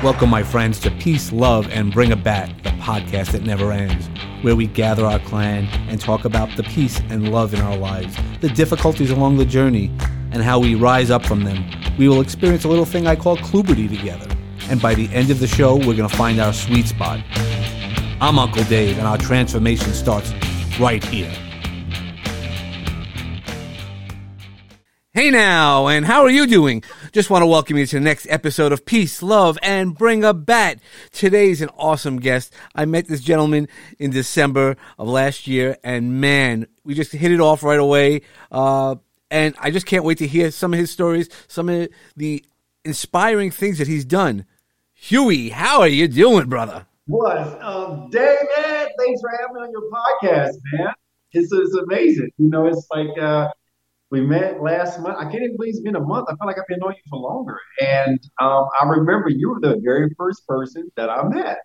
Welcome, 0.00 0.30
my 0.30 0.44
friends, 0.44 0.78
to 0.80 0.92
Peace, 0.92 1.32
Love, 1.32 1.68
and 1.72 1.92
Bring 1.92 2.12
a 2.12 2.16
Bat, 2.16 2.52
the 2.62 2.70
podcast 2.70 3.32
that 3.32 3.42
never 3.42 3.72
ends, 3.72 4.08
where 4.42 4.54
we 4.54 4.68
gather 4.68 5.04
our 5.04 5.18
clan 5.18 5.64
and 5.88 6.00
talk 6.00 6.24
about 6.24 6.56
the 6.56 6.62
peace 6.62 7.00
and 7.08 7.32
love 7.32 7.52
in 7.52 7.60
our 7.60 7.76
lives, 7.76 8.16
the 8.40 8.48
difficulties 8.48 9.10
along 9.10 9.38
the 9.38 9.44
journey, 9.44 9.90
and 10.30 10.40
how 10.40 10.60
we 10.60 10.76
rise 10.76 11.10
up 11.10 11.26
from 11.26 11.42
them. 11.42 11.64
We 11.98 12.06
will 12.08 12.20
experience 12.20 12.62
a 12.62 12.68
little 12.68 12.84
thing 12.84 13.08
I 13.08 13.16
call 13.16 13.38
Kluberty 13.38 13.88
together, 13.88 14.28
and 14.70 14.80
by 14.80 14.94
the 14.94 15.12
end 15.12 15.32
of 15.32 15.40
the 15.40 15.48
show, 15.48 15.74
we're 15.74 15.96
going 15.96 16.08
to 16.08 16.16
find 16.16 16.38
our 16.38 16.52
sweet 16.52 16.86
spot. 16.86 17.18
I'm 18.20 18.38
Uncle 18.38 18.62
Dave, 18.64 18.98
and 18.98 19.06
our 19.08 19.18
transformation 19.18 19.92
starts 19.94 20.32
right 20.78 21.02
here. 21.02 21.34
Hey 25.12 25.32
now, 25.32 25.88
and 25.88 26.06
how 26.06 26.22
are 26.22 26.30
you 26.30 26.46
doing? 26.46 26.84
Just 27.12 27.30
want 27.30 27.42
to 27.42 27.46
welcome 27.46 27.78
you 27.78 27.86
to 27.86 27.96
the 27.96 28.00
next 28.00 28.26
episode 28.28 28.70
of 28.70 28.84
Peace, 28.84 29.22
Love, 29.22 29.58
and 29.62 29.96
Bring 29.96 30.24
a 30.24 30.34
Bat. 30.34 30.80
Today's 31.10 31.62
an 31.62 31.70
awesome 31.78 32.18
guest. 32.18 32.52
I 32.74 32.84
met 32.84 33.08
this 33.08 33.22
gentleman 33.22 33.68
in 33.98 34.10
December 34.10 34.76
of 34.98 35.08
last 35.08 35.46
year, 35.46 35.78
and 35.82 36.20
man, 36.20 36.66
we 36.84 36.92
just 36.92 37.12
hit 37.12 37.32
it 37.32 37.40
off 37.40 37.62
right 37.62 37.78
away. 37.78 38.22
Uh, 38.52 38.96
and 39.30 39.54
I 39.58 39.70
just 39.70 39.86
can't 39.86 40.04
wait 40.04 40.18
to 40.18 40.26
hear 40.26 40.50
some 40.50 40.74
of 40.74 40.78
his 40.78 40.90
stories, 40.90 41.30
some 41.46 41.70
of 41.70 41.88
the 42.14 42.44
inspiring 42.84 43.52
things 43.52 43.78
that 43.78 43.88
he's 43.88 44.04
done. 44.04 44.44
Huey, 44.92 45.48
how 45.48 45.80
are 45.80 45.88
you 45.88 46.08
doing, 46.08 46.48
brother? 46.48 46.86
What? 47.06 47.38
Um, 47.62 48.10
man, 48.12 48.86
thanks 48.98 49.20
for 49.22 49.30
having 49.30 49.54
me 49.54 49.60
on 49.62 49.70
your 49.70 49.90
podcast, 49.90 50.56
man. 50.74 50.92
It's, 51.32 51.50
it's 51.52 51.74
amazing. 51.74 52.30
You 52.36 52.50
know, 52.50 52.66
it's 52.66 52.86
like, 52.90 53.18
uh, 53.18 53.48
we 54.10 54.22
met 54.22 54.62
last 54.62 55.00
month. 55.00 55.16
I 55.18 55.24
can't 55.24 55.42
even 55.42 55.56
believe 55.56 55.74
it's 55.74 55.80
been 55.80 55.96
a 55.96 56.00
month. 56.00 56.28
I 56.30 56.32
feel 56.32 56.46
like 56.46 56.58
I've 56.58 56.66
been 56.66 56.78
knowing 56.80 56.96
you 56.96 57.02
for 57.10 57.18
longer. 57.18 57.58
And 57.80 58.18
um, 58.40 58.66
I 58.80 58.86
remember 58.86 59.28
you 59.28 59.50
were 59.50 59.60
the 59.60 59.78
very 59.84 60.08
first 60.16 60.46
person 60.46 60.90
that 60.96 61.10
I 61.10 61.22
met. 61.28 61.58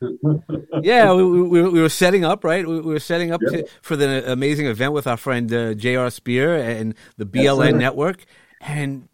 yeah, 0.82 1.12
we, 1.12 1.24
we, 1.24 1.62
we, 1.62 1.80
were 1.80 1.88
setting 1.88 2.24
up, 2.24 2.44
right? 2.44 2.66
We, 2.66 2.80
we 2.80 2.92
were 2.92 3.00
setting 3.00 3.32
up 3.32 3.40
to, 3.40 3.66
for 3.80 3.96
the 3.96 4.30
amazing 4.30 4.66
event 4.66 4.92
with 4.92 5.08
our 5.08 5.16
friend 5.16 5.52
uh, 5.52 5.74
J.R. 5.74 6.10
Spear 6.10 6.56
and 6.56 6.94
the 7.16 7.26
BLN 7.26 7.78
Network. 7.78 8.24
And, 8.60 9.08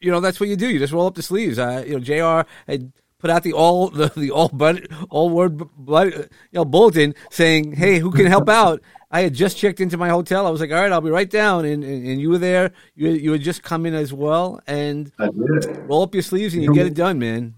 you 0.00 0.10
know, 0.10 0.20
that's 0.20 0.40
what 0.40 0.48
you 0.48 0.56
do. 0.56 0.68
You 0.68 0.80
just 0.80 0.92
roll 0.92 1.06
up 1.06 1.14
the 1.14 1.22
sleeves. 1.22 1.60
Uh, 1.60 1.84
you 1.86 1.92
know, 1.92 2.00
J.R. 2.00 2.44
had 2.66 2.92
put 3.20 3.30
out 3.30 3.42
the 3.42 3.52
all 3.52 3.88
the, 3.88 4.08
the 4.16 4.30
all 4.30 4.48
but 4.48 4.86
all 5.08 5.30
word 5.30 5.60
you 5.88 6.28
know 6.52 6.64
bulletin 6.64 7.14
saying, 7.30 7.72
"Hey, 7.72 7.98
who 7.98 8.10
can 8.10 8.26
help 8.26 8.48
out?" 8.48 8.82
I 9.12 9.22
had 9.22 9.34
just 9.34 9.56
checked 9.56 9.80
into 9.80 9.96
my 9.96 10.08
hotel. 10.08 10.46
I 10.46 10.50
was 10.50 10.60
like, 10.60 10.70
"All 10.70 10.80
right, 10.80 10.92
I'll 10.92 11.00
be 11.00 11.10
right 11.10 11.30
down," 11.30 11.64
and 11.64 11.84
and, 11.84 12.06
and 12.06 12.20
you 12.20 12.30
were 12.30 12.38
there. 12.38 12.72
You 12.94 13.10
you 13.10 13.32
had 13.32 13.42
just 13.42 13.62
come 13.62 13.86
in 13.86 13.94
as 13.94 14.12
well, 14.12 14.60
and 14.66 15.12
roll 15.18 16.02
up 16.02 16.14
your 16.14 16.22
sleeves 16.22 16.54
and 16.54 16.62
you 16.62 16.74
get 16.74 16.86
it 16.86 16.94
done, 16.94 17.18
man. 17.18 17.54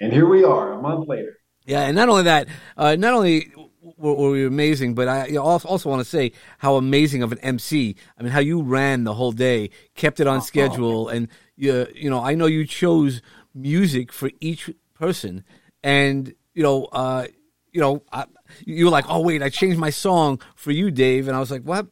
And 0.00 0.12
here 0.12 0.26
we 0.26 0.42
are, 0.44 0.72
a 0.72 0.82
month 0.82 1.08
later. 1.08 1.38
Yeah, 1.64 1.82
and 1.82 1.94
not 1.94 2.08
only 2.08 2.24
that, 2.24 2.48
uh, 2.76 2.96
not 2.96 3.14
only 3.14 3.52
were, 3.96 4.14
were 4.14 4.30
we 4.30 4.44
amazing, 4.44 4.94
but 4.94 5.08
I 5.08 5.36
also, 5.36 5.68
also 5.68 5.88
want 5.88 6.00
to 6.00 6.04
say 6.04 6.32
how 6.58 6.76
amazing 6.76 7.22
of 7.22 7.32
an 7.32 7.38
MC. 7.38 7.96
I 8.18 8.22
mean, 8.22 8.32
how 8.32 8.40
you 8.40 8.62
ran 8.62 9.04
the 9.04 9.14
whole 9.14 9.32
day, 9.32 9.70
kept 9.94 10.20
it 10.20 10.26
on 10.26 10.38
uh-huh. 10.38 10.46
schedule, 10.46 11.08
and 11.08 11.28
you 11.56 11.86
you 11.94 12.10
know, 12.10 12.22
I 12.22 12.34
know 12.34 12.46
you 12.46 12.66
chose 12.66 13.22
music 13.54 14.12
for 14.12 14.30
each 14.40 14.70
person, 15.02 15.44
and 15.82 16.32
you 16.54 16.62
know, 16.62 16.84
uh, 16.92 17.26
you 17.72 17.80
know, 17.80 18.02
I, 18.12 18.26
you 18.64 18.84
were 18.84 18.90
like, 18.90 19.06
oh 19.08 19.20
wait, 19.20 19.42
I 19.42 19.48
changed 19.48 19.78
my 19.78 19.90
song 19.90 20.40
for 20.54 20.70
you, 20.70 20.90
Dave, 20.90 21.26
and 21.26 21.36
I 21.36 21.40
was 21.40 21.50
like, 21.50 21.62
what? 21.62 21.86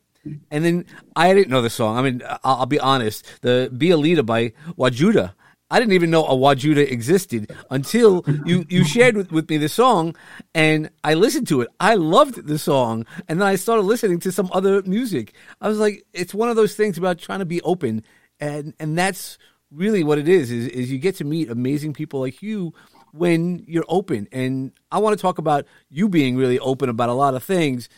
And 0.51 0.65
then 0.65 0.85
I 1.17 1.35
didn't 1.35 1.51
know 1.51 1.63
the 1.63 1.71
song. 1.71 1.97
I 1.97 2.03
mean, 2.03 2.23
I'll, 2.45 2.61
I'll 2.61 2.67
be 2.67 2.79
honest. 2.79 3.25
The 3.41 3.73
"Be 3.77 3.91
a 3.91 3.97
Leader" 3.97 4.23
by 4.23 4.53
Wajuda. 4.79 5.33
I 5.73 5.79
didn't 5.79 5.95
even 5.95 6.11
know 6.11 6.25
a 6.27 6.35
Wajuda 6.35 6.91
existed 6.91 7.53
until 7.71 8.25
you, 8.45 8.67
you 8.69 8.85
shared 8.85 9.17
with, 9.17 9.31
with 9.31 9.49
me 9.49 9.57
the 9.57 9.69
song 9.69 10.17
and 10.53 10.91
I 11.05 11.15
listened 11.15 11.47
to 11.49 11.61
it. 11.61 11.69
I 11.79 11.95
loved 11.95 12.45
the 12.49 12.59
song. 12.59 13.07
And 13.29 13.41
then 13.41 13.47
I 13.47 13.55
started 13.55 13.83
listening 13.83 14.19
to 14.21 14.33
some 14.33 14.51
other 14.53 14.83
music. 14.83 15.33
I 15.61 15.69
was 15.69 15.79
like, 15.79 16.05
it's 16.13 16.35
one 16.35 16.49
of 16.49 16.57
those 16.57 16.75
things 16.75 16.99
about 16.99 17.21
trying 17.21 17.39
to 17.39 17.45
be 17.45 17.63
open. 17.63 18.03
And, 18.41 18.75
and 18.81 18.99
that's 18.99 19.39
really 19.71 20.03
what 20.03 20.19
it 20.19 20.29
is, 20.29 20.51
is, 20.51 20.67
is 20.67 20.91
you 20.91 20.99
get 20.99 21.15
to 21.17 21.25
meet 21.25 21.49
amazing 21.49 21.93
people 21.93 22.19
like 22.19 22.43
you 22.43 22.75
when 23.13 23.65
you're 23.67 23.85
open. 23.89 24.29
And 24.33 24.73
I 24.91 24.99
want 24.99 25.17
to 25.17 25.21
talk 25.21 25.39
about 25.39 25.67
you 25.89 26.09
being 26.09 26.37
really 26.37 26.59
open 26.59 26.89
about 26.89 27.09
a 27.09 27.15
lot 27.15 27.35
of 27.35 27.43
things, 27.43 27.89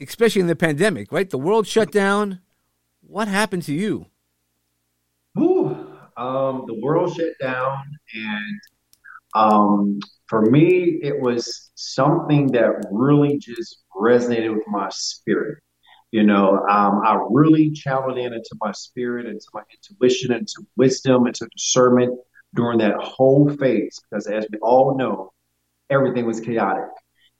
especially 0.00 0.40
in 0.40 0.46
the 0.46 0.56
pandemic, 0.56 1.12
right? 1.12 1.28
The 1.28 1.38
world 1.38 1.66
shut 1.66 1.92
down. 1.92 2.40
What 3.00 3.28
happened 3.28 3.62
to 3.64 3.74
you? 3.74 4.06
Ooh, 5.38 5.86
um, 6.16 6.64
the 6.66 6.78
world 6.82 7.14
shut 7.14 7.32
down, 7.40 7.82
and 8.14 8.60
um, 9.34 10.00
for 10.28 10.42
me, 10.42 10.98
it 11.02 11.20
was 11.20 11.70
something 11.74 12.46
that 12.52 12.86
really 12.90 13.38
just 13.38 13.82
resonated 13.94 14.54
with 14.54 14.66
my 14.66 14.88
spirit. 14.90 15.58
You 16.10 16.22
know, 16.22 16.64
um, 16.70 17.02
I 17.04 17.18
really 17.30 17.70
channeled 17.72 18.16
in 18.16 18.32
into 18.32 18.56
my 18.60 18.72
spirit, 18.72 19.26
into 19.26 19.46
my 19.52 19.62
intuition, 19.70 20.32
into 20.32 20.66
wisdom, 20.76 21.26
into 21.26 21.46
discernment 21.54 22.18
during 22.56 22.78
that 22.78 22.96
whole 22.96 23.48
phase 23.48 24.00
because 24.10 24.26
as 24.26 24.46
we 24.50 24.58
all 24.60 24.96
know, 24.96 25.32
everything 25.90 26.26
was 26.26 26.40
chaotic. 26.40 26.90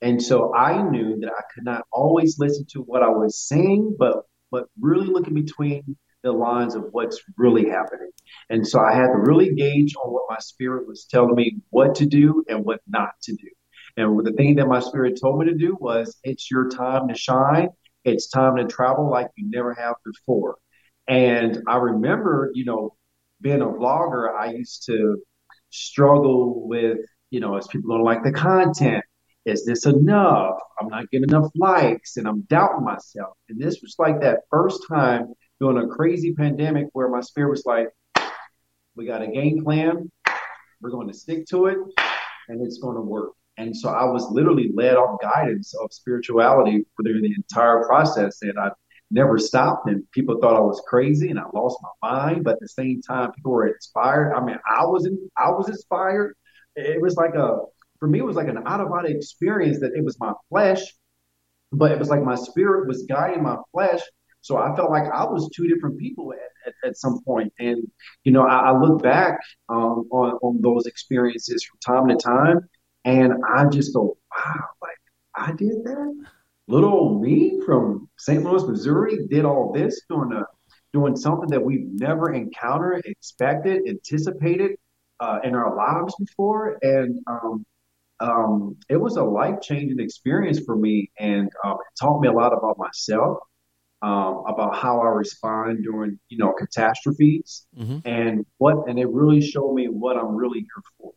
And 0.02 0.22
so 0.22 0.54
I 0.54 0.82
knew 0.82 1.18
that 1.20 1.32
I 1.36 1.42
could 1.52 1.64
not 1.64 1.84
always 1.90 2.38
listen 2.38 2.66
to 2.72 2.82
what 2.82 3.02
I 3.02 3.08
was 3.08 3.40
saying, 3.40 3.96
but 3.98 4.22
but 4.52 4.66
really 4.80 5.08
looking 5.08 5.34
between 5.34 5.96
the 6.22 6.32
lines 6.32 6.74
of 6.74 6.84
what's 6.92 7.20
really 7.36 7.68
happening. 7.68 8.10
And 8.50 8.66
so 8.66 8.80
I 8.80 8.94
had 8.94 9.08
to 9.08 9.18
really 9.18 9.54
gauge 9.54 9.94
on 9.96 10.12
what 10.12 10.24
my 10.28 10.38
spirit 10.38 10.86
was 10.86 11.04
telling 11.04 11.34
me 11.34 11.58
what 11.70 11.96
to 11.96 12.06
do 12.06 12.44
and 12.48 12.64
what 12.64 12.80
not 12.86 13.10
to 13.22 13.32
do. 13.32 13.48
And 13.96 14.24
the 14.24 14.32
thing 14.32 14.56
that 14.56 14.68
my 14.68 14.80
spirit 14.80 15.18
told 15.20 15.40
me 15.40 15.46
to 15.46 15.54
do 15.54 15.76
was 15.80 16.16
it's 16.22 16.50
your 16.50 16.68
time 16.68 17.08
to 17.08 17.14
shine. 17.14 17.70
It's 18.04 18.28
time 18.28 18.56
to 18.56 18.66
travel 18.66 19.10
like 19.10 19.28
you 19.36 19.48
never 19.50 19.74
have 19.74 19.94
before. 20.04 20.56
And 21.08 21.62
I 21.66 21.76
remember, 21.76 22.50
you 22.54 22.64
know, 22.64 22.94
being 23.40 23.62
a 23.62 23.66
vlogger, 23.66 24.34
I 24.34 24.52
used 24.52 24.84
to 24.86 25.22
struggle 25.70 26.66
with, 26.66 26.98
you 27.30 27.40
know, 27.40 27.56
as 27.56 27.66
people 27.66 27.90
don't 27.90 28.04
like 28.04 28.22
the 28.22 28.32
content? 28.32 29.04
Is 29.44 29.64
this 29.64 29.86
enough? 29.86 30.58
I'm 30.80 30.88
not 30.88 31.08
getting 31.10 31.28
enough 31.28 31.50
likes 31.54 32.16
and 32.16 32.26
I'm 32.26 32.40
doubting 32.42 32.84
myself. 32.84 33.36
And 33.48 33.60
this 33.60 33.80
was 33.80 33.94
like 33.98 34.20
that 34.20 34.40
first 34.50 34.82
time 34.88 35.32
during 35.60 35.78
a 35.78 35.86
crazy 35.86 36.34
pandemic 36.34 36.88
where 36.92 37.08
my 37.08 37.20
spirit 37.20 37.50
was 37.50 37.64
like, 37.64 37.88
we 38.96 39.06
got 39.06 39.22
a 39.22 39.28
game 39.28 39.62
plan, 39.62 40.10
we're 40.80 40.90
going 40.90 41.08
to 41.08 41.14
stick 41.14 41.46
to 41.50 41.66
it, 41.66 41.78
and 42.48 42.66
it's 42.66 42.78
going 42.78 42.96
to 42.96 43.02
work. 43.02 43.32
And 43.58 43.74
so 43.76 43.88
I 43.88 44.04
was 44.04 44.30
literally 44.30 44.70
led 44.74 44.96
off 44.96 45.20
guidance 45.20 45.74
of 45.74 45.92
spirituality 45.92 46.84
for 46.96 47.02
the 47.02 47.34
entire 47.36 47.84
process. 47.84 48.38
And 48.42 48.58
I 48.58 48.70
never 49.10 49.38
stopped 49.38 49.88
and 49.88 50.08
people 50.12 50.38
thought 50.40 50.56
I 50.56 50.60
was 50.60 50.82
crazy 50.86 51.30
and 51.30 51.38
I 51.38 51.44
lost 51.52 51.78
my 51.82 52.10
mind. 52.10 52.44
But 52.44 52.54
at 52.54 52.60
the 52.60 52.68
same 52.68 53.00
time, 53.02 53.32
people 53.32 53.52
were 53.52 53.68
inspired. 53.68 54.34
I 54.34 54.44
mean, 54.44 54.58
I 54.68 54.84
was 54.84 55.06
in, 55.06 55.30
I 55.36 55.50
was 55.50 55.68
inspired. 55.68 56.36
It 56.74 57.00
was 57.00 57.16
like 57.16 57.34
a 57.34 57.58
for 57.98 58.08
me, 58.08 58.18
it 58.18 58.24
was 58.24 58.36
like 58.36 58.48
an 58.48 58.62
out 58.66 58.80
of 58.80 58.88
body 58.88 59.12
experience 59.12 59.80
that 59.80 59.94
it 59.94 60.04
was 60.04 60.20
my 60.20 60.32
flesh, 60.50 60.80
but 61.72 61.92
it 61.92 61.98
was 61.98 62.10
like 62.10 62.22
my 62.22 62.34
spirit 62.34 62.86
was 62.86 63.04
guiding 63.04 63.42
my 63.42 63.56
flesh. 63.72 64.00
So 64.42 64.58
I 64.58 64.74
felt 64.76 64.90
like 64.90 65.10
I 65.12 65.24
was 65.24 65.50
two 65.54 65.66
different 65.66 65.98
people 65.98 66.32
at, 66.32 66.68
at, 66.68 66.90
at 66.90 66.96
some 66.96 67.20
point. 67.24 67.52
And, 67.58 67.90
you 68.22 68.32
know, 68.32 68.42
I, 68.42 68.70
I 68.70 68.78
look 68.78 69.02
back 69.02 69.38
um, 69.68 70.06
on, 70.10 70.32
on 70.42 70.60
those 70.60 70.86
experiences 70.86 71.64
from 71.64 71.78
time 71.80 72.08
to 72.08 72.16
time 72.16 72.60
and 73.04 73.34
I 73.48 73.66
just 73.66 73.94
go, 73.94 74.16
wow, 74.36 74.64
like 74.82 74.98
I 75.34 75.52
did 75.52 75.84
that 75.84 76.26
little 76.68 76.90
old 76.90 77.22
me 77.22 77.60
from 77.64 78.08
St. 78.18 78.42
Louis, 78.42 78.64
Missouri, 78.64 79.26
did 79.28 79.44
all 79.44 79.72
this 79.72 80.00
doing 80.08 80.32
a 80.32 80.42
doing 80.92 81.16
something 81.16 81.50
that 81.50 81.62
we've 81.62 81.88
never 81.92 82.32
encountered, 82.32 83.02
expected, 83.04 83.82
anticipated 83.86 84.72
uh, 85.20 85.40
in 85.44 85.54
our 85.54 85.76
lives 85.76 86.14
before, 86.18 86.78
and 86.80 87.18
um, 87.26 87.66
um, 88.20 88.76
it 88.88 88.96
was 88.96 89.16
a 89.16 89.22
life 89.22 89.60
changing 89.60 90.00
experience 90.00 90.60
for 90.64 90.74
me, 90.74 91.10
and 91.18 91.50
um, 91.64 91.72
it 91.72 92.00
taught 92.00 92.20
me 92.20 92.28
a 92.28 92.32
lot 92.32 92.52
about 92.52 92.78
myself. 92.78 93.38
Um, 94.02 94.44
about 94.46 94.76
how 94.76 95.00
I 95.00 95.06
respond 95.06 95.82
during, 95.82 96.20
you 96.28 96.36
know, 96.36 96.52
catastrophes, 96.52 97.66
mm-hmm. 97.76 98.06
and 98.06 98.44
what, 98.58 98.88
and 98.88 98.98
it 98.98 99.08
really 99.08 99.40
showed 99.40 99.72
me 99.72 99.86
what 99.86 100.18
I'm 100.18 100.36
really 100.36 100.60
here 100.60 100.82
for 100.98 101.12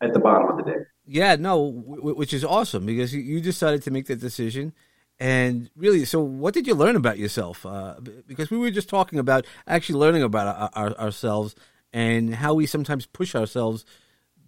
at 0.00 0.12
the 0.12 0.18
bottom 0.18 0.48
of 0.48 0.56
the 0.56 0.72
day. 0.72 0.78
Yeah, 1.06 1.36
no, 1.36 1.82
w- 1.86 2.14
which 2.14 2.32
is 2.32 2.44
awesome 2.44 2.86
because 2.86 3.14
you 3.14 3.40
decided 3.40 3.82
to 3.82 3.90
make 3.90 4.06
that 4.06 4.20
decision. 4.20 4.72
And 5.18 5.70
really, 5.76 6.04
so 6.06 6.22
what 6.22 6.54
did 6.54 6.66
you 6.66 6.74
learn 6.74 6.96
about 6.96 7.18
yourself? 7.18 7.66
Uh, 7.66 7.96
because 8.26 8.50
we 8.50 8.56
were 8.56 8.70
just 8.70 8.88
talking 8.88 9.18
about 9.18 9.46
actually 9.66 9.98
learning 9.98 10.22
about 10.22 10.46
our, 10.46 10.70
our, 10.74 10.98
ourselves 10.98 11.54
and 11.92 12.34
how 12.34 12.54
we 12.54 12.66
sometimes 12.66 13.06
push 13.06 13.34
ourselves 13.34 13.84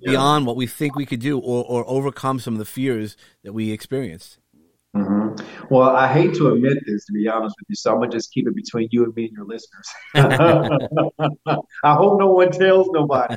yeah. 0.00 0.12
beyond 0.12 0.46
what 0.46 0.56
we 0.56 0.66
think 0.66 0.96
we 0.96 1.04
could 1.04 1.20
do 1.20 1.38
or, 1.38 1.64
or 1.64 1.84
overcome 1.87 2.38
some 2.38 2.54
of 2.54 2.58
the 2.58 2.64
fears 2.64 3.16
that 3.43 3.52
we 3.52 3.70
experienced. 3.70 4.38
Mm-hmm. 4.96 5.43
Well, 5.70 5.90
I 5.90 6.12
hate 6.12 6.34
to 6.34 6.52
admit 6.52 6.78
this, 6.87 7.06
to 7.06 7.12
be 7.12 7.26
honest 7.28 7.54
with 7.58 7.66
you, 7.69 7.76
so 7.76 7.93
I'm 7.93 7.99
gonna 7.99 8.10
just 8.10 8.32
keep 8.32 8.46
it 8.46 8.54
between 8.54 8.88
you 8.90 9.04
and 9.04 9.14
me 9.14 9.26
and 9.26 9.32
your 9.37 9.46
listeners. 9.46 9.88
I 11.84 11.94
hope 11.94 12.20
no 12.20 12.32
one 12.32 12.50
tells 12.50 12.88
nobody. 12.93 13.37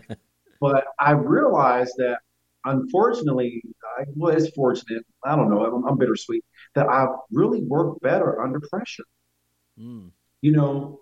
But 0.59 0.85
I 0.99 1.11
realized 1.11 1.93
that 1.97 2.19
unfortunately, 2.65 3.61
I, 3.97 4.03
well, 4.15 4.35
it's 4.35 4.49
fortunate. 4.49 5.05
I 5.23 5.35
don't 5.35 5.49
know. 5.49 5.65
I'm, 5.65 5.85
I'm 5.85 5.97
bittersweet 5.97 6.43
that 6.73 6.87
I 6.87 7.07
really 7.31 7.61
work 7.61 7.99
better 8.01 8.41
under 8.41 8.59
pressure. 8.59 9.05
Mm. 9.79 10.11
You 10.41 10.51
know, 10.51 10.99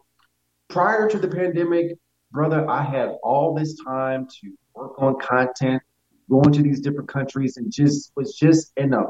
prior 0.68 1.10
to 1.10 1.18
the 1.18 1.28
pandemic, 1.28 1.98
brother, 2.32 2.70
I 2.70 2.84
had 2.84 3.16
all 3.24 3.56
this 3.56 3.78
time 3.84 4.28
to 4.42 4.54
work 4.76 5.02
on 5.02 5.20
content, 5.20 5.82
going 6.30 6.52
to 6.54 6.62
these 6.62 6.80
different 6.80 7.10
countries, 7.10 7.58
and 7.58 7.72
just 7.72 8.12
was 8.16 8.36
just 8.36 8.72
in 8.78 8.94
a 8.94 9.04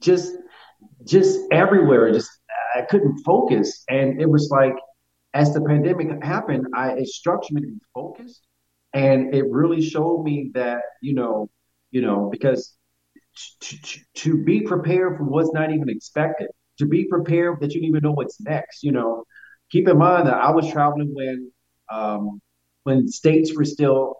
just 0.00 0.34
just 1.04 1.40
everywhere. 1.50 2.12
Just 2.12 2.30
I 2.74 2.82
couldn't 2.82 3.18
focus, 3.18 3.84
and 3.88 4.20
it 4.20 4.28
was 4.28 4.50
like 4.50 4.74
as 5.34 5.54
the 5.54 5.60
pandemic 5.62 6.22
happened, 6.22 6.66
I 6.74 6.92
it 6.92 7.08
structured 7.08 7.54
me 7.54 7.60
to 7.62 7.66
be 7.68 7.80
focused, 7.94 8.42
and 8.94 9.34
it 9.34 9.44
really 9.50 9.82
showed 9.82 10.22
me 10.22 10.50
that 10.54 10.82
you 11.00 11.14
know, 11.14 11.48
you 11.90 12.02
know, 12.02 12.28
because 12.30 12.76
to, 13.60 13.82
to, 13.82 14.00
to 14.14 14.44
be 14.44 14.60
prepared 14.62 15.16
for 15.16 15.24
what's 15.24 15.52
not 15.52 15.72
even 15.72 15.88
expected, 15.88 16.48
to 16.78 16.86
be 16.86 17.04
prepared 17.04 17.60
that 17.60 17.72
you 17.72 17.80
don't 17.80 17.88
even 17.88 18.02
know 18.02 18.12
what's 18.12 18.40
next. 18.40 18.82
You 18.82 18.92
know, 18.92 19.24
keep 19.70 19.88
in 19.88 19.98
mind 19.98 20.26
that 20.28 20.34
I 20.36 20.50
was 20.50 20.70
traveling 20.70 21.14
when 21.14 21.50
um, 21.90 22.40
when 22.84 23.08
states 23.08 23.56
were 23.56 23.64
still, 23.64 24.16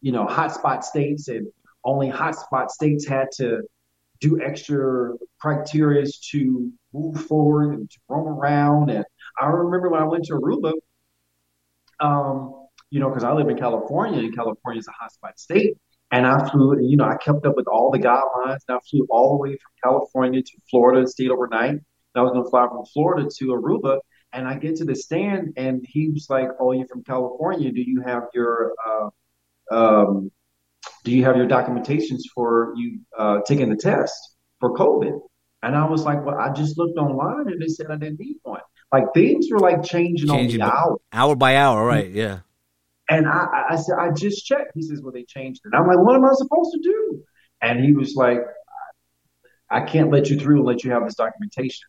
you 0.00 0.12
know, 0.12 0.26
hotspot 0.26 0.84
states, 0.84 1.28
and 1.28 1.46
only 1.84 2.10
hotspot 2.10 2.70
states 2.70 3.06
had 3.06 3.28
to 3.36 3.62
do 4.20 4.40
extra 4.40 5.12
criteria 5.40 6.06
to 6.30 6.72
move 6.92 7.20
forward 7.26 7.74
and 7.74 7.90
to 7.90 7.98
roam 8.08 8.26
around. 8.28 8.90
And 8.90 9.04
I 9.40 9.46
remember 9.46 9.90
when 9.90 10.02
I 10.02 10.06
went 10.06 10.24
to 10.26 10.34
Aruba, 10.34 10.72
um, 12.00 12.55
you 12.90 13.00
know, 13.00 13.08
because 13.08 13.24
I 13.24 13.32
live 13.32 13.48
in 13.48 13.58
California, 13.58 14.20
and 14.20 14.34
California 14.34 14.80
is 14.80 14.88
a 14.88 14.92
hotspot 14.92 15.38
state. 15.38 15.76
And 16.12 16.26
I 16.26 16.48
flew, 16.48 16.78
you 16.80 16.96
know, 16.96 17.04
I 17.04 17.16
kept 17.16 17.44
up 17.46 17.56
with 17.56 17.66
all 17.66 17.90
the 17.90 17.98
guidelines. 17.98 18.60
And 18.68 18.76
I 18.76 18.78
flew 18.88 19.06
all 19.10 19.30
the 19.30 19.36
way 19.38 19.50
from 19.50 19.72
California 19.82 20.40
to 20.40 20.52
Florida 20.70 21.00
and 21.00 21.08
stayed 21.08 21.30
overnight. 21.30 21.70
And 21.70 21.82
I 22.14 22.22
was 22.22 22.32
going 22.32 22.44
to 22.44 22.50
fly 22.50 22.66
from 22.68 22.84
Florida 22.86 23.28
to 23.38 23.46
Aruba. 23.46 23.98
And 24.32 24.46
I 24.46 24.54
get 24.54 24.76
to 24.76 24.84
the 24.84 24.94
stand, 24.94 25.54
and 25.56 25.84
he 25.88 26.10
was 26.10 26.26
like, 26.28 26.48
"Oh, 26.60 26.72
you're 26.72 26.86
from 26.88 27.04
California. 27.04 27.72
Do 27.72 27.80
you 27.80 28.02
have 28.04 28.24
your 28.34 28.74
uh, 28.86 29.08
um, 29.70 30.30
do 31.04 31.12
you 31.12 31.24
have 31.24 31.36
your 31.36 31.46
documentations 31.46 32.22
for 32.34 32.74
you 32.76 33.00
uh, 33.16 33.38
taking 33.46 33.70
the 33.70 33.76
test 33.76 34.36
for 34.60 34.74
COVID?" 34.74 35.18
And 35.62 35.74
I 35.74 35.86
was 35.86 36.04
like, 36.04 36.26
"Well, 36.26 36.36
I 36.36 36.52
just 36.52 36.76
looked 36.76 36.98
online, 36.98 37.48
and 37.48 37.62
they 37.62 37.68
said 37.68 37.86
I 37.88 37.96
didn't 37.96 38.20
need 38.20 38.36
one." 38.42 38.60
Like 38.92 39.04
things 39.14 39.46
were 39.50 39.60
like 39.60 39.82
changing, 39.84 40.28
changing 40.28 40.60
on 40.60 40.68
the 40.68 40.74
hour, 40.74 40.96
hour 41.12 41.36
by 41.36 41.56
hour, 41.56 41.86
right? 41.86 42.10
Yeah. 42.10 42.40
And 43.08 43.28
I, 43.28 43.64
I 43.70 43.76
said, 43.76 43.96
I 43.98 44.10
just 44.10 44.44
checked. 44.44 44.72
He 44.74 44.82
says, 44.82 45.00
well, 45.00 45.12
they 45.12 45.24
changed 45.24 45.60
it. 45.64 45.76
I'm 45.76 45.86
like, 45.86 45.98
what 45.98 46.16
am 46.16 46.24
I 46.24 46.32
supposed 46.32 46.72
to 46.74 46.80
do? 46.82 47.22
And 47.62 47.84
he 47.84 47.92
was 47.92 48.14
like, 48.14 48.40
I 49.70 49.80
can't 49.80 50.10
let 50.10 50.28
you 50.28 50.38
through 50.38 50.58
and 50.58 50.66
let 50.66 50.84
you 50.84 50.90
have 50.90 51.04
this 51.04 51.14
documentation. 51.14 51.86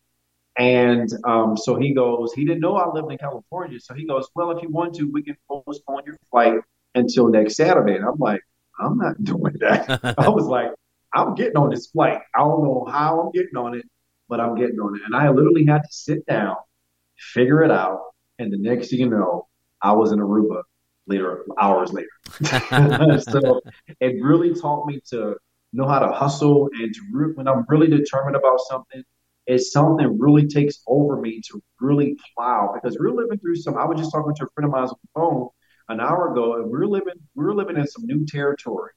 And 0.58 1.08
um, 1.24 1.56
so 1.56 1.76
he 1.76 1.94
goes, 1.94 2.32
he 2.32 2.44
didn't 2.44 2.60
know 2.60 2.76
I 2.76 2.90
lived 2.92 3.12
in 3.12 3.18
California. 3.18 3.78
So 3.80 3.94
he 3.94 4.06
goes, 4.06 4.28
well, 4.34 4.50
if 4.50 4.62
you 4.62 4.68
want 4.70 4.94
to, 4.96 5.04
we 5.04 5.22
can 5.22 5.36
postpone 5.48 6.02
your 6.06 6.16
flight 6.30 6.58
until 6.94 7.28
next 7.28 7.56
Saturday. 7.56 7.94
And 7.94 8.04
I'm 8.04 8.18
like, 8.18 8.42
I'm 8.80 8.98
not 8.98 9.22
doing 9.22 9.54
that. 9.60 10.14
I 10.18 10.28
was 10.28 10.46
like, 10.46 10.70
I'm 11.14 11.34
getting 11.34 11.56
on 11.56 11.70
this 11.70 11.86
flight. 11.88 12.18
I 12.34 12.40
don't 12.40 12.64
know 12.64 12.86
how 12.90 13.20
I'm 13.20 13.32
getting 13.32 13.56
on 13.56 13.74
it, 13.74 13.84
but 14.28 14.40
I'm 14.40 14.56
getting 14.56 14.78
on 14.78 14.96
it. 14.96 15.02
And 15.06 15.14
I 15.14 15.28
literally 15.30 15.64
had 15.64 15.82
to 15.82 15.88
sit 15.90 16.26
down, 16.26 16.56
figure 17.16 17.62
it 17.62 17.70
out. 17.70 18.02
And 18.38 18.52
the 18.52 18.58
next 18.58 18.90
thing 18.90 19.00
you 19.00 19.08
know, 19.08 19.46
I 19.80 19.92
was 19.92 20.12
in 20.12 20.18
Aruba 20.18 20.62
later, 21.08 21.44
hours 21.60 21.92
later. 21.92 22.08
so 23.22 23.60
it 24.00 24.22
really 24.22 24.54
taught 24.54 24.86
me 24.86 25.00
to 25.10 25.36
know 25.72 25.86
how 25.86 25.98
to 25.98 26.12
hustle 26.12 26.68
and 26.72 26.94
to 26.94 27.00
root. 27.12 27.36
when 27.36 27.48
I'm 27.48 27.64
really 27.68 27.88
determined 27.88 28.36
about 28.36 28.60
something, 28.68 29.02
it's 29.46 29.72
something 29.72 30.18
really 30.18 30.46
takes 30.46 30.80
over 30.86 31.20
me 31.20 31.40
to 31.50 31.62
really 31.80 32.16
plow 32.34 32.72
because 32.74 32.98
we're 32.98 33.12
living 33.12 33.38
through 33.38 33.56
some. 33.56 33.76
I 33.76 33.84
was 33.86 33.98
just 33.98 34.12
talking 34.12 34.34
to 34.34 34.44
a 34.44 34.48
friend 34.54 34.66
of 34.66 34.72
mine 34.72 34.82
on 34.82 34.88
the 34.88 35.08
phone 35.14 35.48
an 35.88 36.00
hour 36.00 36.32
ago, 36.32 36.56
and 36.56 36.70
we're 36.70 36.86
living 36.86 37.14
we're 37.34 37.54
living 37.54 37.78
in 37.78 37.86
some 37.86 38.04
new 38.04 38.26
territory, 38.26 38.92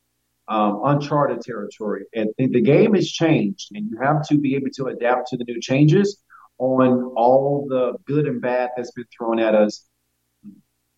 um, 0.49 0.81
uncharted 0.83 1.41
territory, 1.41 2.03
and 2.13 2.29
the 2.37 2.61
game 2.61 2.95
has 2.95 3.09
changed, 3.09 3.69
and 3.73 3.89
you 3.89 3.97
have 4.01 4.27
to 4.27 4.37
be 4.37 4.55
able 4.55 4.69
to 4.75 4.87
adapt 4.87 5.29
to 5.29 5.37
the 5.37 5.45
new 5.45 5.61
changes 5.61 6.21
on 6.57 7.11
all 7.15 7.65
the 7.69 7.93
good 8.05 8.27
and 8.27 8.41
bad 8.41 8.69
that's 8.75 8.91
been 8.91 9.05
thrown 9.17 9.39
at 9.39 9.55
us 9.55 9.87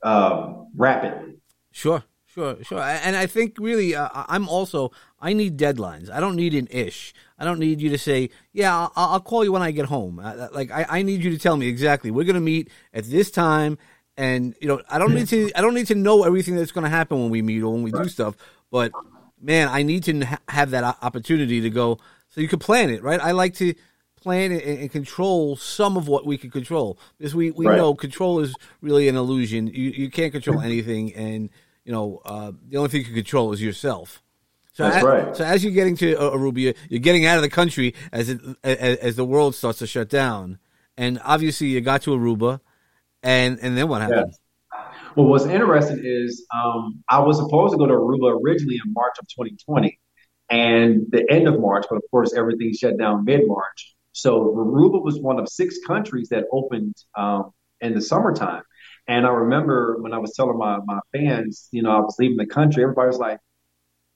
um, 0.03 0.67
rapidly. 0.75 1.35
Sure, 1.71 2.03
sure, 2.25 2.57
sure. 2.63 2.79
And 2.79 3.15
I 3.15 3.25
think 3.25 3.57
really, 3.59 3.95
uh, 3.95 4.09
I'm 4.13 4.47
also 4.47 4.91
I 5.19 5.33
need 5.33 5.57
deadlines. 5.57 6.11
I 6.11 6.19
don't 6.19 6.35
need 6.35 6.53
an 6.53 6.67
ish. 6.69 7.13
I 7.39 7.45
don't 7.45 7.59
need 7.59 7.81
you 7.81 7.89
to 7.89 7.97
say, 7.97 8.29
yeah, 8.51 8.77
I'll, 8.77 8.91
I'll 8.95 9.19
call 9.19 9.43
you 9.43 9.51
when 9.51 9.61
I 9.61 9.71
get 9.71 9.85
home. 9.85 10.19
Uh, 10.19 10.47
like 10.51 10.69
I, 10.71 10.85
I 10.89 11.01
need 11.01 11.23
you 11.23 11.31
to 11.31 11.39
tell 11.39 11.57
me 11.57 11.67
exactly. 11.67 12.11
We're 12.11 12.25
going 12.25 12.35
to 12.35 12.41
meet 12.41 12.69
at 12.93 13.05
this 13.05 13.31
time, 13.31 13.77
and 14.17 14.55
you 14.61 14.67
know, 14.67 14.81
I 14.89 14.99
don't 14.99 15.15
need 15.15 15.29
to. 15.29 15.51
I 15.55 15.61
don't 15.61 15.73
need 15.73 15.87
to 15.87 15.95
know 15.95 16.23
everything 16.23 16.55
that's 16.55 16.71
going 16.71 16.83
to 16.83 16.89
happen 16.89 17.19
when 17.19 17.29
we 17.29 17.41
meet 17.41 17.63
or 17.63 17.73
when 17.73 17.83
we 17.83 17.91
right. 17.91 18.03
do 18.03 18.09
stuff. 18.09 18.35
But 18.69 18.91
man, 19.41 19.69
I 19.69 19.83
need 19.83 20.03
to 20.05 20.25
ha- 20.25 20.39
have 20.47 20.71
that 20.71 20.97
opportunity 21.01 21.61
to 21.61 21.69
go 21.69 21.99
so 22.29 22.41
you 22.41 22.47
can 22.47 22.59
plan 22.59 22.89
it, 22.89 23.03
right? 23.03 23.21
I 23.21 23.31
like 23.31 23.53
to 23.55 23.73
plan 24.23 24.51
and, 24.51 24.61
and, 24.61 24.91
control 24.91 25.55
some 25.57 25.97
of 25.97 26.07
what 26.07 26.25
we 26.25 26.37
can 26.37 26.49
control 26.49 26.97
because 27.17 27.35
we, 27.35 27.51
we 27.51 27.67
right. 27.67 27.77
know 27.77 27.93
control 27.93 28.39
is 28.39 28.55
really 28.81 29.09
an 29.09 29.15
illusion. 29.15 29.67
You 29.67 29.91
you 29.91 30.09
can't 30.09 30.31
control 30.31 30.61
anything, 30.61 31.13
and 31.13 31.49
you 31.83 31.91
know 31.91 32.21
uh, 32.25 32.53
the 32.69 32.77
only 32.77 32.89
thing 32.89 33.01
you 33.01 33.05
can 33.05 33.15
control 33.15 33.51
is 33.51 33.61
yourself. 33.61 34.23
So 34.71 34.83
That's 34.83 34.97
as, 34.97 35.03
right. 35.03 35.35
So 35.35 35.43
as 35.43 35.63
you're 35.63 35.73
getting 35.73 35.95
to 35.97 36.15
uh, 36.15 36.31
Aruba, 36.31 36.75
you're 36.89 36.99
getting 36.99 37.25
out 37.25 37.35
of 37.35 37.43
the 37.43 37.49
country 37.49 37.93
as 38.11 38.29
it 38.29 38.39
as, 38.63 38.97
as, 38.97 39.15
the 39.15 39.25
world 39.25 39.53
starts 39.53 39.79
to 39.79 39.87
shut 39.87 40.09
down, 40.09 40.57
and 40.97 41.19
obviously 41.23 41.67
you 41.67 41.81
got 41.81 42.01
to 42.03 42.11
Aruba, 42.11 42.61
and 43.21 43.59
and 43.61 43.77
then 43.77 43.87
what 43.87 44.01
happened? 44.01 44.33
Well, 45.15 45.27
what's 45.27 45.45
interesting 45.45 46.01
is 46.03 46.47
um, 46.51 47.03
I 47.07 47.19
was 47.19 47.37
supposed 47.37 47.73
to 47.73 47.77
go 47.77 47.85
to 47.85 47.93
Aruba 47.93 48.41
originally 48.43 48.79
in 48.83 48.93
March 48.93 49.13
of 49.21 49.27
2020, 49.27 49.99
and 50.49 51.05
the 51.09 51.25
end 51.29 51.47
of 51.47 51.59
March, 51.59 51.85
but 51.89 51.97
of 51.97 52.03
course 52.09 52.33
everything 52.33 52.73
shut 52.73 52.97
down 52.97 53.25
mid 53.25 53.41
March. 53.45 53.92
So 54.13 54.53
Aruba 54.55 55.03
was 55.03 55.19
one 55.19 55.39
of 55.39 55.49
six 55.49 55.79
countries 55.85 56.29
that 56.29 56.45
opened 56.51 56.95
um, 57.17 57.51
in 57.81 57.93
the 57.93 58.01
summertime. 58.01 58.63
And 59.07 59.25
I 59.25 59.29
remember 59.29 59.97
when 59.99 60.13
I 60.13 60.17
was 60.17 60.33
telling 60.35 60.57
my, 60.57 60.79
my 60.85 60.99
fans, 61.11 61.67
you 61.71 61.81
know, 61.81 61.91
I 61.91 61.99
was 61.99 62.15
leaving 62.19 62.37
the 62.37 62.45
country, 62.45 62.83
everybody 62.83 63.07
was 63.07 63.17
like, 63.17 63.39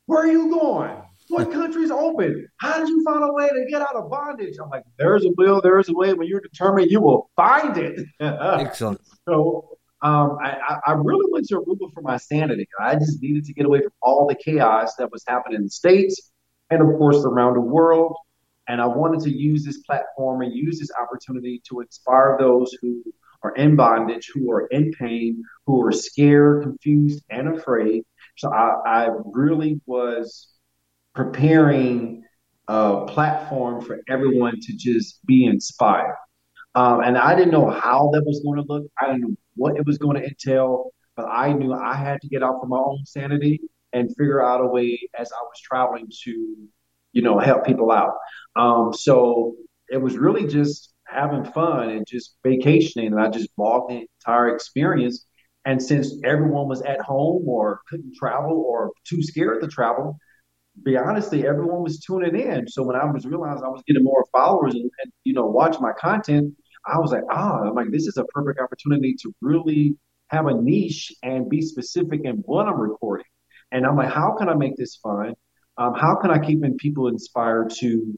Where 0.05 0.23
are 0.23 0.31
you 0.31 0.49
going? 0.49 0.95
What 1.29 1.51
country's 1.59 1.91
open? 1.91 2.47
How 2.57 2.79
did 2.79 2.87
you 2.87 3.03
find 3.03 3.23
a 3.23 3.33
way 3.33 3.49
to 3.49 3.65
get 3.69 3.81
out 3.81 3.95
of 3.95 4.09
bondage? 4.09 4.55
I'm 4.61 4.69
like, 4.69 4.83
There's 4.97 5.25
a 5.25 5.31
will, 5.37 5.61
there's 5.61 5.89
a 5.89 5.93
way. 5.93 6.13
When 6.13 6.27
you're 6.27 6.41
determined, 6.41 6.89
you 6.89 7.01
will 7.01 7.29
find 7.35 7.77
it. 7.77 8.05
Excellent. 8.21 9.01
so 9.27 9.77
um, 10.01 10.37
I, 10.43 10.77
I 10.85 10.91
really 10.93 11.25
went 11.31 11.47
to 11.47 11.55
Aruba 11.55 11.91
for 11.93 12.01
my 12.01 12.17
sanity. 12.17 12.67
I 12.79 12.95
just 12.95 13.21
needed 13.21 13.45
to 13.45 13.53
get 13.53 13.65
away 13.65 13.81
from 13.81 13.91
all 14.01 14.27
the 14.27 14.35
chaos 14.35 14.95
that 14.95 15.11
was 15.11 15.23
happening 15.27 15.57
in 15.57 15.63
the 15.63 15.69
States 15.71 16.31
and, 16.69 16.81
of 16.81 16.87
course, 16.97 17.25
around 17.25 17.55
the 17.55 17.61
world. 17.61 18.15
And 18.67 18.81
I 18.81 18.85
wanted 18.85 19.21
to 19.21 19.31
use 19.31 19.63
this 19.63 19.77
platform 19.79 20.41
and 20.41 20.53
use 20.53 20.79
this 20.79 20.91
opportunity 20.99 21.61
to 21.69 21.81
inspire 21.81 22.37
those 22.39 22.75
who 22.81 23.01
are 23.43 23.55
in 23.55 23.75
bondage, 23.75 24.29
who 24.33 24.51
are 24.51 24.67
in 24.67 24.91
pain, 24.93 25.43
who 25.65 25.85
are 25.85 25.91
scared, 25.91 26.63
confused, 26.63 27.23
and 27.29 27.55
afraid. 27.55 28.03
So 28.35 28.51
I, 28.51 28.75
I 28.85 29.09
really 29.25 29.79
was 29.85 30.49
preparing 31.15 32.23
a 32.67 33.05
platform 33.07 33.81
for 33.81 34.01
everyone 34.09 34.59
to 34.61 34.73
just 34.75 35.25
be 35.25 35.45
inspired. 35.45 36.15
Um, 36.75 37.01
and 37.01 37.17
I 37.17 37.33
didn't 37.35 37.51
know 37.51 37.69
how 37.69 38.11
that 38.13 38.23
was 38.23 38.41
going 38.43 38.61
to 38.61 38.65
look. 38.67 38.85
I 39.01 39.07
didn't 39.07 39.21
know 39.21 39.35
what 39.55 39.77
it 39.77 39.85
was 39.85 39.97
going 39.97 40.17
to 40.17 40.23
entail, 40.23 40.91
but 41.15 41.25
I 41.25 41.53
knew 41.53 41.73
I 41.73 41.95
had 41.95 42.21
to 42.21 42.27
get 42.27 42.43
out 42.43 42.59
for 42.61 42.67
my 42.67 42.77
own 42.77 43.05
sanity 43.05 43.61
and 43.93 44.09
figure 44.09 44.43
out 44.43 44.61
a 44.61 44.67
way 44.67 44.99
as 45.17 45.31
I 45.31 45.41
was 45.41 45.59
traveling 45.61 46.07
to 46.23 46.67
you 47.17 47.23
know, 47.23 47.39
help 47.39 47.65
people 47.65 47.91
out. 47.91 48.13
Um, 48.55 48.93
so 48.93 49.55
it 49.89 49.97
was 49.97 50.17
really 50.17 50.45
just 50.45 50.93
having 51.07 51.43
fun 51.43 51.89
and 51.89 52.05
just 52.05 52.35
vacationing. 52.43 53.07
And 53.07 53.19
I 53.19 53.27
just 53.29 53.49
logged 53.57 53.89
the 53.89 54.05
entire 54.19 54.53
experience. 54.53 55.25
And 55.65 55.81
since 55.81 56.13
everyone 56.23 56.67
was 56.67 56.83
at 56.83 57.01
home 57.01 57.49
or 57.49 57.81
couldn't 57.89 58.13
travel 58.15 58.63
or 58.69 58.91
too 59.03 59.23
scared 59.23 59.63
to 59.63 59.67
travel, 59.67 60.19
be 60.83 60.95
honestly, 60.95 61.47
everyone 61.47 61.81
was 61.81 61.99
tuning 61.99 62.39
in. 62.39 62.67
So 62.67 62.83
when 62.83 62.95
I 62.95 63.05
was 63.05 63.25
realizing 63.25 63.65
I 63.65 63.69
was 63.69 63.81
getting 63.87 64.03
more 64.03 64.23
followers 64.31 64.75
and, 64.75 64.83
and 64.83 65.11
you 65.23 65.33
know, 65.33 65.47
watch 65.47 65.77
my 65.79 65.93
content, 65.93 66.53
I 66.85 66.99
was 66.99 67.11
like, 67.11 67.23
ah, 67.31 67.61
I'm 67.63 67.73
like, 67.73 67.89
this 67.89 68.05
is 68.05 68.17
a 68.17 68.25
perfect 68.25 68.59
opportunity 68.59 69.15
to 69.23 69.33
really 69.41 69.97
have 70.27 70.45
a 70.45 70.53
niche 70.53 71.11
and 71.23 71.49
be 71.49 71.63
specific 71.63 72.21
in 72.25 72.35
what 72.45 72.67
I'm 72.67 72.79
recording. 72.79 73.25
And 73.71 73.87
I'm 73.87 73.97
like, 73.97 74.13
how 74.13 74.35
can 74.37 74.49
I 74.49 74.53
make 74.53 74.75
this 74.75 74.97
fun? 74.97 75.33
Um, 75.77 75.93
how 75.93 76.15
can 76.15 76.31
I 76.31 76.39
keep 76.39 76.61
people 76.77 77.07
inspired 77.07 77.71
to 77.79 78.17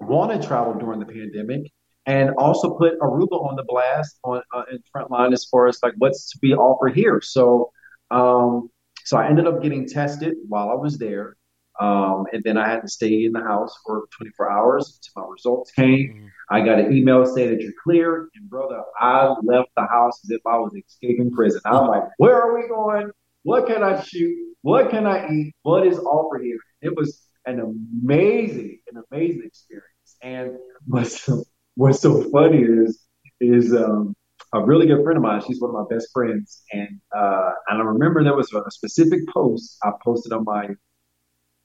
want 0.00 0.40
to 0.40 0.46
travel 0.46 0.74
during 0.74 1.00
the 1.00 1.06
pandemic 1.06 1.72
and 2.06 2.30
also 2.38 2.76
put 2.76 2.98
Aruba 3.00 3.44
on 3.44 3.56
the 3.56 3.64
blast 3.64 4.18
on 4.24 4.42
uh, 4.54 4.62
in 4.70 4.78
front 4.90 5.10
line 5.10 5.32
as 5.32 5.44
far 5.44 5.66
as 5.68 5.78
like 5.82 5.94
what's 5.98 6.30
to 6.30 6.38
be 6.38 6.54
offered 6.54 6.94
here. 6.94 7.20
So 7.20 7.72
um, 8.10 8.70
So 9.04 9.16
I 9.16 9.26
ended 9.28 9.46
up 9.46 9.62
getting 9.62 9.86
tested 9.88 10.36
while 10.48 10.70
I 10.70 10.74
was 10.74 10.98
there. 10.98 11.36
Um, 11.80 12.26
and 12.32 12.42
then 12.42 12.56
I 12.56 12.68
had 12.68 12.82
to 12.82 12.88
stay 12.88 13.24
in 13.24 13.32
the 13.32 13.40
house 13.40 13.72
for 13.86 14.06
24 14.16 14.50
hours 14.50 14.98
until 14.98 15.22
my 15.22 15.32
results 15.32 15.70
came. 15.70 16.08
Mm-hmm. 16.08 16.26
I 16.50 16.60
got 16.60 16.80
an 16.80 16.92
email 16.96 17.24
saying 17.24 17.50
that 17.50 17.60
you're 17.60 17.72
cleared. 17.84 18.30
And 18.34 18.50
brother, 18.50 18.82
I 18.98 19.34
left 19.42 19.70
the 19.76 19.86
house 19.86 20.20
as 20.24 20.30
if 20.30 20.40
I 20.44 20.58
was 20.58 20.74
escaping 20.74 21.30
prison. 21.30 21.60
I'm 21.64 21.86
like, 21.86 22.02
where 22.16 22.34
are 22.34 22.58
we 22.58 22.66
going? 22.68 23.10
What 23.48 23.66
can 23.66 23.82
I 23.82 23.98
shoot? 24.02 24.36
What 24.60 24.90
can 24.90 25.06
I 25.06 25.26
eat? 25.30 25.54
What 25.62 25.86
is 25.86 25.98
offered 25.98 26.42
here? 26.42 26.58
It 26.82 26.94
was 26.94 27.22
an 27.46 27.60
amazing, 27.60 28.78
an 28.92 29.02
amazing 29.10 29.44
experience. 29.46 30.10
And 30.22 30.58
what's 30.86 31.30
what's 31.74 32.00
so 32.00 32.28
funny 32.30 32.62
is 32.62 33.06
is 33.40 33.74
um, 33.74 34.14
a 34.52 34.62
really 34.62 34.86
good 34.86 35.02
friend 35.02 35.16
of 35.16 35.22
mine. 35.22 35.40
She's 35.46 35.62
one 35.62 35.70
of 35.70 35.76
my 35.76 35.86
best 35.88 36.08
friends, 36.12 36.62
and 36.72 37.00
uh, 37.16 37.52
and 37.68 37.80
I 37.80 37.84
remember 37.84 38.22
there 38.22 38.36
was 38.36 38.52
a 38.52 38.70
specific 38.70 39.20
post 39.32 39.78
I 39.82 39.92
posted 40.04 40.34
on 40.34 40.44
my 40.44 40.68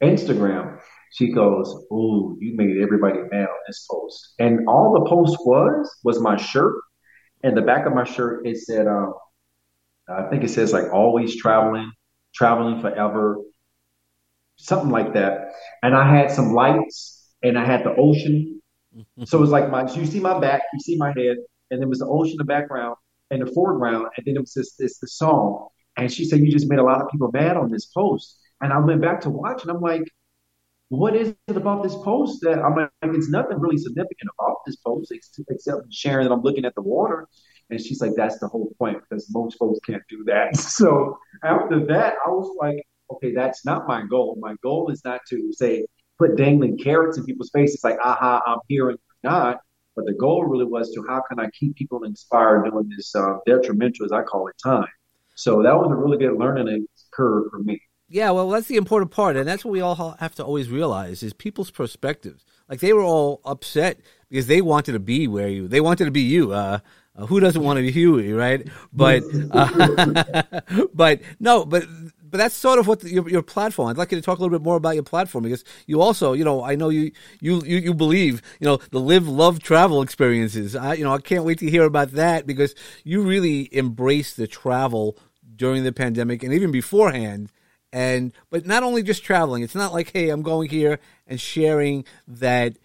Instagram. 0.02 0.80
She 1.12 1.34
goes, 1.34 1.68
"Ooh, 1.92 2.38
you 2.40 2.56
made 2.56 2.78
everybody 2.82 3.20
mad 3.30 3.50
on 3.50 3.62
this 3.68 3.86
post." 3.92 4.36
And 4.40 4.70
all 4.70 4.94
the 4.94 5.10
post 5.10 5.36
was 5.46 5.94
was 6.06 6.22
my 6.22 6.38
shirt, 6.38 6.76
and 7.44 7.58
the 7.58 7.62
back 7.62 7.86
of 7.86 7.94
my 7.94 8.06
shirt 8.06 8.48
it 8.48 8.58
said, 8.60 8.88
um, 8.88 9.16
I 10.08 10.30
think 10.30 10.44
it 10.44 10.50
says 10.50 10.74
like 10.74 10.92
"always 10.92 11.36
traveling, 11.36 11.92
traveling 12.34 12.82
forever," 12.82 13.38
something 14.58 14.90
like 14.90 15.14
that. 15.14 15.54
And 15.82 15.96
I 15.96 16.16
had 16.16 16.32
some 16.32 16.54
lights, 16.54 17.32
and 17.42 17.58
I 17.58 17.66
had 17.66 17.84
the 17.84 17.96
ocean. 17.96 18.62
Mm-hmm. 18.96 19.24
so 19.24 19.40
it 19.40 19.42
was 19.42 19.50
like 19.50 19.72
my, 19.72 19.92
you 19.92 20.06
see 20.06 20.20
my 20.20 20.40
back, 20.40 20.62
you 20.72 20.80
see 20.80 20.98
my 20.98 21.12
head, 21.18 21.38
and 21.72 21.82
there 21.82 21.88
was 21.88 21.98
the 21.98 22.06
ocean 22.06 22.34
in 22.34 22.38
the 22.38 22.44
background 22.44 22.96
and 23.32 23.42
the 23.42 23.52
foreground, 23.52 24.08
and 24.16 24.26
then 24.26 24.36
it 24.36 24.40
was 24.40 24.54
this, 24.54 24.76
this 24.76 25.00
the 25.00 25.08
song. 25.08 25.70
And 25.98 26.12
she 26.12 26.26
said, 26.26 26.40
"You 26.40 26.52
just 26.52 26.70
made 26.70 26.80
a 26.80 26.84
lot 26.84 27.02
of 27.02 27.10
people 27.10 27.30
mad 27.34 27.58
on 27.58 27.72
this 27.72 27.88
post." 27.88 28.40
And 28.62 28.72
I 28.72 28.80
went 28.80 29.02
back 29.02 29.22
to 29.22 29.30
watch, 29.30 29.64
and 29.64 29.72
I'm 29.72 29.82
like, 29.82 30.04
"What 30.90 31.16
is 31.16 31.36
it 31.48 31.58
about 31.58 31.84
this 31.84 31.96
post 31.96 32.42
that 32.44 32.60
I'm 32.60 32.76
like? 32.76 32.90
It's 33.04 33.30
nothing 33.30 33.60
really 33.60 33.78
significant 33.78 34.30
about 34.40 34.58
this 34.66 34.76
post 34.78 35.12
except 35.50 35.92
sharing 35.92 36.28
that 36.28 36.34
I'm 36.34 36.42
looking 36.42 36.66
at 36.66 36.76
the 36.76 36.82
water." 36.82 37.28
And 37.74 37.82
she's 37.82 38.02
like, 38.02 38.12
"That's 38.16 38.38
the 38.40 38.48
whole 38.48 38.72
point 38.78 39.00
because 39.02 39.28
most 39.34 39.58
folks 39.58 39.80
can't 39.86 40.04
do 40.10 40.24
that." 40.26 40.56
So 40.80 41.18
after 41.44 41.86
that, 41.88 42.14
I 42.26 42.30
was 42.30 42.56
like, 42.60 42.86
"Okay, 43.12 43.34
that's 43.34 43.66
not 43.66 43.88
my 43.88 44.04
goal. 44.06 44.38
My 44.40 44.56
goal 44.62 44.92
is 44.92 45.02
not 45.04 45.22
to 45.30 45.52
say 45.52 45.86
put 46.20 46.38
dangling 46.38 46.78
carrots 46.78 47.18
in 47.18 47.26
people's 47.26 47.50
faces, 47.52 47.84
like, 47.84 47.98
aha, 48.04 48.42
I'm 48.46 48.60
here 48.68 48.90
and 48.90 49.00
you're 49.24 49.32
not." 49.32 49.60
But 49.96 50.06
the 50.06 50.14
goal 50.14 50.46
really 50.46 50.66
was 50.66 50.92
to 50.94 51.04
how 51.08 51.22
can 51.30 51.40
I 51.40 51.50
keep 51.60 51.76
people 51.76 52.04
inspired 52.04 52.66
during 52.66 52.90
this 52.90 53.16
uh, 53.16 53.38
detrimental, 53.46 54.06
as 54.06 54.12
I 54.12 54.24
call 54.24 54.48
it, 54.48 54.56
time. 54.64 54.88
So 55.36 55.64
that 55.64 55.76
was 55.76 55.92
a 55.92 55.96
really 55.96 56.18
good 56.18 56.38
learning 56.38 56.88
curve 57.12 57.46
for 57.52 57.60
me. 57.60 57.80
Yeah, 58.10 58.32
well, 58.32 58.50
that's 58.50 58.68
the 58.68 58.76
important 58.76 59.12
part, 59.12 59.36
and 59.36 59.48
that's 59.48 59.66
what 59.66 59.72
we 59.72 59.82
all 59.82 60.16
have 60.20 60.36
to 60.36 60.44
always 60.44 60.70
realize 60.70 61.24
is 61.24 61.34
people's 61.34 61.72
perspectives. 61.72 62.46
Like 62.70 62.80
they 62.80 62.94
were 62.94 63.04
all 63.04 63.42
upset 63.46 64.00
because 64.30 64.48
they 64.48 64.62
wanted 64.62 64.94
to 64.94 65.00
be 65.00 65.28
where 65.28 65.48
you, 65.48 65.68
they 65.68 65.82
wanted 65.82 66.06
to 66.06 66.12
be 66.12 66.22
you. 66.22 66.52
Uh, 66.52 66.80
uh, 67.16 67.26
who 67.26 67.40
doesn't 67.40 67.62
want 67.62 67.78
to 67.78 67.84
be 67.84 67.92
Huey, 67.92 68.34
right? 68.34 68.68
But, 68.92 69.24
uh, 69.52 70.62
but 70.94 71.22
no, 71.40 71.66
but 71.66 71.86
but 72.34 72.40
that's 72.40 72.56
sort 72.56 72.80
of 72.80 72.88
what 72.88 73.02
the, 73.02 73.12
your 73.12 73.30
your 73.30 73.44
platform. 73.44 73.90
I'd 73.90 73.98
like 73.98 74.12
you 74.12 74.18
to 74.18 74.22
talk 74.24 74.40
a 74.40 74.42
little 74.42 74.58
bit 74.58 74.66
more 74.66 74.76
about 74.76 74.96
your 74.96 75.04
platform 75.04 75.44
because 75.44 75.64
you 75.86 76.02
also, 76.02 76.34
you 76.34 76.44
know, 76.44 76.64
I 76.64 76.74
know 76.74 76.90
you 76.90 77.12
you 77.40 77.62
you, 77.64 77.78
you 77.78 77.94
believe, 77.94 78.42
you 78.60 78.66
know, 78.66 78.78
the 78.90 79.00
live, 79.00 79.28
love, 79.28 79.62
travel 79.62 80.02
experiences. 80.02 80.76
I, 80.76 80.96
you 80.96 81.04
know, 81.04 81.14
I 81.14 81.20
can't 81.20 81.44
wait 81.44 81.60
to 81.60 81.70
hear 81.70 81.84
about 81.84 82.14
that 82.14 82.48
because 82.48 82.74
you 83.04 83.22
really 83.22 83.70
embraced 83.72 84.38
the 84.38 84.48
travel 84.48 85.16
during 85.56 85.84
the 85.84 85.92
pandemic 85.92 86.42
and 86.42 86.52
even 86.52 86.72
beforehand. 86.72 87.52
And 87.92 88.34
but 88.50 88.66
not 88.66 88.82
only 88.82 89.04
just 89.04 89.24
traveling. 89.24 89.62
It's 89.62 89.76
not 89.76 89.94
like, 89.94 90.12
hey, 90.12 90.30
I'm 90.30 90.42
going 90.42 90.72
here 90.72 90.98
and 91.28 91.40
sharing 91.40 92.04
that 92.28 92.78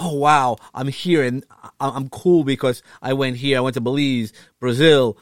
oh 0.00 0.14
wow, 0.14 0.56
I'm 0.74 0.88
here 0.88 1.22
and 1.22 1.44
I'm 1.78 2.08
cool 2.08 2.42
because 2.42 2.82
I 3.00 3.12
went 3.12 3.36
here. 3.36 3.58
I 3.58 3.60
went 3.60 3.74
to 3.74 3.80
Belize, 3.80 4.32
Brazil, 4.58 5.16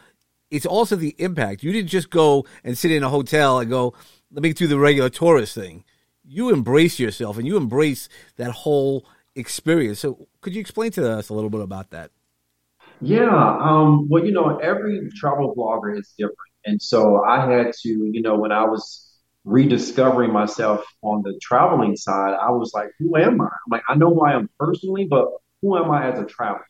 it's 0.50 0.66
also 0.66 0.96
the 0.96 1.14
impact. 1.18 1.62
You 1.62 1.72
didn't 1.72 1.90
just 1.90 2.10
go 2.10 2.46
and 2.64 2.76
sit 2.76 2.90
in 2.90 3.02
a 3.02 3.08
hotel 3.08 3.58
and 3.58 3.68
go, 3.68 3.94
let 4.30 4.42
me 4.42 4.52
do 4.52 4.66
the 4.66 4.78
regular 4.78 5.10
tourist 5.10 5.54
thing. 5.54 5.84
You 6.24 6.50
embrace 6.50 6.98
yourself 6.98 7.38
and 7.38 7.46
you 7.46 7.56
embrace 7.56 8.08
that 8.36 8.50
whole 8.50 9.06
experience. 9.34 10.00
So, 10.00 10.28
could 10.40 10.54
you 10.54 10.60
explain 10.60 10.90
to 10.92 11.10
us 11.10 11.28
a 11.28 11.34
little 11.34 11.50
bit 11.50 11.60
about 11.60 11.90
that? 11.90 12.10
Yeah. 13.00 13.58
Um, 13.60 14.08
well, 14.08 14.24
you 14.24 14.32
know, 14.32 14.58
every 14.58 15.08
travel 15.16 15.54
blogger 15.54 15.98
is 15.98 16.14
different. 16.18 16.36
And 16.64 16.82
so 16.82 17.22
I 17.24 17.50
had 17.50 17.72
to, 17.82 17.88
you 17.88 18.20
know, 18.20 18.36
when 18.36 18.52
I 18.52 18.64
was 18.64 19.07
rediscovering 19.48 20.32
myself 20.32 20.84
on 21.02 21.22
the 21.22 21.38
traveling 21.42 21.96
side, 21.96 22.34
I 22.34 22.50
was 22.50 22.72
like, 22.74 22.90
who 22.98 23.16
am 23.16 23.40
I? 23.40 23.46
I'm 23.46 23.70
like, 23.70 23.82
I 23.88 23.94
know 23.94 24.14
who 24.14 24.24
I 24.24 24.34
am 24.34 24.48
personally, 24.58 25.06
but 25.06 25.28
who 25.62 25.76
am 25.76 25.90
I 25.90 26.10
as 26.10 26.20
a 26.20 26.24
traveler? 26.24 26.68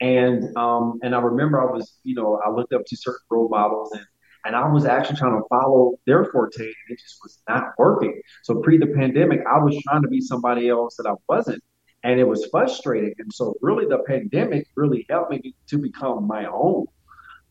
And 0.00 0.56
um, 0.56 0.98
and 1.02 1.14
I 1.14 1.20
remember 1.20 1.60
I 1.60 1.72
was, 1.72 1.98
you 2.02 2.14
know, 2.14 2.40
I 2.44 2.50
looked 2.50 2.72
up 2.72 2.82
to 2.86 2.96
certain 2.96 3.20
role 3.30 3.48
models 3.48 3.92
and 3.92 4.04
and 4.44 4.56
I 4.56 4.66
was 4.68 4.86
actually 4.86 5.16
trying 5.16 5.38
to 5.38 5.46
follow 5.48 5.96
their 6.06 6.24
forte 6.24 6.62
and 6.62 6.74
it 6.88 6.98
just 6.98 7.18
was 7.22 7.38
not 7.48 7.72
working. 7.78 8.20
So 8.42 8.60
pre 8.60 8.78
the 8.78 8.86
pandemic, 8.86 9.40
I 9.46 9.58
was 9.58 9.80
trying 9.82 10.02
to 10.02 10.08
be 10.08 10.20
somebody 10.20 10.68
else 10.68 10.96
that 10.96 11.06
I 11.06 11.14
wasn't. 11.28 11.62
And 12.02 12.18
it 12.18 12.26
was 12.26 12.46
frustrating. 12.50 13.14
And 13.18 13.30
so 13.32 13.54
really 13.60 13.84
the 13.84 13.98
pandemic 14.06 14.66
really 14.74 15.04
helped 15.10 15.30
me 15.30 15.54
to 15.68 15.78
become 15.78 16.26
my 16.26 16.46
own. 16.46 16.86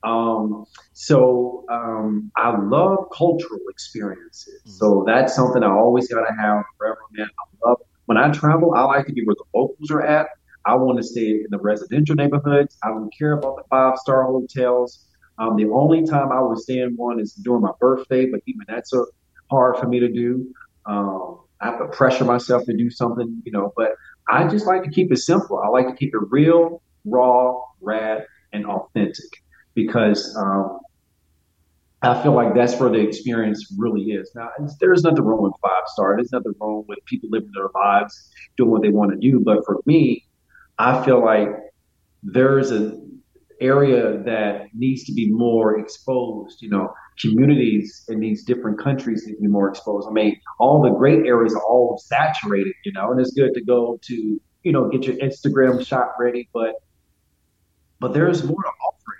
Um, 0.03 0.65
so 0.93 1.65
um, 1.69 2.31
I 2.35 2.57
love 2.57 3.09
cultural 3.15 3.59
experiences. 3.69 4.61
Mm-hmm. 4.61 4.71
So 4.71 5.03
that's 5.05 5.35
something 5.35 5.63
I 5.63 5.71
always 5.71 6.07
got 6.07 6.21
to 6.21 6.33
have 6.33 6.63
forever, 6.77 6.99
man. 7.11 7.27
I 7.27 7.69
love 7.69 7.77
when 8.05 8.17
I 8.17 8.31
travel. 8.31 8.73
I 8.75 8.83
like 8.83 9.05
to 9.07 9.13
be 9.13 9.23
where 9.25 9.35
the 9.35 9.57
locals 9.57 9.91
are 9.91 10.01
at. 10.01 10.27
I 10.65 10.75
want 10.75 10.97
to 10.97 11.03
stay 11.03 11.31
in 11.31 11.47
the 11.49 11.59
residential 11.59 12.15
neighborhoods. 12.15 12.77
I 12.83 12.89
don't 12.89 13.11
care 13.17 13.33
about 13.33 13.57
the 13.57 13.63
five 13.69 13.97
star 13.97 14.23
hotels. 14.23 15.05
Um, 15.37 15.55
the 15.55 15.69
only 15.69 16.05
time 16.05 16.31
I 16.31 16.41
would 16.41 16.59
stay 16.59 16.79
in 16.79 16.95
one 16.95 17.19
is 17.19 17.33
during 17.33 17.61
my 17.61 17.71
birthday, 17.79 18.25
but 18.25 18.41
even 18.45 18.65
that's 18.67 18.93
a, 18.93 19.05
hard 19.49 19.77
for 19.77 19.87
me 19.87 19.99
to 19.99 20.09
do. 20.09 20.53
Um, 20.85 21.39
I 21.61 21.67
have 21.67 21.79
to 21.79 21.87
pressure 21.87 22.25
myself 22.25 22.65
to 22.65 22.75
do 22.75 22.89
something, 22.89 23.41
you 23.45 23.51
know, 23.51 23.73
but 23.75 23.91
I 24.27 24.47
just 24.47 24.65
like 24.65 24.83
to 24.83 24.89
keep 24.89 25.11
it 25.11 25.17
simple. 25.17 25.59
I 25.59 25.69
like 25.69 25.87
to 25.87 25.95
keep 25.95 26.13
it 26.13 26.21
real, 26.29 26.81
raw, 27.05 27.61
rad, 27.81 28.25
and 28.53 28.65
authentic 28.65 29.43
because 29.75 30.35
um, 30.35 30.79
I 32.01 32.21
feel 32.23 32.33
like 32.33 32.53
that's 32.53 32.79
where 32.79 32.89
the 32.89 32.99
experience 32.99 33.73
really 33.77 34.03
is. 34.11 34.31
Now, 34.33 34.49
there's 34.79 35.03
nothing 35.03 35.23
wrong 35.23 35.43
with 35.43 35.53
five 35.61 35.83
star. 35.87 36.15
There's 36.15 36.31
nothing 36.31 36.53
wrong 36.59 36.85
with 36.87 36.99
people 37.05 37.29
living 37.29 37.51
their 37.53 37.69
lives, 37.75 38.31
doing 38.57 38.71
what 38.71 38.81
they 38.81 38.89
want 38.89 39.11
to 39.11 39.17
do. 39.17 39.41
But 39.41 39.65
for 39.65 39.79
me, 39.85 40.25
I 40.77 41.03
feel 41.03 41.23
like 41.23 41.49
there's 42.23 42.71
an 42.71 43.21
area 43.59 44.17
that 44.23 44.67
needs 44.73 45.03
to 45.05 45.13
be 45.13 45.29
more 45.29 45.77
exposed. 45.77 46.61
You 46.61 46.69
know, 46.69 46.93
communities 47.19 48.05
in 48.07 48.21
these 48.21 48.45
different 48.45 48.79
countries 48.79 49.27
need 49.27 49.35
to 49.35 49.41
be 49.41 49.47
more 49.47 49.67
exposed. 49.67 50.07
I 50.09 50.11
mean, 50.11 50.39
all 50.57 50.81
the 50.81 50.91
great 50.91 51.25
areas 51.25 51.53
are 51.53 51.63
all 51.63 52.01
saturated, 52.05 52.73
you 52.85 52.93
know, 52.93 53.11
and 53.11 53.19
it's 53.19 53.31
good 53.31 53.53
to 53.55 53.61
go 53.65 53.99
to, 54.03 54.41
you 54.63 54.71
know, 54.71 54.87
get 54.87 55.03
your 55.03 55.17
Instagram 55.17 55.85
shot 55.85 56.11
ready, 56.17 56.47
but 56.53 56.75
but 57.99 58.13
there's 58.13 58.45
more 58.45 58.63
to. 58.63 58.71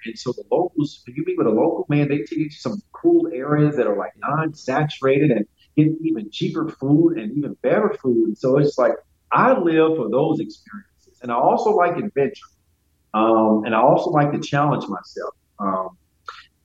And 0.05 0.17
so 0.17 0.31
the 0.31 0.43
locals, 0.51 1.01
when 1.05 1.15
you 1.15 1.23
meet 1.25 1.37
with 1.37 1.47
a 1.47 1.51
local 1.51 1.85
man, 1.89 2.07
they 2.07 2.19
take 2.19 2.31
you 2.31 2.49
to 2.49 2.55
some 2.55 2.81
cool 2.91 3.29
areas 3.33 3.75
that 3.75 3.87
are 3.87 3.97
like 3.97 4.13
non-saturated 4.17 5.31
and 5.31 5.45
get 5.75 5.87
even 6.01 6.29
cheaper 6.31 6.69
food 6.69 7.17
and 7.17 7.35
even 7.37 7.55
better 7.61 7.95
food. 8.01 8.37
So 8.37 8.57
it's 8.57 8.77
like 8.77 8.93
I 9.31 9.57
live 9.57 9.97
for 9.97 10.09
those 10.09 10.39
experiences 10.39 11.19
and 11.21 11.31
I 11.31 11.35
also 11.35 11.71
like 11.71 11.97
adventure. 11.97 12.45
Um, 13.13 13.63
and 13.65 13.75
I 13.75 13.81
also 13.81 14.11
like 14.11 14.31
to 14.31 14.39
challenge 14.39 14.85
myself 14.87 15.33
um, 15.59 15.89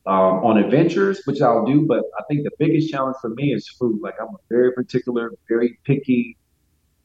um, 0.06 0.44
on 0.44 0.58
adventures, 0.58 1.22
which 1.24 1.40
I'll 1.40 1.64
do. 1.64 1.86
But 1.86 2.04
I 2.18 2.22
think 2.28 2.44
the 2.44 2.50
biggest 2.58 2.90
challenge 2.90 3.16
for 3.20 3.30
me 3.30 3.52
is 3.54 3.68
food. 3.68 4.00
Like 4.02 4.14
I'm 4.20 4.28
a 4.28 4.38
very 4.50 4.72
particular, 4.72 5.32
very 5.48 5.78
picky, 5.84 6.36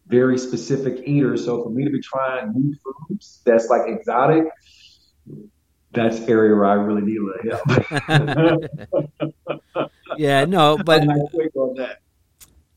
very 0.07 0.37
specific 0.37 1.07
eater. 1.07 1.37
So 1.37 1.63
for 1.63 1.69
me 1.69 1.85
to 1.85 1.89
be 1.89 2.01
trying 2.01 2.51
new 2.53 2.75
foods 2.83 3.41
that's 3.45 3.69
like 3.69 3.87
exotic, 3.87 4.45
that's 5.91 6.19
area 6.21 6.55
where 6.55 6.65
I 6.65 6.73
really 6.73 7.01
need 7.01 7.17
a 7.17 7.23
little 7.23 8.67
help. 9.77 9.91
yeah, 10.17 10.45
no, 10.45 10.77
but 10.77 11.01
on 11.01 11.73
that. 11.75 11.99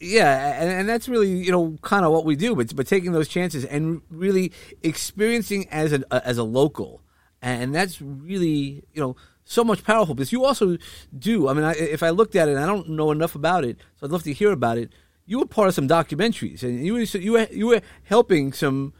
Yeah, 0.01 0.61
and, 0.61 0.71
and 0.71 0.89
that's 0.89 1.09
really 1.09 1.31
you 1.31 1.53
know 1.53 1.77
kind 1.83 2.05
of 2.05 2.13
what 2.13 2.25
we 2.25 2.35
do, 2.35 2.57
but 2.57 2.75
but 2.75 2.87
taking 2.87 3.13
those 3.13 3.29
chances 3.29 3.65
and 3.65 4.03
really 4.11 4.53
experiencing 4.83 5.69
as 5.71 5.93
a 5.93 6.03
as 6.27 6.39
a 6.39 6.43
local, 6.43 7.03
and 7.41 7.75
that's 7.75 8.01
really 8.01 8.83
you 8.93 9.01
know 9.01 9.17
so 9.45 9.63
much 9.63 9.85
powerful 9.85 10.15
because 10.15 10.33
you 10.33 10.45
also 10.45 10.77
do. 11.17 11.49
I 11.49 11.53
mean, 11.53 11.65
I, 11.65 11.73
if 11.73 12.03
I 12.03 12.11
looked 12.11 12.35
at 12.35 12.49
it, 12.49 12.57
I 12.57 12.67
don't 12.67 12.91
know 12.91 13.11
enough 13.11 13.35
about 13.35 13.65
it, 13.65 13.79
so 13.97 14.07
I'd 14.07 14.13
love 14.13 14.25
to 14.25 14.33
hear 14.33 14.51
about 14.51 14.79
it. 14.79 14.91
You 15.27 15.39
were 15.39 15.47
part 15.47 15.69
of 15.69 15.75
some 15.75 15.87
documentaries, 15.87 16.63
and 16.63 16.85
you 16.85 16.95
were 16.95 17.01
you 17.01 17.33
were 17.33 17.47
you 17.51 17.67
were 17.69 17.83
helping 18.05 18.53
some 18.53 18.95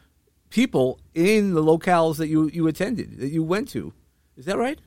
people 0.51 1.01
in 1.15 1.55
the 1.55 1.63
locales 1.63 2.19
that 2.19 2.29
you 2.29 2.49
you 2.53 2.67
attended 2.69 3.19
that 3.19 3.31
you 3.31 3.43
went 3.43 3.69
to. 3.71 3.93
Is 4.43 4.47
that 4.47 4.59
right? 4.59 4.81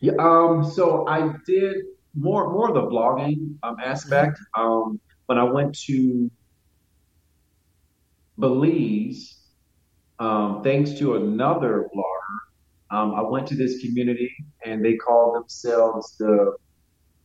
Yeah. 0.00 0.14
Um. 0.18 0.64
So 0.64 1.06
I 1.06 1.30
did 1.46 1.76
more 2.12 2.52
more 2.52 2.70
of 2.70 2.74
the 2.74 2.82
vlogging 2.82 3.54
um, 3.62 3.76
aspect. 3.78 4.36
Um, 4.58 4.98
when 5.26 5.38
I 5.38 5.44
went 5.44 5.78
to 5.86 6.28
Belize, 8.40 9.38
um, 10.18 10.60
thanks 10.64 10.90
to 10.94 11.14
another 11.14 11.88
blogger, 11.94 12.96
um, 12.98 13.14
I 13.14 13.22
went 13.22 13.46
to 13.46 13.54
this 13.54 13.80
community 13.80 14.34
and 14.66 14.84
they 14.84 14.96
call 14.96 15.34
themselves 15.34 16.16
the 16.18 16.56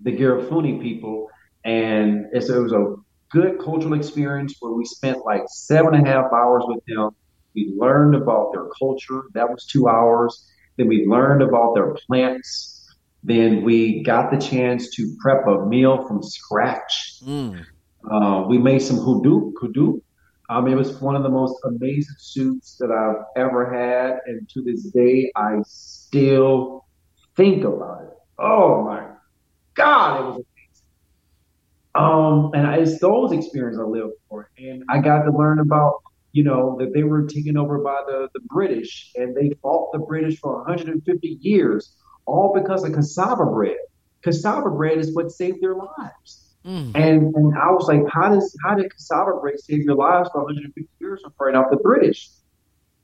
the 0.01 0.11
Garifuna 0.11 0.79
people, 0.79 1.31
and 1.65 2.27
it 2.31 2.47
was 2.47 2.73
a 2.73 2.93
good 3.31 3.57
cultural 3.57 3.95
experience 3.95 4.53
where 4.59 4.73
we 4.73 4.85
spent 4.85 5.25
like 5.25 5.45
seven 5.47 5.95
and 5.95 6.07
a 6.07 6.11
half 6.11 6.31
hours 6.31 6.63
with 6.67 6.83
them. 6.85 7.09
We 7.55 7.73
learned 7.75 8.13
about 8.13 8.51
their 8.53 8.67
culture. 8.77 9.23
That 9.33 9.49
was 9.49 9.65
two 9.65 9.87
hours. 9.87 10.51
Then 10.77 10.87
we 10.87 11.05
learned 11.05 11.41
about 11.41 11.73
their 11.75 11.93
plants. 12.07 12.95
Then 13.23 13.63
we 13.63 14.03
got 14.03 14.31
the 14.31 14.37
chance 14.37 14.89
to 14.95 15.15
prep 15.19 15.45
a 15.47 15.65
meal 15.65 16.07
from 16.07 16.23
scratch. 16.23 17.19
Mm. 17.25 17.65
Uh, 18.09 18.45
we 18.47 18.57
made 18.57 18.79
some 18.79 18.97
hoodoo, 18.97 19.51
kudu. 19.59 20.01
Um, 20.49 20.67
it 20.67 20.75
was 20.75 21.01
one 21.01 21.15
of 21.15 21.23
the 21.23 21.29
most 21.29 21.55
amazing 21.65 22.15
soups 22.19 22.77
that 22.79 22.89
I've 22.89 23.25
ever 23.35 23.73
had, 23.73 24.19
and 24.27 24.47
to 24.49 24.61
this 24.61 24.83
day, 24.83 25.29
I 25.35 25.57
still 25.65 26.85
think 27.35 27.65
about 27.65 28.03
it. 28.03 28.13
Oh 28.39 28.83
my 28.85 29.07
God, 29.73 30.21
it 30.21 30.23
was 30.23 30.35
amazing. 30.35 30.45
Um, 31.95 32.51
and 32.53 32.81
it's 32.81 32.99
those 33.01 33.33
experiences 33.33 33.81
I 33.81 33.83
live 33.83 34.11
for, 34.29 34.49
and 34.57 34.83
I 34.87 34.99
got 34.99 35.23
to 35.23 35.31
learn 35.31 35.59
about 35.59 36.01
you 36.37 36.43
know 36.43 36.77
that 36.79 36.93
they 36.93 37.03
were 37.03 37.23
taken 37.25 37.57
over 37.57 37.79
by 37.79 37.99
the 38.05 38.29
the 38.35 38.41
British, 38.41 39.11
and 39.15 39.35
they 39.35 39.49
fought 39.63 39.91
the 39.91 39.97
British 40.11 40.39
for 40.39 40.57
150 40.57 41.39
years, 41.41 41.95
all 42.27 42.53
because 42.53 42.83
of 42.83 42.93
cassava 42.93 43.45
bread. 43.45 43.81
Cassava 44.21 44.69
bread 44.69 44.99
is 44.99 45.15
what 45.15 45.31
saved 45.31 45.61
their 45.61 45.73
lives. 45.75 46.53
Mm. 46.63 46.91
And 46.95 47.35
and 47.35 47.57
I 47.57 47.71
was 47.71 47.87
like, 47.87 48.03
how 48.07 48.29
does 48.29 48.55
how 48.63 48.75
did 48.75 48.91
cassava 48.93 49.39
bread 49.41 49.59
save 49.59 49.81
your 49.81 49.95
lives 49.95 50.29
for 50.31 50.43
150 50.43 50.87
years 50.99 51.21
from 51.23 51.33
fighting 51.39 51.55
off 51.55 51.71
the 51.71 51.77
British? 51.77 52.29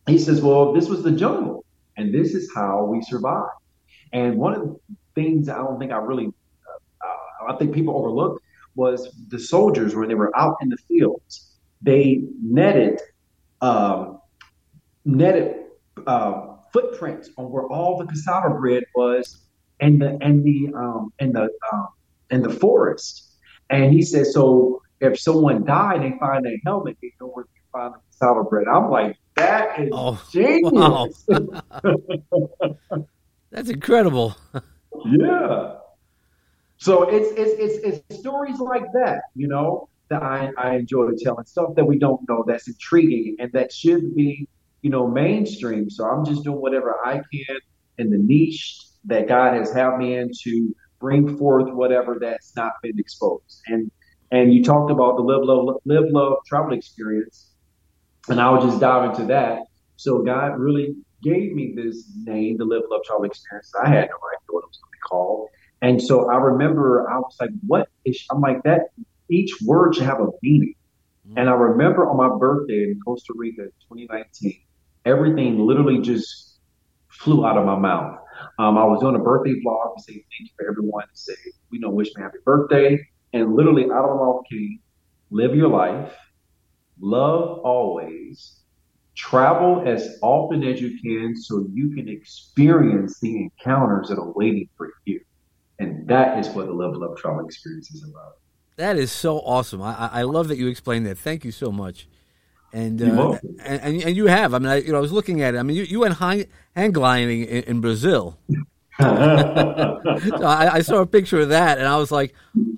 He 0.06 0.20
says, 0.20 0.40
well, 0.42 0.72
this 0.72 0.88
was 0.88 1.02
the 1.02 1.12
jungle, 1.12 1.66
and 1.98 2.14
this 2.14 2.36
is 2.36 2.52
how 2.54 2.84
we 2.84 3.02
survived. 3.02 3.58
And 4.12 4.38
one 4.38 4.54
of 4.54 4.62
the 4.62 4.80
things 5.16 5.50
I 5.50 5.58
don't 5.58 5.80
think 5.80 5.92
I 5.92 5.98
really, 5.98 6.28
uh, 6.28 7.08
uh, 7.08 7.54
I 7.54 7.58
think 7.58 7.74
people 7.74 7.98
overlooked 7.98 8.44
was 8.76 9.10
the 9.30 9.40
soldiers 9.40 9.96
when 9.96 10.08
they 10.08 10.20
were 10.24 10.36
out 10.38 10.58
in 10.62 10.70
the 10.70 10.78
fields, 10.88 11.54
they 11.82 12.24
netted, 12.42 13.00
um, 13.64 14.20
netted 15.06 15.56
uh, 16.06 16.58
footprints 16.72 17.30
on 17.38 17.50
where 17.50 17.66
all 17.68 17.98
the 17.98 18.06
cassava 18.06 18.54
bread 18.54 18.84
was, 18.96 19.46
and 19.80 20.02
the 20.02 20.18
and 20.22 20.44
the 20.44 20.72
um, 20.76 21.14
and 21.20 21.34
the 21.34 21.50
um, 21.72 21.88
and 22.30 22.44
the 22.44 22.50
forest. 22.50 23.30
And 23.70 23.94
he 23.94 24.02
said, 24.02 24.28
so 24.28 24.82
if 25.00 25.20
someone 25.20 25.64
died, 25.64 26.04
they 26.04 26.14
find 26.20 26.46
their 26.46 26.58
helmet, 26.66 26.98
they 27.02 27.12
know 27.20 27.28
where 27.28 27.46
to 27.46 27.50
find 27.72 27.94
the 27.94 28.00
cassava 28.12 28.44
bread. 28.44 28.68
I'm 28.68 28.92
like, 28.92 29.18
that 29.36 29.80
is 29.80 29.90
oh, 29.94 30.22
genius. 30.32 30.72
Wow. 30.72 31.08
That's 33.52 33.70
incredible. 33.70 34.36
yeah. 35.06 35.76
So 36.78 37.04
it's, 37.04 37.32
it's 37.38 37.80
it's 37.86 38.04
it's 38.10 38.20
stories 38.20 38.60
like 38.60 38.92
that, 38.94 39.22
you 39.36 39.48
know, 39.48 39.88
that 40.14 40.24
I, 40.24 40.52
I 40.58 40.76
enjoy 40.76 41.10
telling 41.20 41.46
stuff 41.46 41.76
that 41.76 41.86
we 41.86 41.98
don't 41.98 42.22
know 42.30 42.44
that's 42.48 42.68
intriguing 42.68 43.38
and 43.40 43.52
that 43.54 43.74
should 43.74 44.16
be, 44.16 44.48
you 44.82 44.90
know, 44.90 45.08
mainstream. 45.08 45.90
So 45.90 46.06
I'm 46.06 46.24
just 46.24 46.44
doing 46.44 46.62
whatever 46.62 46.96
I 47.04 47.14
can 47.16 47.58
in 47.98 48.10
the 48.10 48.18
niche 48.18 48.80
that 49.06 49.28
God 49.28 49.56
has 49.56 49.74
had 49.74 49.98
me 49.98 50.16
in 50.16 50.32
to 50.44 50.76
bring 51.00 51.38
forth 51.38 51.74
whatever 51.74 52.18
that's 52.20 52.56
not 52.56 52.74
been 52.82 52.98
exposed. 53.00 53.62
And 53.68 53.92
and 54.32 54.54
you 54.54 54.64
talked 54.64 54.92
about 54.92 55.16
the 55.18 55.24
live 55.24 55.44
love 55.44 55.78
live 55.86 56.10
love 56.12 56.38
travel 56.48 56.74
experience, 56.74 57.52
and 58.30 58.40
I'll 58.40 58.66
just 58.66 58.80
dive 58.80 59.10
into 59.10 59.26
that. 59.28 59.60
So 59.96 60.24
God 60.24 60.60
really 60.60 60.96
gave 61.22 61.54
me 61.54 61.74
this 61.76 62.12
name, 62.24 62.58
the 62.58 62.66
live 62.66 62.84
love 62.90 63.02
travel 63.06 63.26
experience. 63.26 63.72
I 63.84 63.90
had 63.90 64.10
no 64.10 64.18
idea 64.32 64.50
what 64.50 64.64
it 64.64 64.70
was 64.70 64.80
going 64.82 64.92
to 64.92 64.98
be 64.98 65.04
called. 65.08 65.50
And 65.82 66.02
so 66.02 66.32
I 66.32 66.38
remember 66.38 67.10
I 67.10 67.18
was 67.18 67.36
like, 67.40 67.52
what 67.68 67.90
is 68.06 68.26
I'm 68.32 68.42
like 68.42 68.64
that 68.64 68.90
each 69.30 69.54
word 69.66 69.96
should 69.96 70.06
have 70.06 70.20
a 70.20 70.28
meaning. 70.42 70.76
Mm-hmm. 71.28 71.38
And 71.38 71.50
I 71.50 71.54
remember 71.54 72.08
on 72.10 72.18
my 72.18 72.38
birthday 72.38 72.84
in 72.84 73.00
Costa 73.06 73.34
Rica 73.36 73.64
2019, 73.90 74.54
everything 75.06 75.60
literally 75.66 76.00
just 76.00 76.60
flew 77.10 77.46
out 77.46 77.58
of 77.58 77.66
my 77.66 77.78
mouth. 77.78 78.20
Um, 78.60 78.78
I 78.78 78.84
was 78.84 79.00
doing 79.00 79.16
a 79.16 79.20
birthday 79.20 79.54
vlog 79.66 79.96
to 79.96 80.04
say 80.04 80.14
thank 80.14 80.26
you 80.40 80.50
for 80.58 80.70
everyone 80.70 81.04
to 81.04 81.16
say, 81.16 81.36
you 81.72 81.80
know, 81.80 81.90
wish 81.90 82.10
me 82.16 82.24
happy 82.24 82.40
birthday. 82.44 83.00
And 83.34 83.56
literally 83.56 83.86
out 83.86 84.06
of 84.06 84.18
my 84.18 84.26
mouth 84.26 84.44
came, 84.50 84.80
live 85.32 85.56
your 85.56 85.70
life, 85.70 86.14
love 87.00 87.60
always, 87.60 88.60
travel 89.16 89.84
as 89.86 90.18
often 90.22 90.64
as 90.64 90.82
you 90.82 91.00
can 91.02 91.36
so 91.36 91.66
you 91.74 91.96
can 91.96 92.10
experience 92.10 93.20
the 93.20 93.44
encounters 93.44 94.10
that 94.10 94.18
are 94.18 94.32
waiting 94.34 94.68
for 94.78 94.92
you. 95.06 95.22
And 95.80 96.08
that 96.08 96.40
is 96.40 96.50
what 96.50 96.68
the 96.68 96.74
live 96.74 96.96
love 96.96 97.18
Travel 97.18 97.46
experience 97.46 97.92
is 97.92 98.04
about. 98.04 98.34
That 98.76 98.98
is 98.98 99.12
so 99.12 99.40
awesome. 99.40 99.82
I, 99.82 100.10
I 100.12 100.22
love 100.24 100.48
that 100.48 100.58
you 100.58 100.68
explained 100.68 101.06
that. 101.06 101.18
Thank 101.18 101.46
you 101.46 101.52
so 101.52 101.72
much. 101.72 102.08
And, 102.74 103.00
uh, 103.02 103.38
and, 103.64 103.82
and 103.82 104.02
and 104.02 104.16
you 104.16 104.26
have. 104.26 104.56
I 104.56 104.60
mean, 104.60 104.70
I, 104.70 104.78
you 104.78 104.92
know, 104.92 104.98
I 104.98 105.02
was 105.02 105.12
looking 105.12 105.42
at 105.44 105.54
it. 105.54 105.60
I 105.60 105.64
mean, 105.64 105.78
you, 105.78 105.84
you 105.84 106.00
went 106.00 106.18
hang, 106.18 106.46
hang 106.76 106.92
gliding 106.92 107.44
in, 107.44 107.64
in 107.64 107.82
Brazil. 107.82 108.40
so 109.00 110.44
I, 110.44 110.70
I, 110.76 110.82
saw 110.82 111.02
a 111.02 111.08
picture 111.08 111.40
of 111.40 111.50
that, 111.50 111.80
and 111.80 111.88
I 111.88 111.98
was 111.98 112.12
like, 112.12 112.36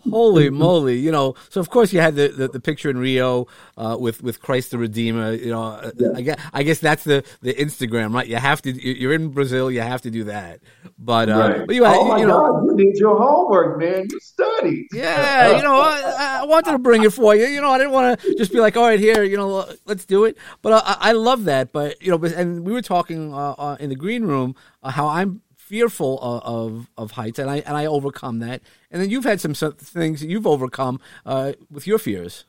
"Holy 0.10 0.50
moly!" 0.50 0.98
You 0.98 1.12
know. 1.12 1.36
So 1.50 1.60
of 1.60 1.70
course 1.70 1.92
you 1.92 2.00
had 2.00 2.16
the, 2.16 2.30
the, 2.30 2.48
the 2.48 2.60
picture 2.62 2.90
in 2.90 2.98
Rio 2.98 3.48
uh, 3.76 3.98
with 4.00 4.24
with 4.24 4.42
Christ 4.42 4.72
the 4.72 4.78
Redeemer. 4.78 5.34
You 5.34 5.52
know, 5.52 5.64
uh, 5.64 5.92
yeah. 5.98 6.12
I 6.16 6.22
guess 6.22 6.42
I 6.54 6.64
guess 6.64 6.80
that's 6.80 7.04
the, 7.04 7.26
the 7.42 7.54
Instagram, 7.54 8.14
right? 8.14 8.26
You 8.26 8.38
have 8.38 8.62
to. 8.62 8.72
You're 8.72 9.12
in 9.12 9.32
Brazil. 9.32 9.70
You 9.70 9.82
have 9.82 10.04
to 10.04 10.10
do 10.10 10.24
that. 10.24 10.62
But, 10.98 11.28
uh, 11.28 11.38
right. 11.38 11.68
but 11.68 11.76
you, 11.76 11.86
oh 11.86 12.06
my 12.06 12.20
you 12.20 12.26
know, 12.26 12.40
God, 12.40 12.66
you 12.66 12.78
did 12.78 12.98
your 12.98 13.18
homework, 13.18 13.78
man. 13.78 14.08
You 14.10 14.20
studied. 14.22 14.88
Yeah, 14.94 15.58
you 15.58 15.64
know, 15.64 15.82
I, 15.82 16.40
I, 16.42 16.46
wanted 16.46 16.72
to 16.72 16.78
bring 16.78 17.04
it 17.04 17.12
for 17.12 17.36
you. 17.36 17.46
You 17.46 17.60
know, 17.60 17.72
I 17.72 17.78
didn't 17.78 17.92
want 17.92 18.22
to 18.22 18.36
just 18.36 18.54
be 18.54 18.62
like, 18.62 18.78
"All 18.78 18.88
right, 18.88 19.00
here, 19.00 19.24
you 19.24 19.36
know, 19.36 19.68
let's 19.84 20.06
do 20.06 20.24
it." 20.24 20.38
But 20.62 20.86
I, 20.86 21.10
I 21.10 21.12
love 21.12 21.44
that. 21.46 21.74
But 21.74 22.02
you 22.02 22.12
know, 22.12 22.24
and 22.24 22.66
we 22.66 22.72
were 22.72 22.82
talking 22.82 23.34
uh, 23.34 23.52
uh, 23.58 23.78
in 23.82 23.90
the 23.90 23.96
green 23.98 24.24
room 24.24 24.56
how 24.82 25.08
I'm 25.08 25.42
fearful 25.66 26.20
of, 26.22 26.44
of, 26.44 26.90
of 26.96 27.12
heights, 27.12 27.40
and 27.40 27.50
I 27.50 27.58
and 27.58 27.76
I 27.76 27.88
overcome 27.88 28.40
that. 28.40 28.62
And 28.92 29.02
then 29.02 29.10
you've 29.10 29.24
had 29.24 29.42
some 29.42 29.54
things 29.54 30.22
that 30.22 30.30
you've 30.30 30.46
overcome 30.46 31.00
uh, 31.26 31.54
with 31.72 31.88
your 31.88 31.98
fears. 31.98 32.46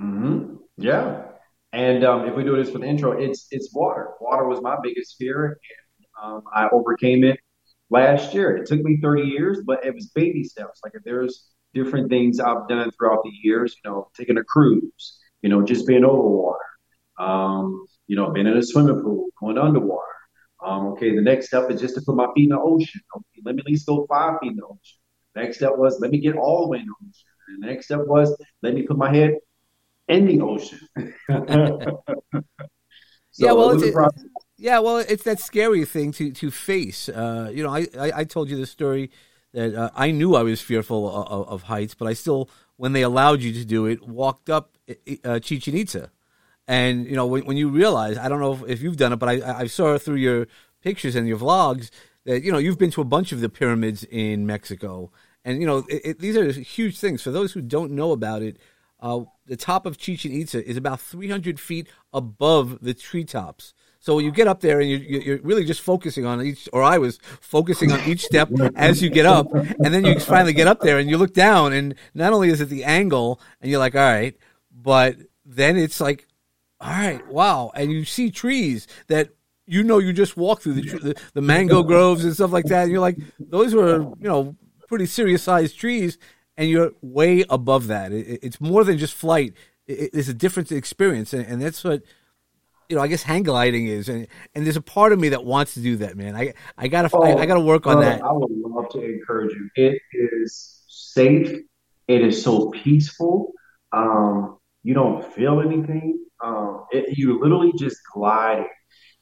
Mm-hmm. 0.00 0.56
Yeah, 0.78 1.22
and 1.72 2.04
um, 2.04 2.26
if 2.26 2.34
we 2.34 2.42
do 2.42 2.56
this 2.56 2.70
for 2.70 2.78
the 2.78 2.86
intro, 2.86 3.12
it's 3.12 3.46
it's 3.50 3.72
water. 3.74 4.08
Water 4.20 4.46
was 4.46 4.62
my 4.62 4.76
biggest 4.82 5.16
fear, 5.18 5.58
and 6.00 6.06
um, 6.22 6.42
I 6.52 6.68
overcame 6.72 7.24
it 7.24 7.38
last 7.90 8.34
year. 8.34 8.56
It 8.56 8.66
took 8.66 8.80
me 8.80 8.98
30 9.02 9.22
years, 9.22 9.60
but 9.64 9.84
it 9.84 9.94
was 9.94 10.06
baby 10.14 10.44
steps. 10.44 10.80
Like 10.82 10.94
if 10.94 11.04
there's 11.04 11.50
different 11.74 12.08
things 12.08 12.40
I've 12.40 12.66
done 12.68 12.90
throughout 12.92 13.22
the 13.22 13.32
years, 13.42 13.76
you 13.84 13.90
know, 13.90 14.08
taking 14.16 14.38
a 14.38 14.44
cruise, 14.44 15.18
you 15.42 15.50
know, 15.50 15.62
just 15.62 15.86
being 15.86 16.04
over 16.04 16.28
water, 16.28 16.58
um, 17.18 17.84
you 18.06 18.16
know, 18.16 18.30
being 18.30 18.46
in 18.46 18.56
a 18.56 18.62
swimming 18.62 19.02
pool, 19.02 19.26
going 19.40 19.58
underwater 19.58 20.13
um, 20.64 20.86
okay, 20.88 21.14
the 21.14 21.20
next 21.20 21.48
step 21.48 21.70
is 21.70 21.80
just 21.80 21.94
to 21.96 22.02
put 22.02 22.16
my 22.16 22.26
feet 22.34 22.44
in 22.44 22.50
the 22.50 22.60
ocean. 22.60 23.00
Okay, 23.16 23.42
let 23.44 23.54
me 23.54 23.60
at 23.60 23.66
least 23.66 23.86
go 23.86 24.06
five 24.08 24.38
feet 24.40 24.52
in 24.52 24.56
the 24.56 24.64
ocean. 24.64 24.98
Next 25.36 25.58
step 25.58 25.76
was 25.76 26.00
let 26.00 26.10
me 26.10 26.18
get 26.18 26.36
all 26.36 26.62
the 26.62 26.68
way 26.68 26.78
in 26.78 26.86
the 26.86 26.94
ocean. 27.02 27.12
And 27.48 27.62
the 27.62 27.66
next 27.66 27.86
step 27.86 28.00
was 28.06 28.36
let 28.62 28.74
me 28.74 28.82
put 28.82 28.96
my 28.96 29.14
head 29.14 29.36
in 30.08 30.26
the 30.26 30.40
ocean. 30.40 30.80
so 30.98 32.02
yeah, 33.36 33.52
well, 33.52 33.70
it's, 33.70 33.82
it, 33.82 33.94
yeah, 34.56 34.78
well, 34.78 34.98
it's 34.98 35.24
that 35.24 35.40
scary 35.40 35.84
thing 35.84 36.12
to 36.12 36.30
to 36.32 36.50
face. 36.50 37.08
Uh, 37.08 37.50
you 37.52 37.62
know, 37.62 37.70
I, 37.70 37.86
I, 37.98 38.20
I 38.20 38.24
told 38.24 38.48
you 38.48 38.56
the 38.56 38.66
story 38.66 39.10
that 39.52 39.74
uh, 39.74 39.90
I 39.94 40.10
knew 40.10 40.34
I 40.34 40.42
was 40.42 40.60
fearful 40.60 41.08
of, 41.08 41.48
of, 41.48 41.62
heights, 41.62 41.94
but 41.94 42.08
I 42.08 42.12
still, 42.12 42.50
when 42.76 42.92
they 42.92 43.02
allowed 43.02 43.40
you 43.40 43.52
to 43.52 43.64
do 43.64 43.86
it, 43.86 44.06
walked 44.06 44.50
up 44.50 44.76
uh, 45.24 45.38
Chichen 45.38 45.76
Itza. 45.76 46.10
And 46.66 47.06
you 47.06 47.16
know, 47.16 47.26
when, 47.26 47.44
when 47.44 47.56
you 47.56 47.68
realize, 47.68 48.16
I 48.18 48.28
don't 48.28 48.40
know 48.40 48.54
if, 48.54 48.62
if 48.68 48.82
you've 48.82 48.96
done 48.96 49.12
it, 49.12 49.16
but 49.16 49.28
I, 49.28 49.60
I 49.60 49.66
saw 49.66 49.98
through 49.98 50.16
your 50.16 50.46
pictures 50.82 51.14
and 51.14 51.28
your 51.28 51.38
vlogs 51.38 51.90
that 52.24 52.42
you 52.42 52.52
know 52.52 52.58
you've 52.58 52.78
been 52.78 52.90
to 52.92 53.00
a 53.00 53.04
bunch 53.04 53.32
of 53.32 53.40
the 53.40 53.48
pyramids 53.48 54.04
in 54.04 54.46
Mexico, 54.46 55.10
and 55.44 55.60
you 55.60 55.66
know 55.66 55.84
it, 55.88 56.02
it, 56.04 56.18
these 56.20 56.36
are 56.36 56.50
huge 56.52 56.98
things. 56.98 57.22
For 57.22 57.30
those 57.30 57.52
who 57.52 57.60
don't 57.60 57.92
know 57.92 58.12
about 58.12 58.42
it, 58.42 58.58
uh, 59.00 59.20
the 59.46 59.56
top 59.56 59.84
of 59.86 59.98
Chichen 59.98 60.32
Itza 60.32 60.66
is 60.66 60.76
about 60.76 61.00
300 61.00 61.60
feet 61.60 61.88
above 62.12 62.78
the 62.80 62.94
treetops. 62.94 63.74
So 64.00 64.18
you 64.18 64.30
get 64.30 64.48
up 64.48 64.60
there 64.60 64.80
and 64.80 64.90
you, 64.90 65.34
are 65.34 65.38
really 65.38 65.64
just 65.64 65.80
focusing 65.80 66.26
on 66.26 66.42
each, 66.42 66.68
or 66.74 66.82
I 66.82 66.98
was 66.98 67.18
focusing 67.40 67.90
on 67.90 68.00
each 68.06 68.22
step 68.22 68.50
as 68.76 69.02
you 69.02 69.08
get 69.08 69.24
up, 69.24 69.50
and 69.54 69.94
then 69.94 70.04
you 70.04 70.20
finally 70.20 70.52
get 70.52 70.66
up 70.66 70.80
there 70.80 70.98
and 70.98 71.08
you 71.08 71.16
look 71.16 71.32
down, 71.32 71.72
and 71.72 71.94
not 72.12 72.34
only 72.34 72.50
is 72.50 72.60
it 72.60 72.68
the 72.68 72.84
angle, 72.84 73.40
and 73.62 73.70
you're 73.70 73.80
like, 73.80 73.94
all 73.94 74.02
right, 74.02 74.36
but 74.70 75.16
then 75.46 75.78
it's 75.78 76.02
like 76.02 76.26
all 76.84 76.90
right, 76.90 77.26
wow. 77.28 77.72
And 77.74 77.90
you 77.90 78.04
see 78.04 78.30
trees 78.30 78.86
that 79.06 79.30
you 79.66 79.82
know 79.82 79.98
you 79.98 80.12
just 80.12 80.36
walk 80.36 80.60
through 80.60 80.74
the, 80.74 80.82
the, 80.98 81.20
the 81.32 81.40
mango 81.40 81.82
groves 81.82 82.24
and 82.24 82.34
stuff 82.34 82.52
like 82.52 82.66
that. 82.66 82.82
And 82.82 82.92
you're 82.92 83.00
like, 83.00 83.16
those 83.38 83.74
were, 83.74 84.00
you 84.02 84.28
know, 84.28 84.54
pretty 84.86 85.06
serious 85.06 85.42
sized 85.42 85.78
trees, 85.78 86.18
and 86.58 86.68
you're 86.68 86.92
way 87.00 87.44
above 87.48 87.86
that. 87.86 88.12
It, 88.12 88.40
it's 88.42 88.60
more 88.60 88.84
than 88.84 88.98
just 88.98 89.14
flight. 89.14 89.54
It, 89.86 90.10
it's 90.12 90.28
a 90.28 90.34
different 90.34 90.70
experience, 90.72 91.32
and, 91.32 91.46
and 91.46 91.62
that's 91.62 91.82
what 91.82 92.02
you 92.88 92.96
know, 92.96 93.02
I 93.02 93.08
guess 93.08 93.22
hang 93.22 93.44
gliding 93.44 93.86
is, 93.86 94.10
and 94.10 94.26
and 94.54 94.66
there's 94.66 94.76
a 94.76 94.82
part 94.82 95.12
of 95.12 95.18
me 95.18 95.30
that 95.30 95.44
wants 95.44 95.74
to 95.74 95.80
do 95.80 95.96
that, 95.96 96.16
man. 96.16 96.36
I 96.36 96.52
I 96.76 96.88
gotta 96.88 97.08
oh, 97.14 97.22
I, 97.22 97.40
I, 97.40 97.46
gotta 97.46 97.60
work 97.60 97.86
on 97.86 98.00
that. 98.00 98.22
I 98.22 98.30
would 98.30 98.50
love 98.50 98.90
to 98.90 99.02
encourage 99.02 99.54
you. 99.54 99.70
It 99.74 100.02
is 100.12 100.82
safe. 100.86 101.60
It 102.08 102.22
is 102.22 102.42
so 102.42 102.70
peaceful. 102.70 103.52
Um, 103.92 104.58
you 104.82 104.92
don't 104.92 105.24
feel 105.32 105.60
anything. 105.60 106.23
Um, 106.44 106.84
it, 106.90 107.16
you 107.16 107.40
literally 107.40 107.72
just 107.78 107.98
glide 108.12 108.66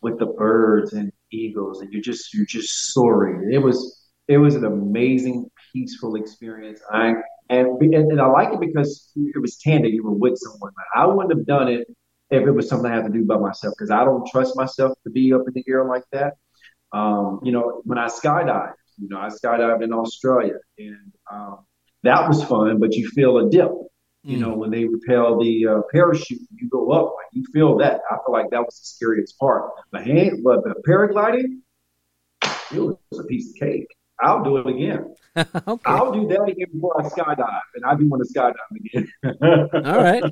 with 0.01 0.19
the 0.19 0.27
birds 0.27 0.93
and 0.93 1.13
eagles, 1.31 1.81
and 1.81 1.93
you're 1.93 2.03
just 2.03 2.35
you're 2.35 2.47
just 2.47 2.93
soaring. 2.93 3.53
It 3.53 3.59
was 3.59 4.11
it 4.29 4.39
was 4.39 4.55
an 4.55 4.65
amazing, 4.65 5.49
peaceful 5.73 6.17
experience. 6.17 6.81
I 6.91 7.15
and 7.49 7.81
and, 7.81 8.21
I 8.21 8.27
like 8.27 8.53
it 8.53 8.61
because 8.61 9.13
it 9.17 9.41
was 9.41 9.59
tandem. 9.59 9.93
You 9.93 10.05
were 10.05 10.13
with 10.13 10.37
someone. 10.37 10.73
I 10.95 11.07
wouldn't 11.07 11.37
have 11.37 11.47
done 11.47 11.69
it 11.69 11.87
if 12.31 12.47
it 12.47 12.51
was 12.51 12.69
something 12.69 12.91
I 12.91 12.95
had 12.95 13.05
to 13.05 13.13
do 13.13 13.25
by 13.25 13.37
myself 13.37 13.75
because 13.77 13.91
I 13.91 14.05
don't 14.05 14.27
trust 14.27 14.57
myself 14.57 14.97
to 15.05 15.11
be 15.11 15.33
up 15.35 15.43
in 15.47 15.53
the 15.55 15.65
air 15.69 15.85
like 15.85 16.05
that. 16.13 16.35
Um, 16.93 17.41
you 17.43 17.53
know, 17.53 17.83
when 17.85 17.99
I 17.99 18.07
skydived, 18.07 18.75
you 18.99 19.09
know, 19.09 19.19
I 19.19 19.29
skydived 19.29 19.83
in 19.83 19.93
Australia 19.93 20.57
and 20.79 21.13
um, 21.31 21.59
that 22.03 22.29
was 22.29 22.43
fun, 22.45 22.79
but 22.79 22.95
you 22.95 23.09
feel 23.09 23.39
a 23.39 23.51
dip. 23.51 23.71
You 24.25 24.37
mm. 24.37 24.41
know, 24.41 24.55
when 24.55 24.71
they 24.71 24.85
repel 24.85 25.41
the 25.41 25.67
uh, 25.67 25.81
parachute, 25.93 26.43
you 26.55 26.69
go 26.69 26.93
up, 26.93 27.15
like 27.17 27.27
you 27.33 27.45
feel 27.53 27.77
that. 27.79 28.01
I 28.11 28.17
feel 28.25 28.33
like 28.33 28.51
that 28.51 28.61
was 28.61 28.79
the 28.79 28.85
scariest 28.85 29.39
part. 29.39 29.71
The 29.93 30.01
hand, 30.01 30.45
but 30.45 30.63
the 30.63 30.75
paragliding, 30.87 31.61
it 32.73 32.79
was 32.79 32.97
a 33.19 33.25
piece 33.25 33.51
of 33.51 33.57
cake. 33.57 33.89
I'll 34.21 34.45
do 34.45 34.59
it 34.59 34.67
again. 34.69 35.15
okay. 35.37 35.83
I'll 35.87 36.13
do 36.13 36.29
that 36.29 36.43
again 36.43 36.69
before 36.73 37.01
I 37.05 37.09
skydive, 37.09 37.61
and 37.75 37.85
I 37.85 37.97
do 37.97 38.09
want 38.09 38.23
to 38.25 38.33
skydive 38.33 38.55
again. 38.77 39.13
all 39.85 40.03
right. 40.03 40.23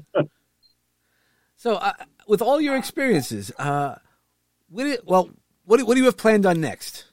So, 1.57 1.75
uh, 1.75 1.93
with 2.29 2.41
all 2.41 2.61
your 2.61 2.77
experiences, 2.77 3.51
uh, 3.59 3.97
what 4.69 4.85
do 4.85 4.97
well, 5.05 5.31
what 5.65 5.79
do, 5.79 5.87
what 5.87 5.95
do 5.95 6.01
you 6.01 6.07
have 6.07 6.17
planned 6.17 6.47
on 6.47 6.61
next? 6.61 7.07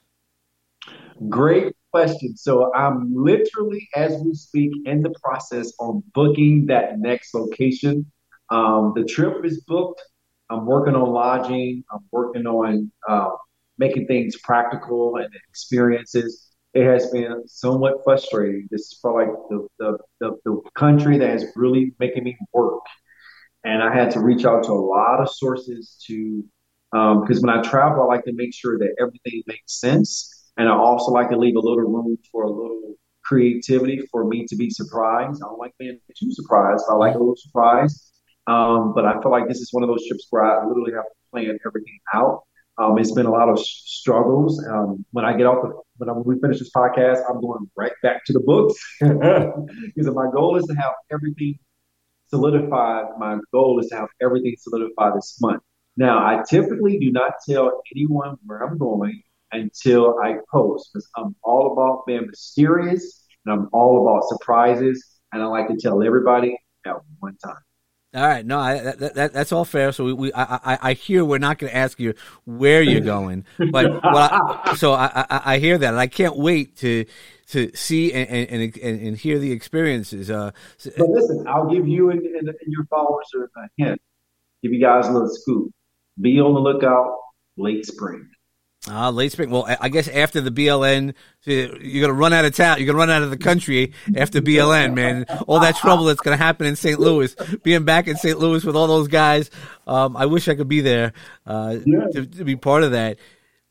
Great 1.28 1.76
question. 1.98 2.36
So, 2.38 2.74
I'm 2.74 3.14
literally, 3.14 3.88
as 3.96 4.22
we 4.22 4.34
speak, 4.34 4.72
in 4.86 5.02
the 5.02 5.14
process 5.24 5.74
on 5.80 6.04
booking 6.14 6.68
that 6.68 7.00
next 7.00 7.34
location. 7.34 8.12
Um, 8.50 8.94
the 8.96 9.04
trip 9.04 9.44
is 9.46 9.62
booked. 9.62 10.02
I'm 10.50 10.66
working 10.66 10.96
on 10.96 11.10
lodging. 11.10 11.84
I'm 11.92 12.06
working 12.12 12.46
on 12.48 12.92
uh, 13.08 13.30
making 13.78 14.08
things 14.08 14.38
practical 14.44 15.18
and 15.18 15.30
experiences. 15.50 16.48
It 16.74 16.86
has 16.86 17.10
been 17.12 17.44
somewhat 17.48 17.96
frustrating. 18.04 18.68
This 18.72 18.82
is 18.82 19.00
probably 19.02 19.28
the, 19.50 19.68
the, 19.80 19.98
the, 20.20 20.38
the 20.46 20.62
country 20.76 21.18
that 21.18 21.36
is 21.36 21.46
really 21.56 21.94
making 22.00 22.24
me 22.24 22.38
work 22.54 22.84
and 23.64 23.84
I 23.84 23.94
had 23.94 24.12
to 24.12 24.20
reach 24.20 24.46
out 24.46 24.64
to 24.66 24.72
a 24.72 24.74
lot 24.74 25.20
of 25.20 25.30
sources 25.30 26.02
to 26.08 26.44
because 26.92 27.38
um, 27.38 27.42
when 27.42 27.50
I 27.50 27.62
travel, 27.62 28.04
I 28.04 28.06
like 28.06 28.24
to 28.26 28.34
make 28.34 28.54
sure 28.54 28.80
that 28.80 28.96
everything 29.00 29.44
makes 29.46 29.80
sense, 29.80 30.37
and 30.58 30.67
I 30.67 30.74
also 30.74 31.12
like 31.12 31.30
to 31.30 31.38
leave 31.38 31.56
a 31.56 31.60
little 31.60 31.84
room 31.84 32.17
for 32.32 32.43
a 32.43 32.50
little 32.50 32.96
creativity 33.24 34.02
for 34.12 34.26
me 34.26 34.46
to 34.48 34.56
be 34.56 34.70
surprised. 34.70 35.41
I 35.43 35.48
don't 35.48 35.60
like 35.60 35.74
being 35.78 36.00
too 36.17 36.32
surprised. 36.32 36.84
I 36.89 36.96
like 36.96 37.15
a 37.15 37.17
little 37.17 37.36
surprise, 37.36 38.12
um, 38.48 38.93
but 38.93 39.06
I 39.06 39.22
feel 39.22 39.32
like 39.32 39.48
this 39.48 39.60
is 39.60 39.70
one 39.72 39.84
of 39.84 39.89
those 39.89 40.08
trips 40.08 40.28
where 40.30 40.43
I 40.43 40.65
literally 40.65 40.93
have 40.93 41.04
to 41.04 41.32
plan 41.32 41.58
everything 41.65 42.00
out. 42.13 42.43
Um, 42.80 42.98
it's 43.00 43.12
been 43.12 43.26
a 43.26 43.32
lot 43.32 43.50
of 43.50 43.60
struggles. 43.60 44.63
Um, 44.67 45.04
when 45.12 45.26
I 45.26 45.36
get 45.36 45.48
off 45.48 45.63
the, 45.63 45.74
when, 45.98 46.10
I, 46.10 46.13
when 46.13 46.36
we 46.36 46.39
finish 46.39 46.60
this 46.60 46.70
podcast, 46.70 47.24
I'm 47.28 47.41
going 47.41 47.70
right 47.76 47.91
back 48.04 48.24
to 48.26 48.34
the 48.34 48.39
books 48.39 48.76
because 49.00 50.13
my 50.13 50.30
goal 50.32 50.58
is 50.58 50.65
to 50.65 50.76
have 50.76 50.91
everything 51.12 51.58
solidified. 52.28 53.06
My 53.17 53.39
goal 53.52 53.80
is 53.80 53.88
to 53.89 53.96
have 53.96 54.10
everything 54.22 54.56
solidified 54.60 55.13
this 55.15 55.38
month. 55.41 55.63
Now, 55.96 56.20
I 56.20 56.43
typically 56.48 57.00
do 57.00 57.12
not 57.12 57.34
tell 57.50 57.82
anyone 57.96 58.38
where 58.46 58.60
I'm 58.60 58.78
going 58.78 59.24
until 59.52 60.20
I 60.24 60.38
post 60.52 60.90
because 60.94 61.10
I'm 61.16 61.36
all 61.44 61.74
about 61.74 62.06
being 62.06 62.28
mysterious 62.28 63.26
and 63.46 63.54
I'm 63.54 63.70
all 63.74 64.08
about 64.08 64.28
surprises. 64.28 65.06
And 65.32 65.42
I 65.42 65.46
like 65.46 65.68
to 65.68 65.76
tell 65.76 66.04
everybody 66.04 66.58
at 66.86 66.96
one 67.20 67.38
time. 67.44 67.58
All 68.16 68.26
right, 68.26 68.46
no, 68.46 68.58
I, 68.58 68.80
that, 68.80 69.14
that, 69.16 69.34
that's 69.34 69.52
all 69.52 69.66
fair. 69.66 69.92
So 69.92 70.06
we, 70.06 70.14
we 70.14 70.34
I, 70.34 70.78
I, 70.82 70.94
hear 70.94 71.26
we're 71.26 71.40
not 71.40 71.58
going 71.58 71.70
to 71.72 71.78
ask 71.78 72.00
you 72.00 72.14
where 72.46 72.82
you're 72.82 73.02
going, 73.02 73.46
but 73.72 74.00
I, 74.04 74.76
so 74.78 74.94
I, 74.94 75.26
I, 75.30 75.42
I 75.46 75.60
hear 75.60 75.78
that, 75.78 75.90
and 75.90 76.00
I 76.00 76.08
can't 76.08 76.38
wait 76.38 76.78
to 76.78 77.06
to 77.50 77.70
see 77.76 78.14
and 78.14 78.50
and, 78.50 78.76
and, 78.82 79.02
and 79.02 79.18
hear 79.18 79.40
the 79.40 79.52
experiences. 79.52 80.32
Uh, 80.32 80.52
but 80.98 81.10
listen, 81.10 81.46
I'll 81.48 81.70
give 81.70 81.86
you 81.86 82.10
and, 82.12 82.22
and, 82.22 82.50
your 82.66 82.86
followers 82.86 83.30
a 83.36 83.68
hint. 83.78 84.02
Give 84.64 84.72
you 84.72 84.82
guys 84.82 85.08
a 85.08 85.12
little 85.12 85.30
scoop. 85.30 85.72
Be 86.20 86.40
on 86.40 86.54
the 86.54 86.62
lookout 86.62 87.14
late 87.58 87.86
spring. 87.86 88.30
Ah, 88.89 89.10
late 89.10 89.32
spring. 89.32 89.50
Well, 89.50 89.67
I 89.82 89.89
guess 89.89 90.08
after 90.08 90.39
the 90.39 90.52
BLN, 90.52 91.13
you're 91.43 92.02
gonna 92.02 92.13
run 92.13 92.34
out 92.34 92.45
of 92.45 92.56
town. 92.56 92.78
You're 92.78 92.88
gonna 92.88 92.97
run 92.97 93.10
out 93.10 93.21
of 93.21 93.30
the 93.30 93.38
country 93.38 93.93
after 94.15 94.41
BLN, 94.41 94.93
man. 94.93 95.26
All 95.47 95.60
that 95.60 95.76
trouble 95.76 96.06
that's 96.06 96.21
gonna 96.21 96.38
happen 96.38 96.65
in 96.65 96.76
St. 96.76 97.00
Louis. 97.00 97.36
Being 97.63 97.84
back 97.84 98.08
in 98.08 98.15
St. 98.15 98.39
Louis 98.39 98.63
with 98.63 98.76
all 98.76 98.88
those 98.88 99.08
guys, 99.08 99.50
um, 99.88 100.15
I 100.15 100.26
wish 100.26 100.47
I 100.47 100.56
could 100.56 100.69
be 100.69 100.82
there 100.82 101.13
uh, 101.45 101.78
yeah. 101.86 102.08
to, 102.13 102.26
to, 102.26 102.43
be 102.45 102.56
part 102.56 102.84
of 102.84 102.91
that. 102.91 103.17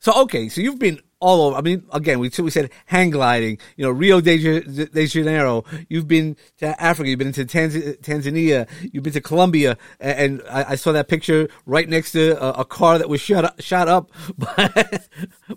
So, 0.00 0.22
okay, 0.22 0.48
so 0.48 0.60
you've 0.60 0.78
been 0.78 1.00
all 1.20 1.42
over. 1.42 1.56
I 1.56 1.60
mean, 1.60 1.84
again, 1.92 2.18
we 2.18 2.30
we 2.38 2.50
said 2.50 2.70
hang 2.86 3.10
gliding. 3.10 3.58
You 3.76 3.84
know, 3.84 3.90
Rio 3.90 4.20
de, 4.20 4.60
de 4.60 5.06
Janeiro. 5.06 5.64
You've 5.88 6.08
been 6.08 6.36
to 6.58 6.80
Africa. 6.80 7.08
You've 7.08 7.18
been 7.18 7.32
to 7.32 7.44
Tanz- 7.44 7.98
Tanzania. 7.98 8.68
You've 8.92 9.02
been 9.02 9.12
to 9.14 9.20
Colombia. 9.20 9.78
And, 10.00 10.42
I, 10.50 10.72
I, 10.72 10.74
saw 10.74 10.92
that 10.92 11.08
picture 11.08 11.48
right 11.64 11.88
next 11.88 12.12
to 12.12 12.40
a, 12.42 12.60
a 12.60 12.64
car 12.64 12.98
that 12.98 13.08
was 13.08 13.20
shot 13.20 13.44
up, 13.44 13.60
shot 13.60 13.88
up 13.96 14.10
by 14.36 15.00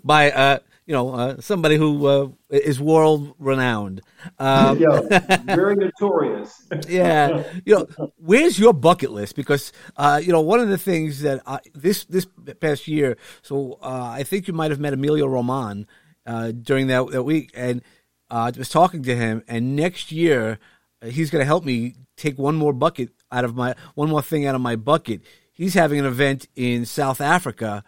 by 0.02 0.30
uh, 0.32 0.58
you 0.90 0.96
know 0.96 1.14
uh, 1.14 1.40
somebody 1.40 1.76
who 1.76 2.06
uh, 2.08 2.28
is 2.48 2.80
world 2.80 3.32
renowned. 3.38 4.00
Um, 4.40 4.76
yeah, 4.76 5.20
very 5.44 5.76
notorious. 5.76 6.66
yeah, 6.88 7.44
you 7.64 7.76
know, 7.76 8.12
where's 8.16 8.58
your 8.58 8.74
bucket 8.74 9.12
list? 9.12 9.36
Because 9.36 9.72
uh, 9.96 10.20
you 10.20 10.32
know, 10.32 10.40
one 10.40 10.58
of 10.58 10.68
the 10.68 10.76
things 10.76 11.20
that 11.22 11.42
I, 11.46 11.60
this 11.76 12.06
this 12.06 12.26
past 12.58 12.88
year, 12.88 13.16
so 13.40 13.78
uh, 13.80 14.14
I 14.18 14.24
think 14.24 14.48
you 14.48 14.52
might 14.52 14.72
have 14.72 14.80
met 14.80 14.92
Emilio 14.92 15.28
Roman 15.28 15.86
uh, 16.26 16.50
during 16.50 16.88
that 16.88 17.08
that 17.12 17.22
week, 17.22 17.52
and 17.54 17.82
uh, 18.28 18.50
I 18.52 18.58
was 18.58 18.68
talking 18.68 19.04
to 19.04 19.14
him, 19.14 19.44
and 19.46 19.76
next 19.76 20.10
year 20.10 20.58
he's 21.04 21.30
going 21.30 21.40
to 21.40 21.46
help 21.46 21.64
me 21.64 21.94
take 22.16 22.36
one 22.36 22.56
more 22.56 22.72
bucket 22.72 23.10
out 23.30 23.44
of 23.44 23.54
my 23.54 23.76
one 23.94 24.08
more 24.08 24.22
thing 24.22 24.44
out 24.44 24.56
of 24.56 24.60
my 24.60 24.74
bucket. 24.74 25.20
He's 25.52 25.74
having 25.74 26.00
an 26.00 26.06
event 26.06 26.48
in 26.56 26.84
South 26.84 27.20
Africa 27.20 27.84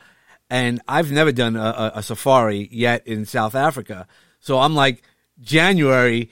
and 0.52 0.82
I've 0.86 1.10
never 1.10 1.32
done 1.32 1.56
a, 1.56 1.92
a, 1.94 2.02
safari 2.02 2.68
yet 2.70 3.06
in 3.06 3.24
South 3.24 3.54
Africa. 3.54 4.06
So 4.38 4.58
I'm 4.58 4.74
like, 4.74 5.02
January, 5.40 6.30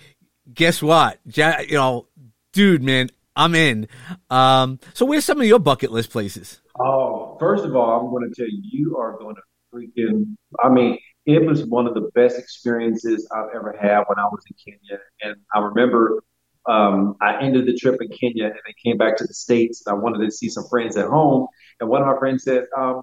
guess 0.53 0.83
what? 0.83 1.19
Ja- 1.25 1.61
you 1.61 1.77
know, 1.77 2.07
dude, 2.53 2.83
man, 2.83 3.09
I'm 3.35 3.55
in. 3.55 3.89
Um, 4.29 4.79
so 4.93 5.07
where's 5.07 5.25
some 5.25 5.41
of 5.41 5.47
your 5.47 5.59
bucket 5.59 5.91
list 5.91 6.11
places? 6.11 6.61
Oh, 6.79 7.39
first 7.41 7.65
of 7.65 7.75
all, 7.75 7.99
I'm 7.99 8.11
going 8.11 8.31
to 8.31 8.35
tell 8.35 8.47
you, 8.47 8.61
you 8.63 8.97
are 8.99 9.17
going 9.17 9.37
to 9.37 9.43
freaking. 9.75 10.37
I 10.63 10.69
mean, 10.69 10.99
it 11.25 11.47
was 11.47 11.65
one 11.65 11.87
of 11.87 11.95
the 11.95 12.11
best 12.15 12.39
experiences 12.39 13.27
I've 13.35 13.55
ever 13.55 13.75
had 13.81 14.05
when 14.07 14.19
I 14.19 14.25
was 14.25 14.45
in 14.51 14.75
Kenya, 14.75 15.01
and 15.23 15.37
I 15.55 15.61
remember 15.61 16.23
um, 16.67 17.17
I 17.23 17.43
ended 17.43 17.65
the 17.65 17.75
trip 17.75 18.03
in 18.03 18.09
Kenya 18.09 18.45
and 18.45 18.61
I 18.69 18.73
came 18.85 18.99
back 18.99 19.17
to 19.17 19.27
the 19.27 19.33
states. 19.33 19.83
And 19.87 19.97
I 19.97 19.99
wanted 19.99 20.23
to 20.27 20.31
see 20.31 20.51
some 20.51 20.65
friends 20.69 20.95
at 20.99 21.07
home, 21.07 21.47
and 21.81 21.89
one 21.89 22.03
of 22.03 22.07
my 22.07 22.19
friends 22.19 22.45
said, 22.45 22.65
um, 22.77 23.01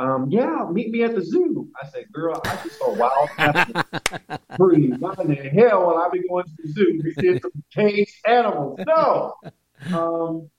um, 0.00 0.30
yeah, 0.30 0.66
meet 0.72 0.90
me 0.90 1.02
at 1.02 1.14
the 1.14 1.22
zoo. 1.22 1.68
I 1.80 1.86
said, 1.88 2.10
girl, 2.10 2.40
I 2.46 2.56
just 2.64 2.78
saw 2.78 2.94
wild 2.94 3.28
animals 3.36 3.84
free. 4.56 4.92
Why 4.98 5.14
in 5.20 5.28
the 5.28 5.34
hell 5.34 5.86
will 5.86 5.98
I 5.98 6.08
be 6.10 6.26
going 6.26 6.44
to 6.44 6.50
the 6.62 6.72
zoo 6.72 7.02
to 7.02 7.12
see 7.20 7.38
some 7.38 7.50
caged 7.70 8.14
animals? 8.26 8.80
No. 8.86 9.34
Um, 9.92 10.50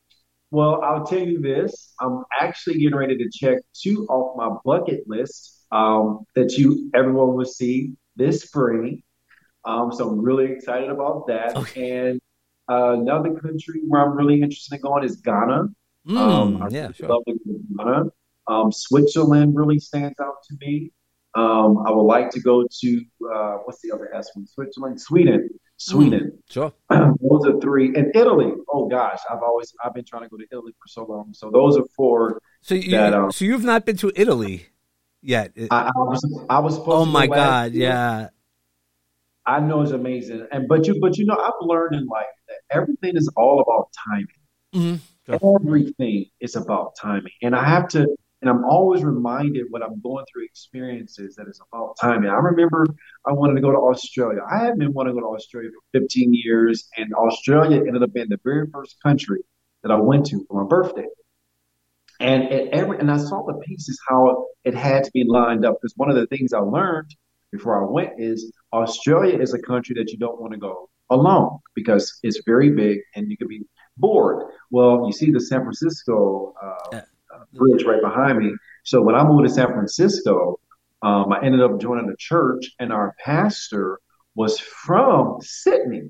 well, 0.52 0.84
I'll 0.84 1.06
tell 1.06 1.20
you 1.20 1.42
this. 1.42 1.94
I'm 2.00 2.24
actually 2.40 2.80
getting 2.80 2.96
ready 2.96 3.18
to 3.18 3.30
check 3.34 3.64
two 3.74 4.06
off 4.10 4.38
my 4.38 4.58
bucket 4.64 5.06
list 5.08 5.66
um, 5.72 6.24
that 6.36 6.52
you 6.52 6.92
everyone 6.94 7.34
will 7.34 7.46
see 7.46 7.94
this 8.16 8.44
spring. 8.44 9.02
Um, 9.66 9.92
so 9.92 10.08
I'm 10.08 10.22
really 10.22 10.52
excited 10.52 10.92
about 10.92 11.26
that. 11.28 11.56
Okay. 11.56 12.10
And 12.10 12.22
uh, 12.70 12.94
another 12.94 13.34
country 13.40 13.82
where 13.88 14.02
I'm 14.02 14.16
really 14.16 14.36
interested 14.36 14.76
in 14.76 14.82
going 14.82 15.04
is 15.04 15.16
Ghana. 15.16 15.70
Mm, 16.08 16.18
um, 16.18 16.68
yeah, 16.70 16.92
sure. 16.92 17.24
Ghana. 17.78 18.12
Um, 18.52 18.72
Switzerland 18.72 19.56
really 19.56 19.80
stands 19.80 20.20
out 20.20 20.44
to 20.50 20.58
me. 20.60 20.92
Um, 21.36 21.84
I 21.88 21.92
would 21.92 22.04
like 22.04 22.30
to 22.32 22.42
go 22.42 22.66
to 22.82 23.02
uh, 23.34 23.58
what's 23.64 23.82
the 23.82 23.92
other 23.94 24.14
S 24.14 24.30
one? 24.34 24.46
Switzerland, 24.46 25.00
Sweden, 25.00 25.50
Sweden. 25.78 26.34
Mm, 26.34 26.54
sure. 26.54 26.74
those 26.90 27.46
are 27.46 27.60
three, 27.62 27.96
and 27.96 28.14
Italy. 28.14 28.52
Oh 28.70 28.90
gosh, 28.90 29.20
I've 29.30 29.42
always 29.42 29.74
I've 29.84 29.94
been 29.94 30.04
trying 30.04 30.24
to 30.24 30.30
go 30.30 30.38
to 30.38 30.46
Italy 30.52 30.74
for 30.74 30.88
so 30.88 31.06
long. 31.06 31.34
So 31.34 31.50
those 31.50 31.78
are 31.78 31.86
four. 31.96 32.42
So 32.62 32.76
you 32.76 32.92
that, 32.92 33.14
um, 33.14 33.32
so 33.32 33.46
you've 33.46 33.64
not 33.64 33.86
been 33.86 33.96
to 33.98 34.12
Italy 34.16 34.68
yet? 35.22 35.54
I, 35.72 35.84
I 35.84 35.92
was 35.96 36.44
I 36.50 36.60
was 36.60 36.76
supposed. 36.76 36.98
Oh 36.98 37.06
my 37.06 37.28
god! 37.28 37.72
Yeah. 37.74 38.30
I 39.46 39.60
know 39.60 39.82
it's 39.82 39.92
amazing, 39.92 40.48
and 40.52 40.68
but 40.68 40.86
you 40.86 41.00
but 41.00 41.18
you 41.18 41.26
know 41.26 41.36
I've 41.36 41.54
learned 41.62 41.96
in 41.96 42.06
life 42.06 42.26
that 42.48 42.58
everything 42.70 43.16
is 43.16 43.30
all 43.36 43.62
about 43.62 43.90
timing. 44.08 44.28
Mm-hmm. 44.76 45.34
Everything 45.34 46.26
is 46.40 46.56
about 46.56 46.96
timing, 47.02 47.34
and 47.42 47.56
I 47.56 47.64
have 47.68 47.88
to. 47.90 48.08
And 48.42 48.50
I'm 48.50 48.66
always 48.66 49.04
reminded 49.04 49.68
when 49.70 49.84
I'm 49.84 50.02
going 50.02 50.26
through 50.32 50.46
experiences 50.46 51.36
that 51.36 51.48
it's 51.48 51.62
about 51.72 51.96
timing. 52.02 52.30
I 52.30 52.36
remember 52.36 52.88
I 53.26 53.34
wanted 53.34 53.56
to 53.56 53.62
go 53.62 53.72
to 53.72 53.78
Australia. 53.78 54.40
I 54.50 54.64
had 54.66 54.80
been 54.80 54.94
wanting 54.94 55.16
to 55.16 55.22
go 55.22 55.28
to 55.28 55.36
Australia 55.36 55.70
for 55.70 56.00
15 56.00 56.34
years, 56.34 56.90
and 56.98 57.14
Australia 57.14 57.78
ended 57.78 58.02
up 58.02 58.14
being 58.14 58.30
the 58.30 58.40
very 58.44 58.66
first 58.74 58.96
country 59.04 59.42
that 59.84 59.92
I 59.92 60.00
went 60.00 60.26
to 60.28 60.44
for 60.48 60.64
my 60.64 60.68
birthday. 60.68 61.06
And 62.20 62.44
every 62.72 63.00
and 63.00 63.12
I 63.12 63.18
saw 63.18 63.46
the 63.46 63.60
pieces 63.66 64.00
how 64.08 64.48
it 64.64 64.76
had 64.76 65.04
to 65.04 65.12
be 65.12 65.24
lined 65.24 65.66
up 65.66 65.78
because 65.82 65.94
one 65.96 66.10
of 66.10 66.16
the 66.16 66.28
things 66.28 66.54
I 66.54 66.60
learned 66.60 67.16
before 67.52 67.84
I 67.84 67.92
went 67.92 68.14
is 68.20 68.52
Australia 68.74 69.40
is 69.40 69.54
a 69.54 69.60
country 69.60 69.96
that 69.98 70.12
you 70.12 70.18
don't 70.18 70.40
want 70.40 70.54
to 70.54 70.60
go 70.60 70.90
alone 71.10 71.60
because 71.76 72.20
it's 72.24 72.42
very 72.46 72.70
big 72.72 73.00
and 73.16 73.30
you 73.30 73.38
can 73.38 73.48
be 73.48 73.62
bored. 73.98 74.52
Well, 74.70 75.06
you 75.06 75.14
see 75.14 75.32
the 75.32 75.42
San 75.42 75.62
Francisco 75.62 76.54
uh, 76.62 77.02
bridge 77.54 77.84
right 77.84 78.02
behind 78.02 78.38
me. 78.40 78.54
So 78.84 79.02
when 79.02 79.16
I 79.16 79.24
moved 79.24 79.48
to 79.48 79.54
San 79.54 79.68
Francisco, 79.68 80.60
um, 81.02 81.32
I 81.34 81.44
ended 81.44 81.62
up 81.62 81.80
joining 81.80 82.10
a 82.10 82.16
church, 82.18 82.72
and 82.80 82.92
our 82.92 83.16
pastor 83.24 84.00
was 84.36 84.60
from 84.60 85.38
Sydney, 85.42 86.10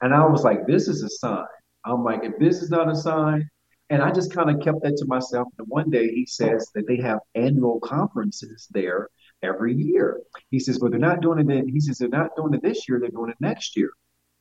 and 0.00 0.14
I 0.14 0.26
was 0.26 0.44
like, 0.44 0.66
"This 0.66 0.88
is 0.88 1.02
a 1.02 1.08
sign." 1.08 1.46
I'm 1.84 2.04
like, 2.04 2.24
"If 2.24 2.38
this 2.38 2.62
is 2.62 2.70
not 2.70 2.90
a 2.90 2.94
sign," 2.96 3.48
and 3.90 4.02
I 4.02 4.12
just 4.12 4.32
kind 4.32 4.50
of 4.50 4.60
kept 4.62 4.82
that 4.82 4.96
to 4.98 5.06
myself. 5.06 5.48
And 5.58 5.66
one 5.68 5.90
day 5.90 6.08
he 6.08 6.26
says 6.26 6.70
that 6.74 6.86
they 6.86 6.96
have 6.98 7.20
annual 7.34 7.80
conferences 7.80 8.68
there 8.70 9.08
every 9.42 9.74
year. 9.74 10.20
He 10.50 10.58
says, 10.58 10.78
but 10.78 10.90
they're 10.90 11.00
not 11.00 11.20
doing 11.20 11.38
it. 11.38 11.46
Then. 11.46 11.68
He 11.68 11.80
says 11.80 11.98
they're 11.98 12.08
not 12.08 12.36
doing 12.36 12.54
it 12.54 12.62
this 12.62 12.88
year. 12.88 12.98
They're 13.00 13.08
doing 13.10 13.30
it 13.30 13.36
next 13.40 13.76
year. 13.76 13.90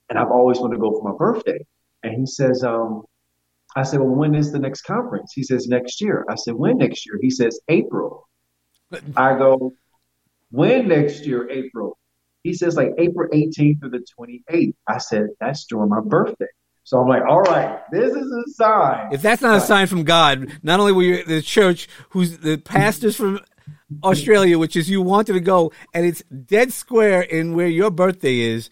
And 0.10 0.18
I've 0.18 0.32
always 0.32 0.60
wanted 0.60 0.76
to 0.76 0.82
go 0.82 0.92
for 0.92 1.10
my 1.10 1.18
birthday. 1.18 1.66
And 2.04 2.14
he 2.14 2.26
says, 2.26 2.64
um, 2.64 3.04
I 3.78 3.84
said, 3.84 4.00
well, 4.00 4.10
when 4.10 4.34
is 4.34 4.52
the 4.52 4.58
next 4.58 4.82
conference? 4.82 5.34
He 5.34 5.44
says 5.44 5.68
next 5.68 6.02
year. 6.02 6.26
I 6.28 6.34
said, 6.36 6.56
when 6.56 6.80
next 6.80 7.06
year? 7.06 7.20
He 7.22 7.30
says 7.30 7.60
April. 7.70 8.28
I 9.16 9.38
go, 9.38 9.76
when 10.50 10.88
next 10.88 11.28
year? 11.28 11.48
April. 11.50 11.96
He 12.42 12.54
says 12.54 12.76
like 12.76 12.90
April 12.98 13.30
18th 13.32 13.80
through 13.80 13.92
the 13.92 14.04
28th. 14.20 14.74
I 14.88 14.98
said, 14.98 15.28
that's 15.40 15.66
during 15.66 15.90
my 15.90 16.00
birthday. 16.04 16.48
So 16.86 17.00
I'm 17.00 17.08
like, 17.08 17.22
all 17.30 17.42
right, 17.42 17.82
this 17.92 18.16
is 18.16 18.32
a 18.32 18.52
sign. 18.54 19.14
If 19.14 19.22
that's 19.22 19.44
not 19.44 19.58
a 19.58 19.62
sign 19.62 19.86
from 19.86 20.04
God, 20.04 20.58
not 20.64 20.80
only 20.80 20.94
were 20.94 21.04
you 21.04 21.24
the 21.24 21.44
church 21.44 21.88
who's 22.10 22.40
the 22.40 22.58
pastors 22.58 23.16
from 23.16 23.42
Australia, 24.04 24.58
which 24.58 24.76
is 24.76 24.90
you 24.90 25.04
wanted 25.04 25.34
to 25.34 25.40
go, 25.40 25.72
and 25.94 26.04
it's 26.04 26.24
dead 26.24 26.74
square 26.74 27.22
in 27.22 27.54
where 27.54 27.68
your 27.68 27.92
birthday 27.92 28.40
is. 28.40 28.72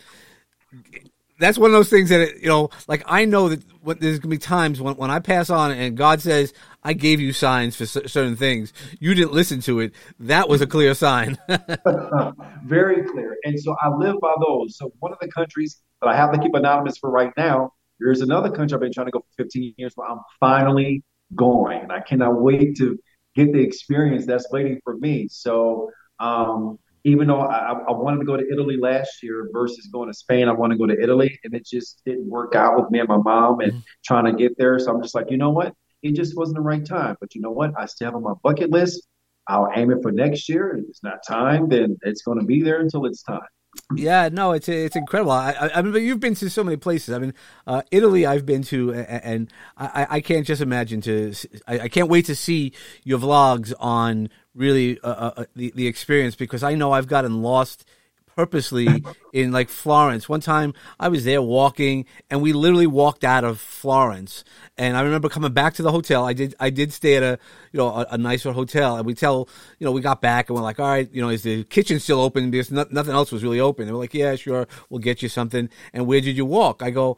That's 1.37 1.57
one 1.57 1.69
of 1.69 1.73
those 1.73 1.89
things 1.89 2.09
that 2.09 2.21
it, 2.21 2.41
you 2.41 2.47
know, 2.47 2.69
like 2.87 3.03
I 3.05 3.25
know 3.25 3.49
that 3.49 3.61
what, 3.81 3.99
there's 3.99 4.19
gonna 4.19 4.31
be 4.31 4.37
times 4.37 4.81
when 4.81 4.95
when 4.95 5.11
I 5.11 5.19
pass 5.19 5.49
on 5.49 5.71
and 5.71 5.97
God 5.97 6.21
says 6.21 6.53
I 6.83 6.93
gave 6.93 7.19
you 7.19 7.33
signs 7.33 7.75
for 7.75 7.85
certain 7.85 8.35
things, 8.35 8.73
you 8.99 9.13
didn't 9.13 9.33
listen 9.33 9.59
to 9.61 9.79
it. 9.81 9.93
That 10.19 10.47
was 10.47 10.61
a 10.61 10.67
clear 10.67 10.93
sign. 10.93 11.37
Very 12.65 13.03
clear, 13.03 13.37
and 13.43 13.59
so 13.59 13.75
I 13.81 13.89
live 13.89 14.19
by 14.21 14.33
those. 14.39 14.77
So 14.77 14.91
one 14.99 15.11
of 15.11 15.19
the 15.21 15.29
countries 15.29 15.81
that 16.01 16.07
I 16.07 16.15
have 16.15 16.31
to 16.31 16.39
keep 16.39 16.53
anonymous 16.53 16.97
for 16.97 17.09
right 17.09 17.31
now, 17.37 17.71
there's 17.99 18.21
another 18.21 18.49
country 18.49 18.75
I've 18.75 18.81
been 18.81 18.93
trying 18.93 19.07
to 19.07 19.11
go 19.11 19.19
for 19.19 19.43
15 19.43 19.75
years, 19.77 19.93
but 19.95 20.03
I'm 20.09 20.19
finally 20.39 21.03
going, 21.35 21.81
and 21.81 21.91
I 21.91 21.99
cannot 22.01 22.41
wait 22.41 22.77
to 22.77 22.97
get 23.35 23.51
the 23.51 23.61
experience 23.61 24.25
that's 24.25 24.49
waiting 24.51 24.79
for 24.83 24.95
me. 24.95 25.27
So 25.29 25.91
um, 26.19 26.79
even 27.05 27.27
though 27.27 27.39
I, 27.39 27.71
I, 27.71 27.91
wanted 27.91 28.17
to 28.17 28.25
go 28.25 28.35
to 28.35 28.43
Italy 28.51 28.77
last 28.77 29.21
year 29.21 29.47
versus 29.53 29.87
going 29.93 30.09
to 30.09 30.13
Spain, 30.13 30.49
I 30.49 30.53
want 30.53 30.71
to 30.71 30.77
go 30.77 30.87
to 30.87 30.99
Italy, 30.99 31.39
and 31.43 31.53
it 31.53 31.63
just 31.63 32.01
didn't 32.03 32.27
work 32.27 32.55
out 32.55 32.75
with 32.75 32.89
me 32.89 32.99
and 32.99 33.07
my 33.07 33.17
mom 33.17 33.59
and 33.59 33.73
mm-hmm. 33.73 33.79
trying 34.03 34.25
to 34.25 34.33
get 34.33 34.57
there. 34.57 34.79
So 34.79 34.91
I'm 34.91 35.03
just 35.03 35.13
like, 35.13 35.29
you 35.29 35.37
know 35.37 35.51
what? 35.51 35.75
It 36.01 36.15
just 36.15 36.35
wasn't 36.35 36.55
the 36.55 36.61
right 36.61 36.83
time. 36.83 37.15
But 37.21 37.35
you 37.35 37.41
know 37.41 37.51
what? 37.51 37.73
I 37.77 37.85
still 37.85 38.07
have 38.07 38.15
on 38.15 38.23
my 38.23 38.33
bucket 38.41 38.71
list. 38.71 39.07
I'll 39.47 39.69
aim 39.75 39.91
it 39.91 40.01
for 40.01 40.11
next 40.11 40.49
year. 40.49 40.77
If 40.77 40.89
it's 40.89 41.03
not 41.03 41.19
time, 41.27 41.69
then 41.69 41.95
it's 42.01 42.23
going 42.23 42.39
to 42.39 42.45
be 42.45 42.63
there 42.63 42.81
until 42.81 43.05
it's 43.05 43.21
time. 43.21 43.41
Yeah, 43.95 44.29
no, 44.31 44.51
it's 44.51 44.67
it's 44.67 44.95
incredible. 44.95 45.31
I, 45.31 45.69
I, 45.75 45.81
mean, 45.81 46.03
you've 46.03 46.19
been 46.19 46.35
to 46.35 46.49
so 46.49 46.63
many 46.63 46.77
places. 46.77 47.13
I 47.13 47.19
mean, 47.19 47.33
uh, 47.67 47.83
Italy, 47.91 48.25
I've 48.25 48.45
been 48.45 48.63
to, 48.63 48.93
and 48.93 49.51
I, 49.77 50.07
I 50.09 50.21
can't 50.21 50.45
just 50.45 50.61
imagine 50.61 51.01
to. 51.01 51.33
I, 51.67 51.79
I 51.81 51.87
can't 51.87 52.09
wait 52.09 52.25
to 52.25 52.35
see 52.35 52.73
your 53.03 53.19
vlogs 53.19 53.73
on 53.79 54.29
really 54.55 54.99
uh, 55.01 55.07
uh, 55.07 55.33
uh 55.37 55.45
the 55.55 55.71
the 55.75 55.87
experience 55.87 56.35
because 56.35 56.63
I 56.63 56.75
know 56.75 56.93
I've 56.93 57.07
gotten 57.07 57.41
lost 57.41 57.85
purposely 58.35 59.03
in 59.33 59.51
like 59.51 59.69
Florence. 59.69 60.27
One 60.27 60.41
time 60.41 60.73
I 60.99 61.07
was 61.07 61.23
there 61.23 61.41
walking 61.41 62.05
and 62.29 62.41
we 62.41 62.53
literally 62.53 62.87
walked 62.87 63.23
out 63.23 63.43
of 63.43 63.59
Florence. 63.59 64.43
And 64.77 64.97
I 64.97 65.01
remember 65.01 65.29
coming 65.29 65.53
back 65.53 65.75
to 65.75 65.83
the 65.83 65.91
hotel. 65.91 66.25
I 66.25 66.33
did 66.33 66.55
I 66.59 66.69
did 66.69 66.91
stay 66.91 67.15
at 67.15 67.23
a 67.23 67.39
you 67.71 67.77
know 67.77 67.87
a, 67.89 68.07
a 68.11 68.17
nicer 68.17 68.51
hotel 68.51 68.97
and 68.97 69.05
we 69.05 69.13
tell 69.13 69.47
you 69.79 69.85
know 69.85 69.91
we 69.91 70.01
got 70.01 70.21
back 70.21 70.49
and 70.49 70.55
we're 70.55 70.63
like 70.63 70.79
all 70.79 70.87
right 70.87 71.09
you 71.11 71.21
know 71.21 71.29
is 71.29 71.43
the 71.43 71.63
kitchen 71.65 71.99
still 71.99 72.19
open 72.19 72.51
because 72.51 72.71
no, 72.71 72.85
nothing 72.91 73.13
else 73.13 73.31
was 73.31 73.43
really 73.43 73.59
open. 73.59 73.85
They 73.85 73.91
were 73.91 73.99
like 73.99 74.13
yeah 74.13 74.35
sure 74.35 74.67
we'll 74.89 74.99
get 74.99 75.21
you 75.21 75.29
something. 75.29 75.69
And 75.93 76.07
where 76.07 76.21
did 76.21 76.35
you 76.37 76.45
walk? 76.45 76.81
I 76.83 76.89
go 76.89 77.17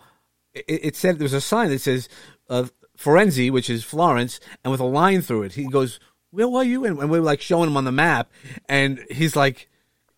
it, 0.54 0.66
it 0.68 0.96
said 0.96 1.18
there 1.18 1.26
was 1.26 1.34
a 1.34 1.42
sign 1.42 1.70
that 1.70 1.82
says 1.82 2.10
uh, 2.50 2.66
Firenze 2.98 3.52
which 3.52 3.70
is 3.70 3.84
Florence 3.84 4.40
and 4.64 4.72
with 4.72 4.80
a 4.80 4.86
line 4.86 5.22
through 5.22 5.44
it. 5.44 5.54
He 5.54 5.68
goes 5.68 6.00
where 6.30 6.48
were 6.48 6.64
you? 6.64 6.86
And, 6.86 7.00
and 7.00 7.10
we 7.10 7.20
were 7.20 7.26
like 7.26 7.42
showing 7.42 7.70
him 7.70 7.78
on 7.78 7.86
the 7.86 7.92
map 7.92 8.32
and 8.70 9.04
he's 9.10 9.36
like 9.36 9.70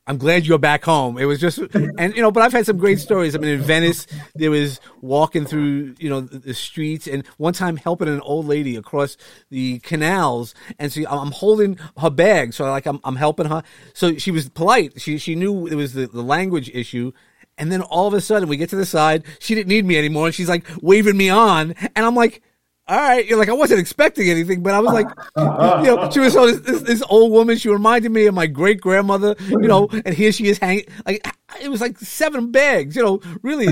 I'm 0.09 0.17
glad 0.17 0.47
you're 0.47 0.57
back 0.57 0.83
home. 0.83 1.19
It 1.19 1.25
was 1.25 1.39
just, 1.39 1.59
and 1.59 2.15
you 2.15 2.23
know, 2.23 2.31
but 2.31 2.41
I've 2.41 2.51
had 2.51 2.65
some 2.65 2.79
great 2.79 2.97
stories. 2.97 3.35
I 3.35 3.37
mean, 3.37 3.51
in 3.51 3.61
Venice, 3.61 4.07
there 4.33 4.49
was 4.49 4.79
walking 5.01 5.45
through, 5.45 5.93
you 5.99 6.09
know, 6.09 6.21
the, 6.21 6.55
streets, 6.55 7.05
and 7.05 7.25
one 7.37 7.53
time 7.53 7.77
helping 7.77 8.07
an 8.07 8.19
old 8.21 8.47
lady 8.47 8.75
across 8.75 9.17
the 9.51 9.77
canals, 9.79 10.55
and 10.79 10.91
so 10.91 11.03
I'm 11.07 11.31
holding 11.31 11.77
her 11.99 12.09
bag, 12.09 12.53
so 12.53 12.65
like 12.65 12.87
I'm, 12.87 12.99
I'm 13.03 13.17
helping 13.17 13.45
her. 13.45 13.61
So 13.93 14.17
she 14.17 14.31
was 14.31 14.49
polite. 14.49 14.99
She 14.99 15.19
she 15.19 15.35
knew 15.35 15.67
it 15.67 15.75
was 15.75 15.93
the, 15.93 16.07
the 16.07 16.23
language 16.23 16.71
issue, 16.73 17.11
and 17.59 17.71
then 17.71 17.83
all 17.83 18.07
of 18.07 18.15
a 18.15 18.21
sudden 18.21 18.49
we 18.49 18.57
get 18.57 18.71
to 18.71 18.77
the 18.77 18.87
side. 18.87 19.23
She 19.37 19.53
didn't 19.53 19.67
need 19.67 19.85
me 19.85 19.95
anymore, 19.95 20.25
and 20.25 20.33
she's 20.33 20.49
like 20.49 20.65
waving 20.81 21.17
me 21.17 21.29
on, 21.29 21.75
and 21.95 22.03
I'm 22.03 22.15
like 22.15 22.41
all 22.89 22.97
right, 22.97 23.25
you're 23.27 23.37
like 23.37 23.49
I 23.49 23.53
wasn't 23.53 23.79
expecting 23.79 24.29
anything, 24.29 24.63
but 24.63 24.73
I 24.73 24.79
was 24.79 24.93
like, 24.93 25.07
you 25.37 25.95
know, 25.95 26.09
she 26.11 26.19
was 26.19 26.33
so 26.33 26.47
this, 26.51 26.59
this, 26.61 26.81
this 26.81 27.03
old 27.09 27.31
woman. 27.31 27.57
She 27.57 27.69
reminded 27.69 28.11
me 28.11 28.25
of 28.25 28.33
my 28.33 28.47
great 28.47 28.81
grandmother, 28.81 29.35
you 29.47 29.67
know, 29.67 29.87
and 29.91 30.15
here 30.15 30.31
she 30.31 30.47
is 30.47 30.57
hanging 30.57 30.85
like 31.05 31.25
it 31.61 31.69
was 31.69 31.81
like 31.81 31.99
seven 31.99 32.51
bags, 32.51 32.95
you 32.95 33.03
know. 33.03 33.21
Really, 33.43 33.65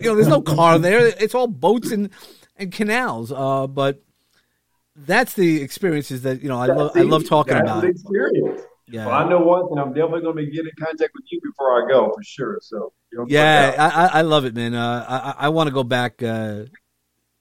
you 0.00 0.06
know, 0.06 0.14
there's 0.16 0.28
no 0.28 0.42
car 0.42 0.78
there. 0.78 1.06
It's 1.06 1.34
all 1.34 1.46
boats 1.46 1.92
and 1.92 2.10
and 2.56 2.72
canals. 2.72 3.30
Uh, 3.30 3.68
but 3.68 4.02
that's 4.96 5.34
the 5.34 5.62
experiences 5.62 6.22
that 6.22 6.42
you 6.42 6.48
know 6.48 6.58
I 6.58 6.66
love. 6.66 6.92
I 6.96 7.02
love 7.02 7.28
talking 7.28 7.56
about. 7.56 7.84
Experience. 7.84 8.62
Yeah. 8.88 9.06
Well, 9.06 9.14
I 9.14 9.28
know 9.28 9.40
one 9.40 9.68
thing. 9.68 9.78
I'm 9.78 9.92
definitely 9.92 10.20
going 10.20 10.36
to 10.36 10.42
be 10.44 10.50
getting 10.50 10.70
in 10.76 10.84
contact 10.84 11.10
with 11.14 11.24
you 11.30 11.40
before 11.42 11.84
I 11.84 11.88
go 11.88 12.12
for 12.14 12.22
sure. 12.22 12.58
So 12.62 12.92
yeah, 13.26 13.74
I, 13.78 14.18
I 14.18 14.22
love 14.22 14.44
it, 14.44 14.54
man. 14.54 14.74
Uh, 14.74 15.34
I 15.38 15.46
I 15.46 15.48
want 15.50 15.68
to 15.68 15.74
go 15.74 15.82
back. 15.82 16.22
Uh, 16.22 16.64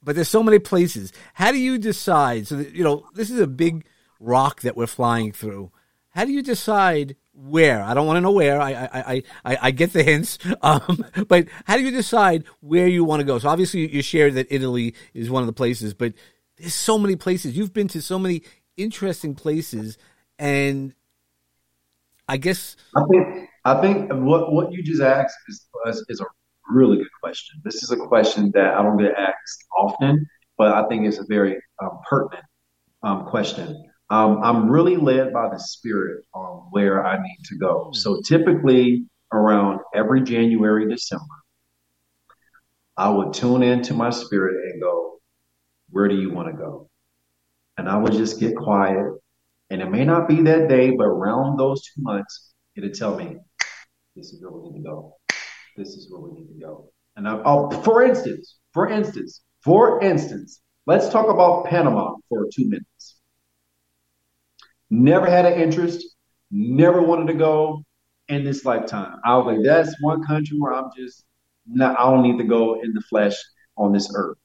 but 0.06 0.16
there's 0.16 0.30
so 0.30 0.44
many 0.44 0.60
places. 0.60 1.12
How 1.34 1.52
do 1.52 1.58
you 1.58 1.78
decide? 1.78 2.48
So, 2.48 2.58
that, 2.58 2.74
you 2.74 2.84
know, 2.84 3.08
this 3.16 3.32
is 3.32 3.40
a 3.40 3.48
big 3.48 3.86
rock 4.20 4.62
that 4.62 4.78
we're 4.78 4.88
flying 4.88 5.32
through. 5.32 5.72
How 6.10 6.24
do 6.24 6.32
you 6.32 6.44
decide 6.44 7.18
where? 7.34 7.84
I 7.84 7.94
don't 7.94 8.08
want 8.08 8.18
to 8.18 8.22
know 8.22 8.32
where. 8.32 8.62
I 8.62 8.72
I, 8.72 9.24
I, 9.44 9.58
I 9.64 9.72
get 9.72 9.92
the 9.92 10.04
hints. 10.04 10.38
Um, 10.62 11.06
but 11.28 11.48
how 11.66 11.76
do 11.78 11.84
you 11.84 11.92
decide 11.92 12.46
where 12.62 12.88
you 12.88 13.04
want 13.04 13.20
to 13.20 13.26
go? 13.26 13.38
So 13.40 13.50
obviously 13.50 13.94
you 13.94 14.02
shared 14.02 14.36
that 14.36 14.48
Italy 14.50 14.96
is 15.14 15.30
one 15.30 15.44
of 15.44 15.48
the 15.48 15.54
places, 15.54 15.94
but 15.94 16.14
there's 16.58 16.74
so 16.74 16.98
many 16.98 17.16
places. 17.16 17.58
You've 17.58 17.74
been 17.74 17.88
to 17.90 18.02
so 18.02 18.18
many 18.18 18.42
interesting 18.78 19.36
places, 19.36 19.98
and 20.40 20.94
I 22.28 22.38
guess 22.38 22.78
I 22.96 23.04
think 23.12 23.50
I 23.66 23.82
think 23.82 24.10
what 24.12 24.52
what 24.54 24.72
you 24.72 24.82
just 24.82 25.02
asked 25.02 25.38
is 25.48 25.68
is 26.10 26.22
a 26.22 26.26
really 26.70 26.98
good 26.98 27.08
question. 27.22 27.62
This 27.64 27.84
is 27.84 27.92
a 27.92 27.98
question 27.98 28.52
that 28.54 28.74
I 28.74 28.82
don't 28.82 28.98
get 28.98 29.14
asked 29.18 29.66
often, 29.78 30.26
but 30.58 30.74
I 30.74 30.88
think 30.88 31.06
it's 31.06 31.20
a 31.20 31.26
very 31.28 31.58
um, 31.82 32.00
pertinent 32.10 32.46
um, 33.04 33.26
question. 33.26 33.84
Um, 34.10 34.40
I'm 34.44 34.70
really 34.70 34.98
led 34.98 35.34
by 35.34 35.50
the 35.50 35.58
spirit 35.58 36.24
on 36.34 36.68
where 36.72 37.06
I 37.06 37.22
need 37.22 37.38
to 37.46 37.58
go. 37.58 37.92
So 37.94 38.22
typically 38.22 39.06
around 39.32 39.80
every 39.94 40.22
January, 40.22 40.88
December, 40.88 41.24
I 42.98 43.10
would 43.10 43.34
tune 43.34 43.64
into 43.64 43.94
my 43.94 44.10
spirit 44.12 44.72
and 44.72 44.82
go, 44.82 45.20
where 45.90 46.08
do 46.08 46.16
you 46.16 46.32
want 46.32 46.50
to 46.50 46.54
go? 46.54 46.90
And 47.78 47.90
I 47.90 47.98
would 47.98 48.14
just 48.14 48.40
get 48.40 48.56
quiet. 48.56 49.12
And 49.70 49.82
it 49.82 49.90
may 49.90 50.06
not 50.06 50.28
be 50.28 50.42
that 50.44 50.70
day, 50.70 50.92
but 50.92 51.06
around 51.06 51.58
those 51.58 51.82
two 51.84 52.02
months, 52.02 52.54
it'll 52.76 52.92
tell 52.92 53.16
me, 53.16 53.38
this 54.16 54.32
is 54.32 54.42
where 54.42 54.52
we 54.52 54.70
need 54.70 54.78
to 54.78 54.84
go 54.84 55.16
this 55.76 55.90
is 55.90 56.12
where 56.12 56.22
we 56.22 56.32
need 56.32 56.48
to 56.48 56.60
go. 56.60 56.92
And 57.16 57.28
I, 57.28 57.42
oh, 57.46 57.70
for 57.82 58.04
instance, 58.04 58.58
for 58.74 58.90
instance, 58.90 59.42
for 59.62 60.02
instance, 60.04 60.62
let's 60.86 61.10
talk 61.10 61.30
about 61.30 61.66
Panama 61.66 62.16
for 62.30 62.48
two 62.54 62.66
minutes. 62.66 63.16
Never 64.90 65.28
had 65.30 65.46
an 65.46 65.60
interest, 65.60 66.16
never 66.52 67.02
wanted 67.02 67.28
to 67.28 67.34
go. 67.38 67.84
in 68.28 68.44
this 68.44 68.66
lifetime. 68.66 69.20
I 69.24 69.38
was 69.38 69.46
like, 69.46 69.64
that's 69.64 69.96
one 70.02 70.24
country 70.24 70.58
where 70.58 70.74
I'm 70.74 70.90
just 70.98 71.26
not, 71.68 72.00
I 72.00 72.10
don't 72.10 72.24
need 72.24 72.40
to 72.40 72.44
go 72.44 72.82
in 72.82 72.94
the 72.94 73.02
flesh 73.02 73.36
on 73.78 73.94
this 73.94 74.12
earth. 74.16 74.38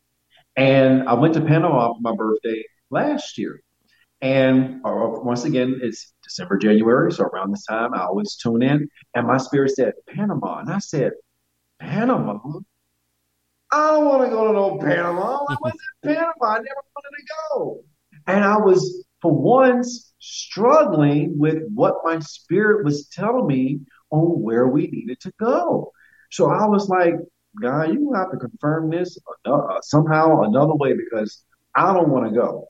And 0.57 1.09
I 1.09 1.14
went 1.14 1.35
to 1.35 1.40
Panama 1.40 1.95
for 1.95 2.01
my 2.01 2.14
birthday 2.14 2.62
last 2.90 3.38
year. 3.38 3.62
And 4.23 4.81
uh, 4.85 5.21
once 5.23 5.45
again, 5.45 5.81
it's 5.83 6.13
December, 6.23 6.59
January. 6.59 7.11
So 7.13 7.25
around 7.25 7.53
this 7.53 7.65
time, 7.65 7.95
I 7.95 8.03
always 8.03 8.37
tune 8.37 8.63
in. 8.63 8.89
And 9.15 9.27
my 9.27 9.39
spirit 9.39 9.71
said, 9.75 9.95
Panama. 10.09 10.59
And 10.59 10.71
I 10.71 10.79
said, 10.79 11.13
Panama? 11.81 12.39
I 13.73 13.91
don't 13.93 14.05
want 14.05 14.25
to 14.25 14.31
go 14.31 14.49
to 14.49 14.53
no 14.53 14.79
Panama. 14.79 15.47
I 15.49 15.57
was 15.63 15.73
in 16.05 16.11
Panama. 16.15 16.33
I 16.43 16.57
never 16.57 16.83
wanted 16.95 17.17
to 17.17 17.27
go. 17.55 17.85
And 18.27 18.45
I 18.45 18.59
was, 18.59 19.07
for 19.23 19.33
once, 19.33 20.13
struggling 20.19 21.39
with 21.39 21.63
what 21.75 21.95
my 22.05 22.19
spirit 22.19 22.85
was 22.85 23.09
telling 23.09 23.47
me 23.47 23.81
on 24.11 24.43
where 24.43 24.69
we 24.69 24.89
needed 24.89 25.21
to 25.21 25.33
go. 25.41 25.93
So 26.31 26.51
I 26.51 26.67
was 26.67 26.89
like, 26.89 27.15
God, 27.61 27.95
you 27.95 28.13
have 28.15 28.31
to 28.31 28.37
confirm 28.37 28.91
this 28.91 29.19
uh, 29.45 29.81
somehow 29.83 30.43
another 30.43 30.75
way 30.75 30.95
because 30.95 31.43
I 31.75 31.93
don't 31.93 32.11
want 32.11 32.29
to 32.29 32.39
go. 32.39 32.69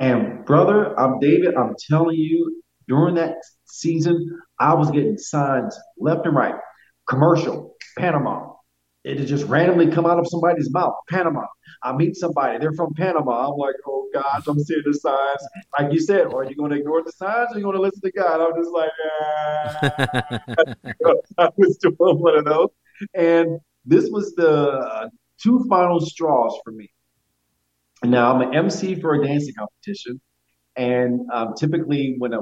And 0.00 0.46
brother, 0.46 0.98
I'm 0.98 1.20
David. 1.20 1.54
I'm 1.54 1.74
telling 1.88 2.16
you, 2.16 2.62
during 2.88 3.14
that 3.16 3.36
season, 3.66 4.40
I 4.58 4.72
was 4.72 4.90
getting 4.90 5.18
signs 5.18 5.78
left 5.98 6.26
and 6.26 6.34
right. 6.34 6.54
Commercial, 7.06 7.76
Panama. 7.98 8.48
It 9.04 9.16
just 9.26 9.44
randomly 9.44 9.90
come 9.90 10.06
out 10.06 10.18
of 10.18 10.26
somebody's 10.26 10.70
mouth. 10.70 10.94
Panama. 11.10 11.44
I 11.82 11.92
meet 11.92 12.16
somebody. 12.16 12.58
They're 12.58 12.72
from 12.72 12.94
Panama. 12.94 13.50
I'm 13.50 13.58
like, 13.58 13.74
oh 13.86 14.08
gosh, 14.12 14.46
I'm 14.46 14.58
seeing 14.58 14.82
the 14.84 14.94
signs. 14.94 15.40
Like 15.78 15.92
you 15.92 16.00
said, 16.00 16.32
are 16.32 16.44
you 16.44 16.56
going 16.56 16.70
to 16.70 16.78
ignore 16.78 17.02
the 17.02 17.12
signs 17.12 17.50
or 17.52 17.56
are 17.56 17.58
you 17.58 17.64
going 17.64 17.76
to 17.76 17.82
listen 17.82 18.00
to 18.02 18.12
God? 18.12 18.40
I'm 18.40 18.62
just 18.62 18.72
like, 18.72 18.90
ah. 19.22 19.78
I 21.38 21.50
was 21.58 21.76
doing 21.76 21.96
one 21.98 22.38
of 22.38 22.46
those. 22.46 22.68
And 23.14 23.60
this 23.84 24.08
was 24.10 24.34
the 24.34 24.50
uh, 24.50 25.08
two 25.42 25.64
final 25.68 26.00
straws 26.00 26.58
for 26.64 26.72
me. 26.72 26.90
Now 28.04 28.34
I'm 28.34 28.42
an 28.42 28.54
MC 28.54 29.00
for 29.00 29.14
a 29.14 29.26
dancing 29.26 29.54
competition, 29.58 30.20
and 30.76 31.20
um, 31.32 31.54
typically 31.54 32.14
when 32.18 32.32
a, 32.32 32.40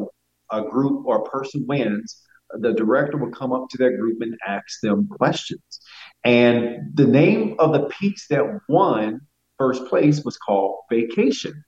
a 0.50 0.62
group 0.62 1.04
or 1.06 1.18
a 1.18 1.24
person 1.24 1.64
wins, 1.66 2.22
the 2.52 2.72
director 2.72 3.18
will 3.18 3.30
come 3.30 3.52
up 3.52 3.68
to 3.70 3.78
that 3.78 3.96
group 3.98 4.18
and 4.20 4.36
ask 4.46 4.80
them 4.82 5.08
questions. 5.08 5.80
And 6.24 6.94
the 6.94 7.06
name 7.06 7.56
of 7.58 7.72
the 7.72 7.86
piece 7.86 8.26
that 8.28 8.60
won 8.68 9.20
first 9.58 9.86
place 9.86 10.24
was 10.24 10.36
called 10.38 10.78
Vacation. 10.90 11.64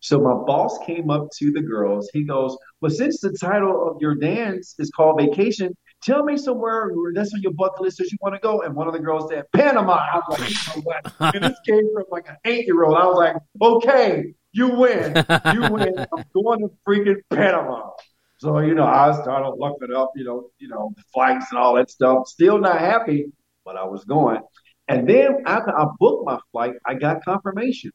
So 0.00 0.20
my 0.20 0.34
boss 0.34 0.78
came 0.86 1.10
up 1.10 1.28
to 1.38 1.50
the 1.50 1.62
girls. 1.62 2.08
He 2.12 2.24
goes, 2.24 2.56
Well, 2.80 2.90
since 2.90 3.20
the 3.20 3.32
title 3.32 3.88
of 3.88 4.00
your 4.00 4.14
dance 4.14 4.74
is 4.78 4.90
called 4.90 5.20
Vacation, 5.20 5.76
tell 6.02 6.24
me 6.24 6.36
somewhere 6.36 6.90
that's 7.14 7.34
on 7.34 7.42
your 7.42 7.52
bucket 7.52 7.80
list 7.80 7.98
that 7.98 8.10
you 8.10 8.18
want 8.20 8.34
to 8.34 8.40
go. 8.40 8.62
And 8.62 8.74
one 8.74 8.86
of 8.86 8.92
the 8.92 9.00
girls 9.00 9.30
said, 9.30 9.44
Panama. 9.52 9.94
I 9.94 10.20
was 10.28 10.40
like, 10.40 10.50
you 10.50 10.56
know 10.76 10.82
what? 10.82 11.34
and 11.34 11.44
this 11.44 11.58
came 11.66 11.92
from 11.94 12.04
like 12.10 12.28
an 12.28 12.36
eight 12.44 12.66
year 12.66 12.84
old. 12.84 12.96
I 12.96 13.06
was 13.06 13.16
like, 13.16 13.36
okay, 13.60 14.34
you 14.52 14.68
win. 14.68 15.14
You 15.52 15.72
win. 15.72 15.94
I'm 15.98 16.24
going 16.34 16.60
to 16.60 16.70
freaking 16.86 17.20
Panama. 17.30 17.90
So, 18.38 18.60
you 18.60 18.74
know, 18.74 18.84
I 18.84 19.12
started 19.20 19.50
looking 19.58 19.94
up, 19.94 20.12
you 20.14 20.24
know, 20.24 20.50
you 20.58 20.68
know, 20.68 20.92
the 20.96 21.02
flights 21.12 21.46
and 21.50 21.58
all 21.58 21.74
that 21.74 21.90
stuff. 21.90 22.28
Still 22.28 22.58
not 22.58 22.78
happy, 22.78 23.32
but 23.64 23.76
I 23.76 23.84
was 23.84 24.04
going. 24.04 24.40
And 24.86 25.08
then 25.08 25.42
after 25.44 25.76
I 25.76 25.86
booked 25.98 26.24
my 26.24 26.38
flight, 26.52 26.74
I 26.86 26.94
got 26.94 27.24
confirmation. 27.24 27.90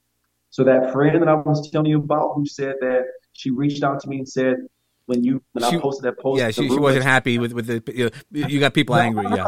So 0.49 0.63
that 0.65 0.91
friend 0.91 1.21
that 1.21 1.27
I 1.27 1.33
was 1.33 1.71
telling 1.71 1.89
you 1.89 1.97
about 1.97 2.33
who 2.35 2.45
said 2.45 2.75
that 2.81 3.05
she 3.31 3.49
reached 3.49 3.83
out 3.83 4.01
to 4.01 4.07
me 4.07 4.17
and 4.19 4.29
said, 4.29 4.57
when 5.05 5.23
you 5.23 5.43
when 5.51 5.69
she, 5.69 5.77
I 5.77 5.79
posted 5.79 6.05
that 6.05 6.19
post. 6.19 6.39
Yeah, 6.39 6.51
she, 6.51 6.67
she 6.67 6.77
wasn't 6.77 7.03
happy 7.03 7.37
with 7.37 7.53
with 7.53 7.67
the 7.67 7.83
you, 7.93 8.09
know, 8.31 8.47
you 8.47 8.59
got 8.59 8.73
people 8.73 8.95
no, 8.95 9.01
angry. 9.01 9.25
Yeah, 9.35 9.47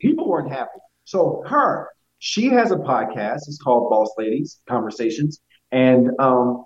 people 0.00 0.28
weren't 0.28 0.52
happy. 0.52 0.78
So 1.04 1.42
her, 1.46 1.88
she 2.18 2.48
has 2.48 2.70
a 2.70 2.76
podcast. 2.76 3.48
It's 3.48 3.58
called 3.58 3.90
Boss 3.90 4.10
Ladies 4.18 4.60
Conversations, 4.68 5.40
and 5.70 6.10
um, 6.18 6.64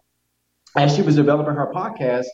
as 0.77 0.95
she 0.95 1.03
was 1.03 1.17
developing 1.17 1.55
her 1.55 1.73
podcast, 1.73 2.27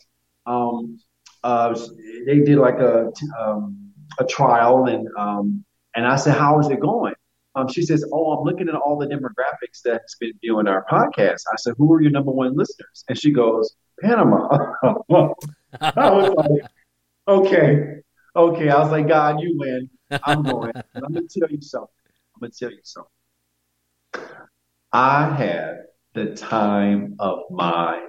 um, 0.45 0.99
uh, 1.43 1.77
they 2.25 2.39
did 2.39 2.57
like 2.57 2.79
a 2.79 3.11
um, 3.39 3.91
a 4.19 4.25
trial, 4.25 4.85
and 4.85 5.07
um, 5.17 5.63
and 5.95 6.05
I 6.05 6.15
said, 6.15 6.37
"How 6.37 6.59
is 6.59 6.69
it 6.69 6.79
going?" 6.79 7.13
Um, 7.55 7.67
she 7.67 7.83
says, 7.83 8.03
"Oh, 8.11 8.31
I'm 8.31 8.43
looking 8.43 8.67
at 8.67 8.75
all 8.75 8.97
the 8.97 9.05
demographics 9.07 9.81
that's 9.83 10.15
been 10.15 10.33
viewing 10.41 10.67
our 10.67 10.85
podcast." 10.89 11.41
I 11.51 11.55
said, 11.57 11.75
"Who 11.77 11.93
are 11.93 12.01
your 12.01 12.11
number 12.11 12.31
one 12.31 12.55
listeners?" 12.55 13.05
And 13.07 13.17
she 13.17 13.31
goes, 13.31 13.75
"Panama." 14.01 14.73
I 15.81 16.09
was 16.09 16.33
like, 16.35 16.61
okay, 17.27 18.01
okay. 18.35 18.69
I 18.69 18.79
was 18.79 18.91
like, 18.91 19.07
God, 19.07 19.39
you 19.41 19.55
win. 19.57 19.89
I'm 20.23 20.43
going. 20.43 20.71
I'm 20.95 21.13
gonna 21.13 21.27
tell 21.27 21.49
you 21.49 21.61
something. 21.61 21.89
I'm 22.35 22.41
gonna 22.41 22.51
tell 22.51 22.71
you 22.71 22.79
something. 22.83 23.09
I 24.91 25.33
had 25.33 25.77
the 26.13 26.35
time 26.35 27.15
of 27.19 27.39
my 27.49 28.07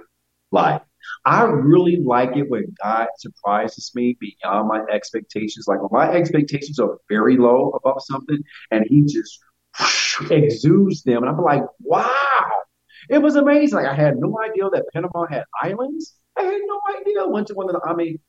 life. 0.51 0.81
I 1.25 1.43
really 1.43 1.97
like 1.97 2.35
it 2.35 2.49
when 2.49 2.75
God 2.83 3.07
surprises 3.17 3.91
me 3.95 4.17
beyond 4.19 4.67
my 4.67 4.81
expectations. 4.91 5.67
Like 5.67 5.81
when 5.81 5.89
my 5.91 6.13
expectations 6.13 6.79
are 6.79 6.97
very 7.09 7.37
low 7.37 7.71
about 7.71 8.01
something 8.01 8.39
and 8.71 8.85
he 8.87 9.01
just 9.01 9.39
exudes 10.31 11.03
them. 11.03 11.23
And 11.23 11.29
I'm 11.29 11.43
like, 11.43 11.63
wow, 11.79 12.49
it 13.09 13.19
was 13.19 13.35
amazing. 13.35 13.77
Like 13.77 13.87
I 13.87 13.95
had 13.95 14.17
no 14.17 14.39
idea 14.41 14.69
that 14.71 14.85
Panama 14.93 15.25
had 15.27 15.45
islands. 15.61 16.15
I 16.37 16.43
had 16.43 16.61
no 16.65 16.79
idea. 16.99 17.21
I 17.21 17.27
went 17.27 17.47
to 17.47 17.53
one 17.53 17.69
of 17.69 17.73
the, 17.73 17.87
I 17.87 17.93
mean, 17.95 18.19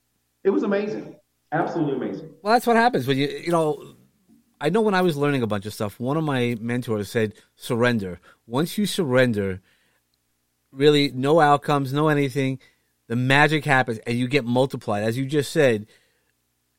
it 0.45 0.51
was 0.51 0.63
amazing. 0.63 1.17
Absolutely 1.53 1.95
amazing. 1.95 2.31
Well, 2.43 2.53
that's 2.53 2.67
what 2.67 2.77
happens 2.77 3.07
when 3.07 3.19
you, 3.19 3.29
you 3.29 3.51
know, 3.53 3.95
I 4.61 4.71
know 4.71 4.81
when 4.81 4.95
I 4.95 5.03
was 5.03 5.17
learning 5.17 5.43
a 5.43 5.47
bunch 5.47 5.67
of 5.67 5.75
stuff, 5.75 6.01
one 6.01 6.17
of 6.17 6.25
my 6.25 6.57
mentors 6.61 7.11
said, 7.11 7.35
surrender. 7.57 8.21
Once 8.47 8.79
you 8.79 8.87
surrender, 8.87 9.61
really 10.73 11.11
no 11.15 11.41
outcomes, 11.41 11.93
no 11.93 12.09
anything, 12.09 12.59
the 13.09 13.17
magic 13.17 13.65
happens 13.65 13.99
and 14.07 14.19
you 14.19 14.29
get 14.29 14.45
multiplied. 14.45 15.05
As 15.05 15.17
you 15.19 15.27
just 15.27 15.53
said, 15.53 15.87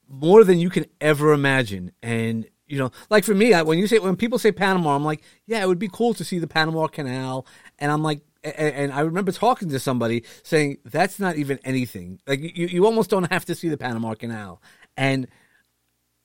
more 0.09 0.43
than 0.43 0.59
you 0.59 0.69
can 0.69 0.85
ever 0.99 1.33
imagine. 1.33 1.91
And, 2.01 2.47
you 2.65 2.79
know, 2.79 2.91
like 3.09 3.23
for 3.23 3.35
me, 3.35 3.53
when 3.61 3.77
you 3.77 3.87
say, 3.87 3.99
when 3.99 4.15
people 4.15 4.39
say 4.39 4.51
Panama, 4.51 4.95
I'm 4.95 5.05
like, 5.05 5.21
yeah, 5.45 5.61
it 5.61 5.67
would 5.67 5.79
be 5.79 5.89
cool 5.89 6.13
to 6.15 6.23
see 6.23 6.39
the 6.39 6.47
Panama 6.47 6.87
Canal. 6.87 7.45
And 7.79 7.91
I'm 7.91 8.03
like, 8.03 8.21
and 8.55 8.91
I 8.91 9.01
remember 9.01 9.31
talking 9.31 9.69
to 9.69 9.79
somebody 9.79 10.23
saying 10.43 10.77
that's 10.85 11.19
not 11.19 11.35
even 11.35 11.59
anything. 11.63 12.19
Like 12.27 12.39
you, 12.41 12.67
you 12.67 12.85
almost 12.85 13.09
don't 13.09 13.31
have 13.31 13.45
to 13.45 13.55
see 13.55 13.69
the 13.69 13.77
Panama 13.77 14.13
Canal, 14.13 14.61
and 14.95 15.27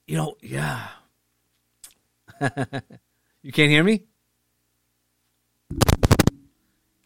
you 0.07 0.17
know, 0.17 0.35
yeah. 0.41 0.87
you 3.41 3.51
can't 3.51 3.69
hear 3.69 3.83
me. 3.83 4.03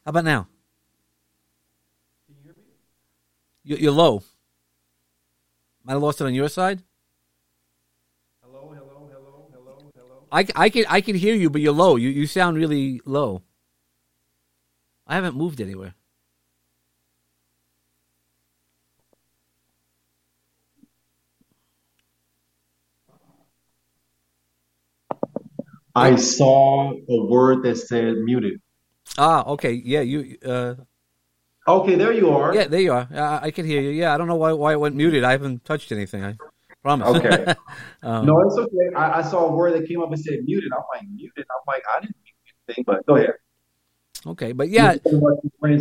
How 0.06 0.10
about 0.12 0.26
now? 0.26 0.48
Can 2.28 2.36
you 2.38 2.44
hear 2.44 2.54
me? 3.76 3.82
You're 3.82 3.92
low. 3.92 4.24
Might 5.84 5.94
have 5.94 6.02
lost 6.02 6.22
it 6.22 6.26
on 6.26 6.34
your 6.34 6.50
side. 6.50 6.82
Hello, 8.42 8.74
hello, 8.74 9.10
hello, 9.10 9.48
hello, 9.52 9.92
hello. 9.96 10.26
I, 10.32 10.46
I 10.56 10.70
can 10.70 10.86
I 10.90 11.02
can 11.02 11.16
hear 11.16 11.36
you, 11.36 11.50
but 11.50 11.62
you're 11.62 11.74
low. 11.74 11.96
You 11.96 12.10
you 12.10 12.28
sound 12.28 12.58
really 12.58 13.02
low. 13.06 13.44
I 15.08 15.16
haven't 15.16 15.36
moved 15.36 15.62
anywhere. 15.62 15.96
I 25.96 26.16
saw 26.16 26.92
a 26.92 27.26
word 27.26 27.64
that 27.64 27.78
said 27.78 28.18
muted. 28.18 28.62
Ah, 29.18 29.44
okay. 29.48 29.72
Yeah, 29.72 30.02
you. 30.02 30.38
Uh, 30.46 30.76
okay, 31.68 31.96
there 31.96 32.12
you 32.12 32.30
are. 32.30 32.54
Yeah, 32.54 32.68
there 32.68 32.82
you 32.82 32.94
are. 32.94 33.08
Uh, 33.12 33.40
I 33.42 33.50
can 33.50 33.66
hear 33.66 33.82
you. 33.82 33.90
Yeah, 33.90 34.14
I 34.14 34.18
don't 34.18 34.28
know 34.28 34.36
why 34.36 34.54
why 34.54 34.74
it 34.74 34.80
went 34.80 34.96
muted. 34.96 35.24
I 35.24 35.32
haven't 35.32 35.66
touched 35.66 35.92
anything. 35.92 36.24
I 36.24 36.36
promise. 36.84 37.08
Okay. 37.16 37.46
um, 38.04 38.28
no, 38.28 38.40
it's 38.42 38.58
okay. 38.58 38.96
I, 38.96 39.20
I, 39.20 39.22
saw 39.24 39.48
a 39.48 39.56
word 39.56 39.74
that 39.74 39.88
came 39.88 40.02
up 40.02 40.12
and 40.12 40.20
said 40.20 40.44
muted. 40.44 40.70
I'm 40.72 40.84
like 40.94 41.08
muted. 41.10 41.46
I'm 41.50 41.64
like 41.66 41.84
I 41.96 42.02
didn't 42.02 42.16
mute 42.24 42.54
anything, 42.68 42.84
but 42.86 43.06
go 43.08 43.16
ahead. 43.16 43.34
Okay, 44.28 44.52
but 44.52 44.70
yeah, 44.70 44.96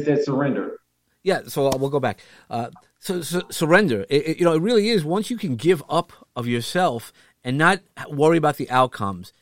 said 0.04 0.24
surrender. 0.24 0.78
Yeah, 1.22 1.40
so 1.48 1.76
we'll 1.76 1.90
go 1.90 1.98
back. 1.98 2.20
Uh, 2.48 2.70
so, 3.00 3.20
so, 3.20 3.42
surrender. 3.50 4.06
It, 4.08 4.28
it, 4.28 4.38
you 4.38 4.44
know, 4.44 4.54
it 4.54 4.62
really 4.62 4.88
is. 4.90 5.04
Once 5.04 5.28
you 5.28 5.36
can 5.36 5.56
give 5.56 5.82
up 5.88 6.12
of 6.36 6.46
yourself 6.46 7.12
and 7.42 7.58
not 7.58 7.80
worry 8.08 8.36
about 8.36 8.58
the 8.58 8.70
outcomes, 8.70 9.32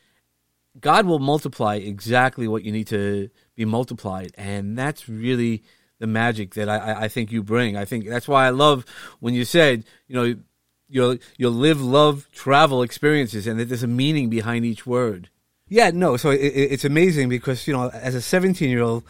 God 0.81 1.05
will 1.05 1.19
multiply 1.19 1.77
exactly 1.77 2.49
what 2.49 2.65
you 2.65 2.73
need 2.73 2.87
to 2.89 3.29
be 3.55 3.67
multiplied, 3.67 4.33
and 4.37 4.79
that's 4.79 5.09
really 5.09 5.63
the 5.99 6.07
magic 6.07 6.55
that 6.55 6.69
I, 6.69 7.05
I 7.05 7.09
think 7.09 7.31
you 7.31 7.43
bring. 7.43 7.77
I 7.77 7.85
think 7.85 8.09
that's 8.09 8.27
why 8.27 8.47
I 8.47 8.51
love 8.51 8.85
when 9.21 9.35
you 9.35 9.45
said, 9.45 9.85
you 10.09 10.17
know, 10.17 10.37
you'll 10.89 11.19
you'll 11.37 11.53
live, 11.53 11.81
love, 11.81 12.29
travel 12.33 12.83
experiences, 12.83 13.47
and 13.47 13.61
that 13.61 13.69
there's 13.69 13.83
a 13.83 13.89
meaning 13.89 14.31
behind 14.31 14.65
each 14.65 14.87
word. 14.87 15.29
Yeah, 15.75 15.91
no. 15.91 16.17
So 16.17 16.31
it, 16.31 16.37
it's 16.37 16.85
amazing 16.85 17.29
because 17.29 17.67
you 17.67 17.73
know, 17.75 17.89
as 17.89 18.15
a 18.15 18.21
17 18.21 18.71
year 18.71 18.81
old, 18.81 19.03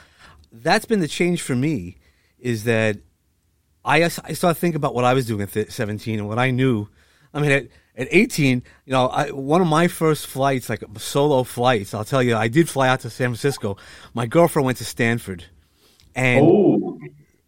that's 0.50 0.86
been 0.86 1.00
the 1.00 1.08
change 1.08 1.42
for 1.42 1.54
me. 1.54 1.98
Is 2.38 2.64
that 2.64 2.96
I 3.84 4.04
I 4.04 4.08
started 4.08 4.58
thinking 4.58 4.76
about 4.76 4.94
what 4.94 5.04
I 5.04 5.12
was 5.12 5.26
doing 5.26 5.42
at 5.42 5.72
17 5.72 6.18
and 6.18 6.26
what 6.26 6.38
I 6.38 6.50
knew. 6.52 6.88
I 7.34 7.40
mean, 7.40 7.50
at, 7.50 7.66
at 7.96 8.08
18, 8.10 8.62
you 8.86 8.92
know, 8.92 9.08
I, 9.08 9.30
one 9.30 9.60
of 9.60 9.66
my 9.66 9.88
first 9.88 10.26
flights, 10.26 10.70
like 10.70 10.82
solo 10.96 11.42
flights, 11.42 11.92
I'll 11.92 12.04
tell 12.04 12.22
you, 12.22 12.34
I 12.34 12.48
did 12.48 12.70
fly 12.70 12.88
out 12.88 13.00
to 13.00 13.10
San 13.10 13.28
Francisco. 13.28 13.76
My 14.14 14.24
girlfriend 14.24 14.64
went 14.64 14.78
to 14.78 14.86
Stanford, 14.86 15.44
and 16.14 16.46
Oh, 16.46 16.98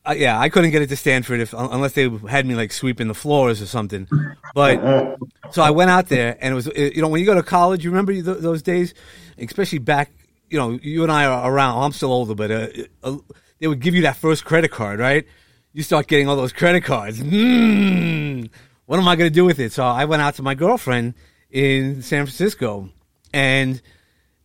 uh, 0.08 0.14
yeah, 0.16 0.38
I 0.38 0.48
couldn't 0.48 0.70
get 0.70 0.82
it 0.82 0.88
to 0.88 0.96
Stanford 0.96 1.40
if 1.40 1.52
unless 1.52 1.92
they 1.92 2.08
had 2.28 2.46
me 2.46 2.54
like 2.54 2.72
sweeping 2.72 3.08
the 3.08 3.14
floors 3.14 3.60
or 3.60 3.66
something. 3.66 4.06
But 4.54 5.16
so 5.50 5.62
I 5.62 5.70
went 5.70 5.90
out 5.90 6.08
there, 6.08 6.36
and 6.40 6.52
it 6.52 6.54
was 6.54 6.66
it- 6.68 6.94
you 6.94 7.02
know 7.02 7.08
when 7.08 7.20
you 7.20 7.26
go 7.26 7.34
to 7.34 7.42
college, 7.42 7.84
you 7.84 7.90
remember 7.90 8.12
th- 8.12 8.24
those 8.38 8.62
days, 8.62 8.94
especially 9.38 9.78
back. 9.78 10.10
You 10.48 10.58
know, 10.58 10.70
you 10.80 11.02
and 11.02 11.10
I 11.10 11.24
are 11.26 11.50
around. 11.52 11.82
I'm 11.82 11.92
still 11.92 12.12
older, 12.12 12.34
but 12.36 12.50
uh, 12.52 12.68
uh, 13.02 13.16
they 13.58 13.66
would 13.66 13.80
give 13.80 13.94
you 13.96 14.02
that 14.02 14.16
first 14.16 14.44
credit 14.44 14.70
card, 14.70 15.00
right? 15.00 15.26
You 15.72 15.82
start 15.82 16.06
getting 16.06 16.28
all 16.28 16.36
those 16.36 16.52
credit 16.52 16.84
cards. 16.84 17.18
Mm, 17.20 18.48
what 18.86 18.98
am 19.00 19.08
I 19.08 19.16
going 19.16 19.28
to 19.28 19.34
do 19.34 19.44
with 19.44 19.58
it? 19.58 19.72
So 19.72 19.84
I 19.84 20.04
went 20.04 20.22
out 20.22 20.34
to 20.36 20.42
my 20.42 20.54
girlfriend 20.54 21.14
in 21.50 22.00
San 22.02 22.26
Francisco, 22.26 22.90
and 23.32 23.82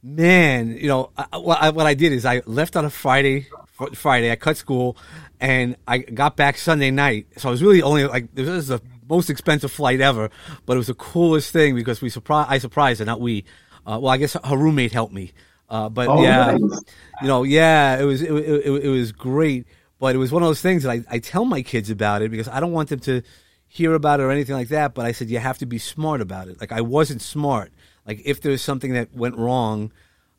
man, 0.01 0.75
you 0.75 0.87
know, 0.87 1.11
I, 1.15 1.37
what, 1.37 1.61
I, 1.61 1.69
what 1.69 1.85
I 1.85 1.93
did 1.93 2.11
is 2.13 2.25
I 2.25 2.41
left 2.45 2.75
on 2.75 2.83
a 2.85 2.89
Friday. 2.89 3.47
Friday, 3.95 4.31
I 4.31 4.35
cut 4.35 4.57
school, 4.57 4.95
and 5.41 5.75
I 5.87 5.97
got 5.97 6.37
back 6.37 6.57
Sunday 6.57 6.91
night. 6.91 7.25
So 7.37 7.49
I 7.49 7.51
was 7.51 7.63
really 7.63 7.81
only 7.81 8.05
like 8.05 8.33
this 8.33 8.47
is 8.47 8.67
the 8.67 8.79
most 9.09 9.29
expensive 9.29 9.71
flight 9.71 9.99
ever, 9.99 10.29
but 10.65 10.73
it 10.73 10.77
was 10.77 10.87
the 10.87 10.93
coolest 10.93 11.51
thing 11.51 11.75
because 11.75 11.99
we 11.99 12.09
surprised. 12.09 12.49
I 12.49 12.59
surprised 12.59 12.99
her, 12.99 13.05
not 13.05 13.19
we. 13.19 13.43
Uh, 13.85 13.97
well, 13.99 14.09
I 14.09 14.17
guess 14.17 14.33
her 14.33 14.55
roommate 14.57 14.93
helped 14.93 15.13
me. 15.13 15.33
Uh, 15.67 15.89
but 15.89 16.07
Oh, 16.07 16.21
yeah, 16.21 16.57
nice. 16.57 16.83
you 17.21 17.27
know, 17.27 17.43
yeah, 17.43 17.99
it 17.99 18.03
was 18.03 18.21
it, 18.21 18.31
it, 18.31 18.85
it, 18.85 18.89
was 18.89 19.11
great. 19.11 19.65
But 19.99 20.15
it 20.15 20.19
was 20.19 20.31
one 20.31 20.43
of 20.43 20.49
those 20.49 20.61
things 20.61 20.83
that 20.83 20.91
I, 20.91 21.03
I 21.09 21.19
tell 21.19 21.45
my 21.45 21.63
kids 21.63 21.89
about 21.89 22.21
it 22.21 22.29
because 22.29 22.47
I 22.47 22.59
don't 22.59 22.71
want 22.71 22.89
them 22.89 22.99
to 23.01 23.23
hear 23.67 23.93
about 23.93 24.19
it 24.19 24.23
or 24.23 24.31
anything 24.31 24.55
like 24.55 24.67
that. 24.67 24.93
But 24.93 25.05
I 25.05 25.11
said 25.11 25.29
you 25.29 25.39
have 25.39 25.57
to 25.59 25.65
be 25.65 25.79
smart 25.79 26.21
about 26.21 26.49
it. 26.49 26.61
Like 26.61 26.71
I 26.71 26.81
wasn't 26.81 27.21
smart. 27.21 27.71
Like 28.05 28.21
if 28.25 28.41
there's 28.41 28.61
something 28.61 28.93
that 28.93 29.15
went 29.15 29.37
wrong, 29.37 29.91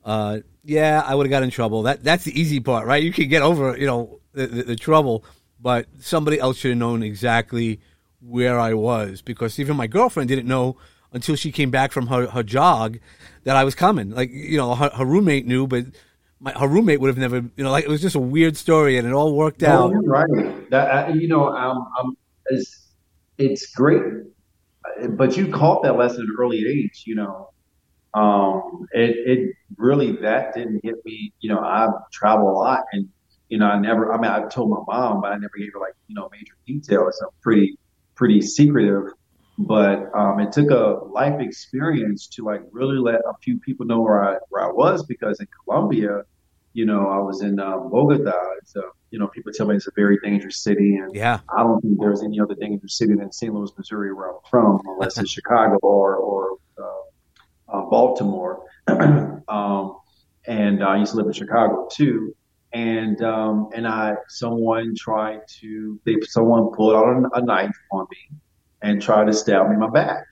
uh, 0.04 0.40
yeah, 0.64 1.02
I 1.04 1.14
would 1.14 1.26
have 1.26 1.30
got 1.30 1.42
in 1.42 1.50
trouble. 1.50 1.82
That 1.82 2.04
that's 2.04 2.24
the 2.24 2.38
easy 2.38 2.60
part, 2.60 2.86
right? 2.86 3.02
You 3.02 3.12
can 3.12 3.28
get 3.28 3.42
over, 3.42 3.76
you 3.76 3.86
know, 3.86 4.20
the, 4.32 4.46
the, 4.46 4.62
the 4.62 4.76
trouble, 4.76 5.24
but 5.60 5.86
somebody 6.00 6.38
else 6.40 6.58
should 6.58 6.70
have 6.70 6.78
known 6.78 7.02
exactly 7.02 7.80
where 8.20 8.58
I 8.58 8.74
was 8.74 9.22
because 9.22 9.58
even 9.58 9.76
my 9.76 9.86
girlfriend 9.86 10.28
didn't 10.28 10.46
know 10.46 10.76
until 11.12 11.36
she 11.36 11.52
came 11.52 11.70
back 11.70 11.92
from 11.92 12.06
her, 12.06 12.28
her 12.28 12.42
jog 12.42 12.98
that 13.44 13.56
I 13.56 13.64
was 13.64 13.74
coming. 13.74 14.10
Like 14.10 14.30
you 14.30 14.56
know, 14.56 14.74
her, 14.74 14.90
her 14.90 15.04
roommate 15.04 15.46
knew, 15.46 15.66
but 15.66 15.86
my, 16.40 16.52
her 16.52 16.66
roommate 16.66 17.00
would 17.00 17.08
have 17.08 17.18
never, 17.18 17.36
you 17.36 17.64
know, 17.64 17.70
like 17.70 17.84
it 17.84 17.90
was 17.90 18.00
just 18.00 18.16
a 18.16 18.20
weird 18.20 18.56
story, 18.56 18.98
and 18.98 19.06
it 19.06 19.12
all 19.12 19.34
worked 19.34 19.62
out. 19.62 19.92
right. 20.06 20.70
That 20.70 21.14
you 21.14 21.28
know, 21.28 21.48
um, 21.48 21.86
um, 22.00 22.16
it's 22.46 22.88
it's 23.38 23.66
great, 23.74 24.02
but 25.10 25.36
you 25.36 25.48
caught 25.52 25.82
that 25.84 25.96
lesson 25.96 26.22
at 26.22 26.28
an 26.28 26.36
early 26.38 26.66
age. 26.66 27.04
You 27.06 27.14
know, 27.16 27.50
um, 28.14 28.86
it 28.92 29.16
it 29.16 29.56
really 29.76 30.12
that 30.16 30.54
didn't 30.54 30.80
hit 30.82 30.96
me. 31.04 31.32
You 31.40 31.54
know, 31.54 31.60
I 31.60 31.88
travel 32.12 32.50
a 32.50 32.54
lot, 32.54 32.84
and 32.92 33.08
you 33.52 33.58
know, 33.58 33.66
I 33.66 33.78
never. 33.78 34.10
I 34.14 34.16
mean, 34.18 34.30
I 34.30 34.48
told 34.48 34.70
my 34.70 34.82
mom, 34.88 35.20
but 35.20 35.30
I 35.30 35.34
never 35.34 35.52
gave 35.58 35.74
her 35.74 35.78
like 35.78 35.92
you 36.06 36.14
know 36.14 36.26
major 36.32 36.54
details. 36.66 37.20
I'm 37.22 37.28
pretty 37.42 37.78
pretty 38.14 38.40
secretive. 38.40 39.12
But 39.58 40.10
um, 40.16 40.40
it 40.40 40.52
took 40.52 40.70
a 40.70 41.04
life 41.04 41.38
experience 41.38 42.28
to 42.28 42.46
like 42.46 42.62
really 42.70 42.96
let 42.96 43.16
a 43.16 43.34
few 43.42 43.60
people 43.60 43.84
know 43.84 44.00
where 44.00 44.24
I 44.24 44.36
where 44.48 44.64
I 44.64 44.72
was 44.72 45.04
because 45.04 45.38
in 45.38 45.48
Colombia, 45.62 46.22
you 46.72 46.86
know, 46.86 47.08
I 47.08 47.18
was 47.18 47.42
in 47.42 47.60
um, 47.60 47.90
Bogota. 47.90 48.32
It's 48.62 48.74
a, 48.74 48.84
you 49.10 49.18
know, 49.18 49.28
people 49.28 49.52
tell 49.52 49.66
me 49.66 49.76
it's 49.76 49.86
a 49.86 49.92
very 49.94 50.18
dangerous 50.24 50.62
city, 50.62 50.96
and 50.96 51.14
Yeah, 51.14 51.40
I 51.54 51.62
don't 51.62 51.78
think 51.82 52.00
there's 52.00 52.22
any 52.22 52.40
other 52.40 52.54
dangerous 52.54 52.96
city 52.96 53.12
than 53.16 53.30
St. 53.32 53.52
Louis, 53.52 53.70
Missouri, 53.76 54.14
where 54.14 54.30
I'm 54.30 54.40
from, 54.48 54.80
unless 54.86 55.18
it's 55.18 55.30
Chicago 55.38 55.76
or 55.82 56.16
or 56.16 56.56
uh, 56.78 57.76
uh, 57.76 57.82
Baltimore. 57.90 58.64
um, 58.88 59.98
and 60.46 60.82
I 60.82 60.96
used 60.96 61.12
to 61.12 61.18
live 61.18 61.26
in 61.26 61.34
Chicago 61.34 61.86
too. 61.92 62.34
And 62.74 63.22
um, 63.22 63.68
and 63.74 63.86
I 63.86 64.14
someone 64.28 64.94
tried 64.96 65.40
to 65.60 66.00
they 66.06 66.16
someone 66.22 66.70
pulled 66.72 66.94
out 66.94 67.30
a, 67.34 67.42
knife 67.42 67.76
on 67.90 68.06
me 68.10 68.38
and 68.80 69.00
tried 69.00 69.26
to 69.26 69.32
stab 69.32 69.68
me 69.68 69.74
in 69.74 69.80
my 69.80 69.90
back 69.90 70.24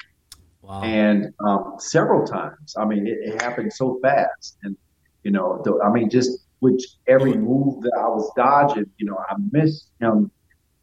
wow, 0.62 0.82
and 0.82 1.34
um, 1.46 1.74
several 1.78 2.26
times. 2.26 2.74
I 2.78 2.86
mean, 2.86 3.06
it, 3.06 3.18
it 3.22 3.42
happened 3.42 3.72
so 3.72 3.98
fast, 4.02 4.56
and 4.62 4.74
you 5.22 5.30
know, 5.30 5.60
the, 5.64 5.78
I 5.84 5.92
mean, 5.92 6.08
just 6.08 6.46
which 6.60 6.82
every 7.06 7.34
move 7.36 7.82
that 7.82 7.92
I 7.98 8.08
was 8.08 8.30
dodging, 8.36 8.86
you 8.98 9.06
know, 9.06 9.18
I 9.28 9.34
missed 9.50 9.90
him 10.00 10.30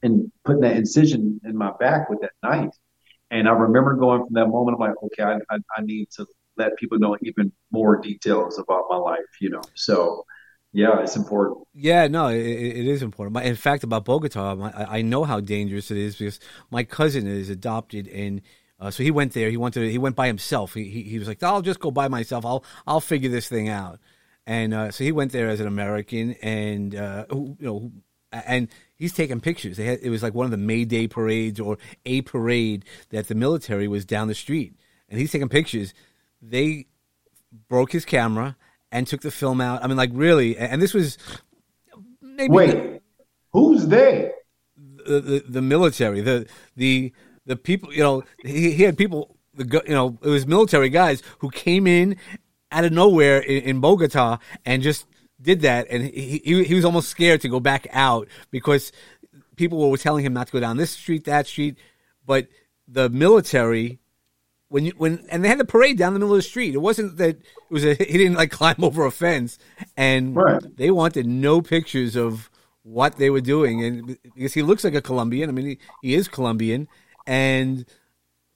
and 0.03 0.32
putting 0.43 0.62
that 0.62 0.76
incision 0.76 1.39
in 1.45 1.55
my 1.55 1.72
back 1.80 2.10
with 2.10 2.22
that 2.22 2.32
knife. 2.43 2.74
And 3.32 3.47
I 3.47 3.51
remember 3.51 3.95
going 3.95 4.26
from 4.26 4.34
that 4.34 4.47
moment, 4.47 4.78
I'm 4.80 4.88
like, 4.88 4.95
okay, 5.03 5.24
I, 5.24 5.36
I, 5.53 5.60
I 5.78 5.82
need 5.82 6.10
to 6.12 6.26
let 6.58 6.76
people 6.78 6.97
know 6.97 7.18
even 7.22 7.51
more 7.72 7.97
details 7.97 8.58
about 8.58 8.86
my 8.89 8.97
life, 8.97 9.20
you 9.39 9.49
know. 9.49 9.62
So, 9.76 10.26
yeah, 10.74 10.99
it's 11.01 11.15
important. 11.15 11.65
yeah. 11.74 12.07
No, 12.07 12.28
it, 12.28 12.45
it 12.45 12.88
is 12.88 13.01
important. 13.01 13.38
In 13.45 13.55
fact, 13.55 13.84
about 13.84 14.05
Bogota, 14.05 14.72
I 14.89 15.01
know 15.01 15.24
how 15.24 15.39
dangerous 15.39 15.91
it 15.91 15.97
is 15.97 16.15
because 16.15 16.39
my 16.70 16.84
cousin 16.84 17.26
is 17.28 17.49
adopted, 17.49 18.07
and 18.07 18.41
uh, 18.80 18.91
so 18.91 19.03
he 19.03 19.11
went 19.11 19.34
there. 19.34 19.49
He 19.49 19.57
wanted. 19.57 19.89
He 19.89 19.97
went 19.97 20.15
by 20.15 20.28
himself. 20.28 20.74
He, 20.74 20.84
he 20.86 21.03
he 21.03 21.20
was 21.20 21.28
like, 21.28 21.41
"I'll 21.41 21.61
just 21.61 21.80
go 21.80 21.91
by 21.91 22.07
myself. 22.07 22.45
I'll 22.45 22.63
I'll 22.86 23.01
figure 23.01 23.30
this 23.30 23.47
thing 23.47 23.70
out." 23.70 23.99
And 24.45 24.74
uh, 24.74 24.91
so 24.91 25.03
he 25.03 25.11
went 25.11 25.32
there 25.32 25.49
as 25.49 25.59
an 25.59 25.68
American, 25.68 26.34
and 26.41 26.95
uh, 26.95 27.26
who, 27.30 27.57
you 27.59 27.65
know, 27.65 27.91
and 28.32 28.68
he's 28.95 29.13
taking 29.13 29.41
pictures. 29.41 29.78
Had, 29.78 29.99
it 30.01 30.09
was 30.09 30.24
like 30.24 30.34
one 30.34 30.45
of 30.45 30.51
the 30.51 30.57
May 30.57 30.86
Day 30.86 31.07
parades 31.07 31.59
or 31.59 31.78
a 32.05 32.22
parade 32.22 32.86
that 33.09 33.28
the 33.28 33.36
military 33.36 33.88
was 33.88 34.05
down 34.05 34.28
the 34.28 34.36
street, 34.36 34.76
and 35.09 35.20
he's 35.20 35.32
taking 35.32 35.49
pictures. 35.49 35.93
They 36.41 36.86
broke 37.68 37.91
his 37.91 38.05
camera 38.05 38.55
and 38.92 39.08
took 39.08 39.22
the 39.22 39.32
film 39.32 39.62
out. 39.62 39.84
I 39.84 39.88
mean, 39.88 39.98
like 39.98 40.12
really, 40.14 40.58
and 40.58 40.82
this 40.82 40.94
was 40.94 41.18
maybe 42.22 42.54
Wait, 42.54 43.02
who's 43.52 43.88
they? 43.88 44.32
the, 45.08 45.22
the, 45.22 45.44
the 45.48 45.62
military, 45.62 46.22
the 46.22 46.48
the 46.76 47.14
the 47.46 47.56
people. 47.56 47.94
You 47.94 48.04
know, 48.04 48.24
he, 48.44 48.72
he 48.72 48.84
had 48.84 48.98
people. 48.98 49.36
The 49.54 49.82
you 49.88 49.94
know 49.94 50.18
it 50.22 50.30
was 50.30 50.46
military 50.46 50.90
guys 50.90 51.24
who 51.40 51.50
came 51.50 51.88
in 51.88 52.18
out 52.72 52.86
of 52.86 52.92
nowhere 52.92 53.40
in, 53.40 53.64
in 53.64 53.82
Bogota 53.82 54.38
and 54.66 54.84
just 54.84 55.08
did 55.42 55.62
that, 55.62 55.88
and 55.90 56.04
he, 56.04 56.42
he 56.44 56.64
he 56.64 56.74
was 56.76 56.86
almost 56.86 57.10
scared 57.10 57.42
to 57.42 57.50
go 57.50 57.60
back 57.60 57.88
out 57.92 58.28
because 58.52 58.92
people 59.56 59.90
were 59.90 59.98
telling 59.98 60.24
him 60.24 60.34
not 60.34 60.48
to 60.48 60.54
go 60.54 60.60
down 60.60 60.78
this 60.78 60.92
street, 60.92 61.24
that 61.26 61.48
street, 61.48 61.78
but 62.26 62.48
the 62.88 63.10
military. 63.10 64.00
When 64.70 64.86
you 64.86 64.93
when 64.97 65.26
and 65.30 65.43
they 65.43 65.49
had 65.49 65.59
the 65.59 65.65
parade 65.65 65.97
down 65.97 66.13
the 66.13 66.20
middle 66.20 66.34
of 66.36 66.39
the 66.39 66.41
street. 66.41 66.76
It 66.76 66.80
wasn't 66.80 67.18
that 67.18 67.38
it 67.38 67.43
was 67.70 67.86
a 67.86 67.93
he 67.99 68.18
didn't 68.18 68.36
like 68.36 68.51
climb 68.51 68.84
over 68.84 69.05
a 69.05 69.11
fence, 69.11 69.57
and 69.95 70.36
Right. 70.36 70.61
they 70.76 70.91
wanted 70.91 71.26
no 71.26 71.61
pictures 71.61 72.15
of 72.15 72.49
what 72.84 73.18
they 73.18 73.30
were 73.30 73.41
doing, 73.41 73.84
and 73.84 74.18
because 74.24 74.53
he 74.53 74.61
looks 74.61 74.84
like 74.84 74.93
a 74.95 75.01
Colombian. 75.01 75.49
I 75.49 75.53
mean, 75.53 75.65
he, 75.65 75.80
he 76.01 76.15
is 76.15 76.28
Colombian, 76.28 76.88
and 77.26 77.86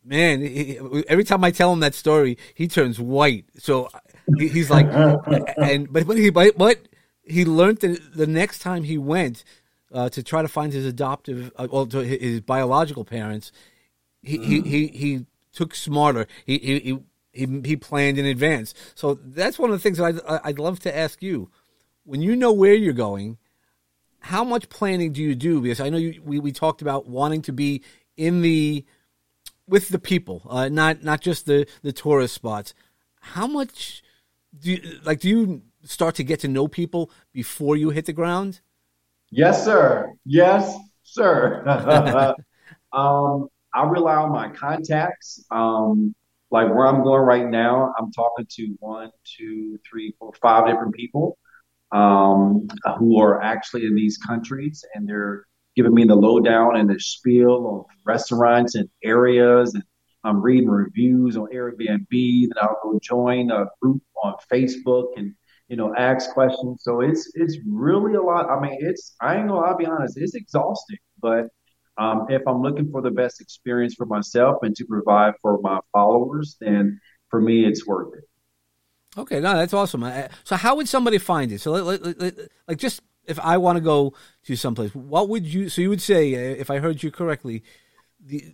man, 0.04 0.42
he, 0.42 0.80
every 1.08 1.24
time 1.24 1.44
I 1.44 1.52
tell 1.52 1.72
him 1.72 1.80
that 1.82 1.96
story, 1.96 2.38
he 2.56 2.68
turns 2.68 3.00
white. 3.00 3.46
So 3.58 3.90
he, 4.38 4.48
he's 4.48 4.70
like, 4.70 4.88
and 5.58 5.92
but 5.92 6.08
but 6.08 6.18
he 6.18 6.30
but, 6.30 6.58
but 6.58 6.78
he 7.24 7.46
learned 7.46 7.80
that 7.80 8.16
the 8.16 8.28
next 8.28 8.60
time 8.60 8.84
he 8.84 8.98
went 8.98 9.44
uh, 9.94 10.10
to 10.10 10.24
try 10.24 10.42
to 10.42 10.48
find 10.48 10.74
his 10.74 10.86
adoptive, 10.86 11.52
uh, 11.58 11.68
well, 11.72 11.86
to 11.88 12.00
his 12.04 12.42
biological 12.42 13.06
parents, 13.06 13.52
he 14.22 14.38
he, 14.38 14.62
he 14.62 14.88
he 14.88 15.26
took 15.54 15.76
smarter. 15.76 16.28
He 16.46 16.58
he. 16.58 16.80
he 16.80 17.00
he, 17.34 17.78
planned 17.78 18.18
in 18.18 18.26
advance. 18.26 18.74
So 18.94 19.14
that's 19.14 19.58
one 19.58 19.70
of 19.70 19.74
the 19.78 19.82
things 19.82 20.00
that 20.00 20.22
I'd, 20.28 20.42
I'd 20.44 20.60
love 20.60 20.82
to 20.82 20.94
ask 20.94 21.22
you. 21.22 21.50
When 22.04 22.22
you 22.22 22.36
know 22.36 22.52
where 22.52 22.74
you're 22.74 22.92
going, 22.92 23.38
how 24.20 24.44
much 24.44 24.70
planning 24.70 25.14
do 25.14 25.22
you 25.22 25.36
do? 25.36 25.62
Because 25.62 25.80
I 25.80 25.90
know 25.90 25.98
you, 25.98 26.22
we, 26.24 26.40
we 26.40 26.52
talked 26.52 26.82
about 26.82 27.08
wanting 27.08 27.42
to 27.44 27.54
be 27.54 27.84
in 28.18 28.42
the 28.42 28.86
with 29.68 29.90
the 29.90 30.00
people, 30.00 30.42
uh, 30.50 30.70
not 30.70 31.04
not 31.04 31.22
just 31.22 31.46
the 31.46 31.68
the 31.82 31.94
tourist 31.94 32.34
spots. 32.34 32.74
How 33.22 33.48
much 33.48 34.04
do 34.60 34.72
you, 34.72 35.00
like 35.04 35.20
do 35.20 35.30
you 35.30 35.62
start 35.84 36.16
to 36.16 36.24
get 36.24 36.40
to 36.42 36.48
know 36.48 36.68
people 36.68 37.12
before 37.32 37.76
you 37.76 37.90
hit 37.90 38.06
the 38.06 38.14
ground? 38.14 38.62
Yes, 39.30 39.64
sir. 39.64 40.14
Yes, 40.26 40.78
sir. 41.04 41.64
um, 42.94 43.48
I 43.74 43.84
rely 43.84 44.16
on 44.16 44.32
my 44.32 44.50
contacts. 44.50 45.44
Um, 45.52 46.14
like 46.52 46.68
where 46.68 46.86
I'm 46.86 47.04
going 47.04 47.22
right 47.22 47.48
now, 47.48 47.94
I'm 47.98 48.12
talking 48.12 48.46
to 48.50 48.76
one, 48.80 49.12
two, 49.38 49.80
three, 49.90 50.14
four, 50.20 50.34
five 50.42 50.68
different 50.68 50.94
people 50.94 51.38
um, 51.92 52.68
who 52.98 53.20
are 53.20 53.42
actually 53.42 53.86
in 53.86 53.96
these 53.96 54.18
countries, 54.18 54.84
and 54.94 55.08
they're 55.08 55.46
giving 55.76 55.94
me 55.94 56.04
the 56.04 56.16
lowdown 56.16 56.76
and 56.76 56.90
the 56.90 57.00
spiel 57.00 57.80
of 57.80 57.86
restaurants 58.06 58.76
and 58.76 58.90
areas. 59.04 59.74
And 59.74 59.84
I'm 60.24 60.42
reading 60.42 60.70
reviews 60.70 61.38
on 61.38 61.48
Airbnb. 61.54 62.08
Then 62.10 62.52
I'll 62.62 62.80
go 62.84 63.00
join 63.02 63.52
a 63.52 63.66
group 63.82 64.04
on 64.24 64.36
Facebook 64.52 65.08
and 65.16 65.34
you 65.68 65.78
know 65.78 65.96
ask 65.96 66.32
questions. 66.32 66.84
So 66.84 67.02
it's 67.02 67.32
it's 67.36 67.58
really 67.66 68.16
a 68.16 68.22
lot. 68.22 68.50
I 68.50 68.60
mean, 68.60 68.78
it's 68.82 69.16
I 69.22 69.38
ain't 69.38 69.48
gonna. 69.48 69.62
I'll 69.62 69.78
be 69.78 69.86
honest. 69.86 70.18
It's 70.18 70.36
exhausting, 70.36 71.00
but 71.22 71.48
Um, 71.98 72.28
if 72.30 72.42
I'm 72.48 72.62
looking 72.62 72.90
for 72.92 73.02
the 73.02 73.12
best 73.12 73.42
experience 73.42 73.96
for 73.96 74.06
myself 74.06 74.58
and 74.64 74.76
to 74.76 74.86
provide 74.86 75.34
for 75.42 75.60
my 75.62 75.80
followers, 75.92 76.58
then 76.60 77.00
for 77.30 77.42
me, 77.42 77.66
it's 77.66 77.86
worth 77.86 78.14
it. 78.16 78.24
Okay, 79.18 79.40
no, 79.42 79.54
that's 79.56 79.74
awesome. 79.74 80.06
So, 80.46 80.56
how 80.56 80.76
would 80.76 80.88
somebody 80.88 81.18
find 81.18 81.52
it? 81.52 81.60
So, 81.60 81.72
like, 81.72 82.78
just 82.78 83.02
if 83.26 83.40
I 83.40 83.58
want 83.58 83.76
to 83.76 83.82
go 83.82 84.14
to 84.46 84.56
someplace, 84.56 84.96
what 84.96 85.28
would 85.28 85.46
you? 85.46 85.68
So, 85.68 85.82
you 85.82 85.90
would 85.90 86.02
say, 86.02 86.34
uh, 86.34 86.56
if 86.56 86.70
I 86.70 86.80
heard 86.80 87.04
you 87.04 87.12
correctly, 87.12 87.64
the, 88.20 88.54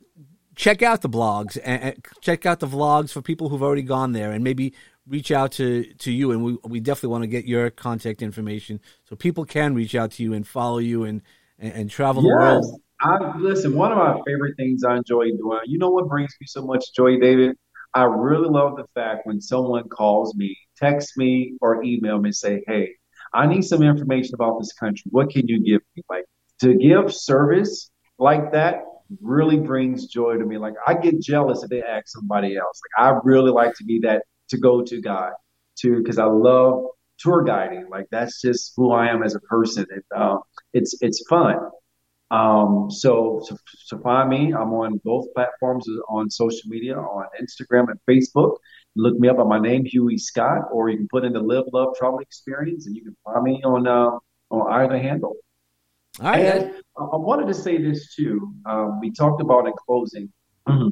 check 0.56 0.82
out 0.82 1.04
the 1.04 1.10
blogs 1.10 1.60
and 1.64 2.04
check 2.22 2.48
out 2.48 2.60
the 2.60 2.68
vlogs 2.68 3.12
for 3.12 3.22
people 3.22 3.50
who've 3.50 3.62
already 3.62 3.84
gone 3.84 4.14
there, 4.14 4.32
and 4.32 4.44
maybe 4.44 4.74
reach 5.06 5.32
out 5.32 5.52
to 5.54 5.84
to 5.94 6.12
you. 6.12 6.32
And 6.32 6.44
we 6.44 6.58
we 6.64 6.80
definitely 6.80 7.10
want 7.10 7.24
to 7.24 7.28
get 7.28 7.46
your 7.46 7.70
contact 7.70 8.24
information 8.24 8.80
so 9.06 9.16
people 9.16 9.46
can 9.46 9.76
reach 9.76 9.94
out 9.94 10.12
to 10.14 10.24
you 10.24 10.34
and 10.34 10.48
follow 10.48 10.80
you 10.80 11.04
and 11.04 11.22
and, 11.60 11.74
and 11.74 11.90
travel 11.92 12.24
yes. 12.24 12.30
the 12.30 12.36
world. 12.36 12.82
I 13.02 13.38
listen. 13.38 13.76
One 13.76 13.92
of 13.92 13.98
my 13.98 14.20
favorite 14.26 14.56
things 14.58 14.84
I 14.84 14.98
enjoy 14.98 15.26
doing. 15.38 15.60
You 15.66 15.78
know 15.78 15.90
what 15.90 16.08
brings 16.08 16.32
me 16.42 16.48
so 16.48 16.66
much 16.66 16.84
joy, 16.96 17.20
David? 17.20 17.56
I 17.94 18.04
really 18.04 18.50
love 18.50 18.76
the 18.76 18.86
fact 18.96 19.26
when 19.26 19.40
someone 19.40 19.88
calls 19.90 20.36
me, 20.36 20.56
texts 20.78 21.16
me, 21.18 21.58
or 21.62 21.84
email 21.84 22.18
me, 22.20 22.30
and 22.30 22.36
say, 22.36 22.64
"Hey, 22.68 22.96
I 23.34 23.46
need 23.48 23.64
some 23.64 23.84
information 23.84 24.34
about 24.36 24.60
this 24.60 24.74
country. 24.74 25.10
What 25.12 25.30
can 25.30 25.48
you 25.48 25.60
give 25.64 25.82
me?" 25.96 26.04
Like 26.10 26.26
to 26.62 26.74
give 26.76 27.14
service 27.14 27.92
like 28.18 28.52
that 28.54 28.84
really 29.22 29.60
brings 29.60 30.08
joy 30.08 30.38
to 30.38 30.46
me. 30.46 30.58
Like 30.58 30.74
I 30.88 30.96
get 30.96 31.22
jealous 31.22 31.64
if 31.64 31.70
they 31.70 31.84
ask 31.84 32.08
somebody 32.08 32.58
else. 32.58 32.82
Like 33.00 33.08
I 33.08 33.20
really 33.24 33.52
like 33.52 33.76
to 33.76 33.84
be 33.84 34.00
that 34.00 34.24
to 34.50 34.58
go 34.58 34.82
to 34.84 35.02
guy 35.02 35.30
too 35.76 35.98
because 36.00 36.18
I 36.18 36.26
love 36.26 36.84
tour 37.20 37.44
guiding. 37.44 37.88
Like 37.90 38.08
that's 38.12 38.42
just 38.42 38.74
who 38.76 38.92
I 38.92 39.08
am 39.08 39.22
as 39.24 39.36
a 39.36 39.40
person. 39.42 39.86
And, 39.92 40.04
uh, 40.16 40.38
it's 40.74 40.98
it's 41.02 41.24
fun. 41.30 41.58
Um, 42.30 42.92
so, 42.92 43.42
so, 43.44 43.58
so 43.66 44.00
find 44.00 44.30
me. 44.30 44.54
I'm 44.54 44.74
on 44.74 45.00
both 45.04 45.34
platforms 45.34 45.88
on 46.10 46.30
social 46.30 46.70
media, 46.70 46.98
on 46.98 47.26
Instagram 47.42 47.88
and 47.90 48.00
Facebook. 48.10 48.58
Look 48.96 49.18
me 49.18 49.30
up 49.30 49.38
by 49.38 49.44
my 49.44 49.60
name, 49.60 49.86
Huey 49.86 50.18
Scott, 50.18 50.64
or 50.72 50.90
you 50.90 50.98
can 50.98 51.08
put 51.08 51.24
in 51.24 51.34
the 51.34 51.40
Live 51.40 51.66
Love 51.72 51.96
Travel 51.98 52.20
Experience, 52.20 52.88
and 52.88 52.96
you 52.96 53.04
can 53.04 53.16
find 53.24 53.44
me 53.44 53.62
on 53.64 53.88
uh, 53.88 54.12
on 54.50 54.74
either 54.74 54.98
handle. 54.98 55.36
All 56.20 56.32
right. 56.32 56.46
And 56.46 56.74
I 56.98 57.16
wanted 57.16 57.48
to 57.48 57.54
say 57.54 57.78
this 57.78 58.16
too. 58.16 58.54
Um, 58.66 59.00
we 59.00 59.12
talked 59.12 59.42
about 59.42 59.68
in 59.68 59.74
closing 59.86 60.32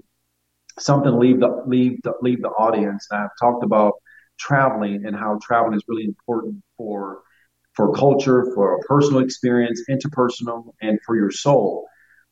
something 0.80 1.20
leave 1.20 1.40
the 1.40 1.64
leave 1.66 2.02
the 2.04 2.14
leave 2.22 2.42
the 2.42 2.50
audience. 2.50 3.08
And 3.12 3.22
I've 3.22 3.30
talked 3.42 3.64
about 3.64 3.94
traveling 4.38 5.06
and 5.06 5.16
how 5.16 5.40
traveling 5.42 5.76
is 5.76 5.84
really 5.88 6.06
important 6.06 6.62
for 6.78 7.22
for 7.76 7.94
culture, 7.94 8.52
for 8.54 8.76
a 8.76 8.80
personal 8.80 9.20
experience, 9.20 9.84
interpersonal, 9.90 10.74
and 10.82 11.00
for 11.06 11.16
your 11.16 11.32
soul. 11.32 11.88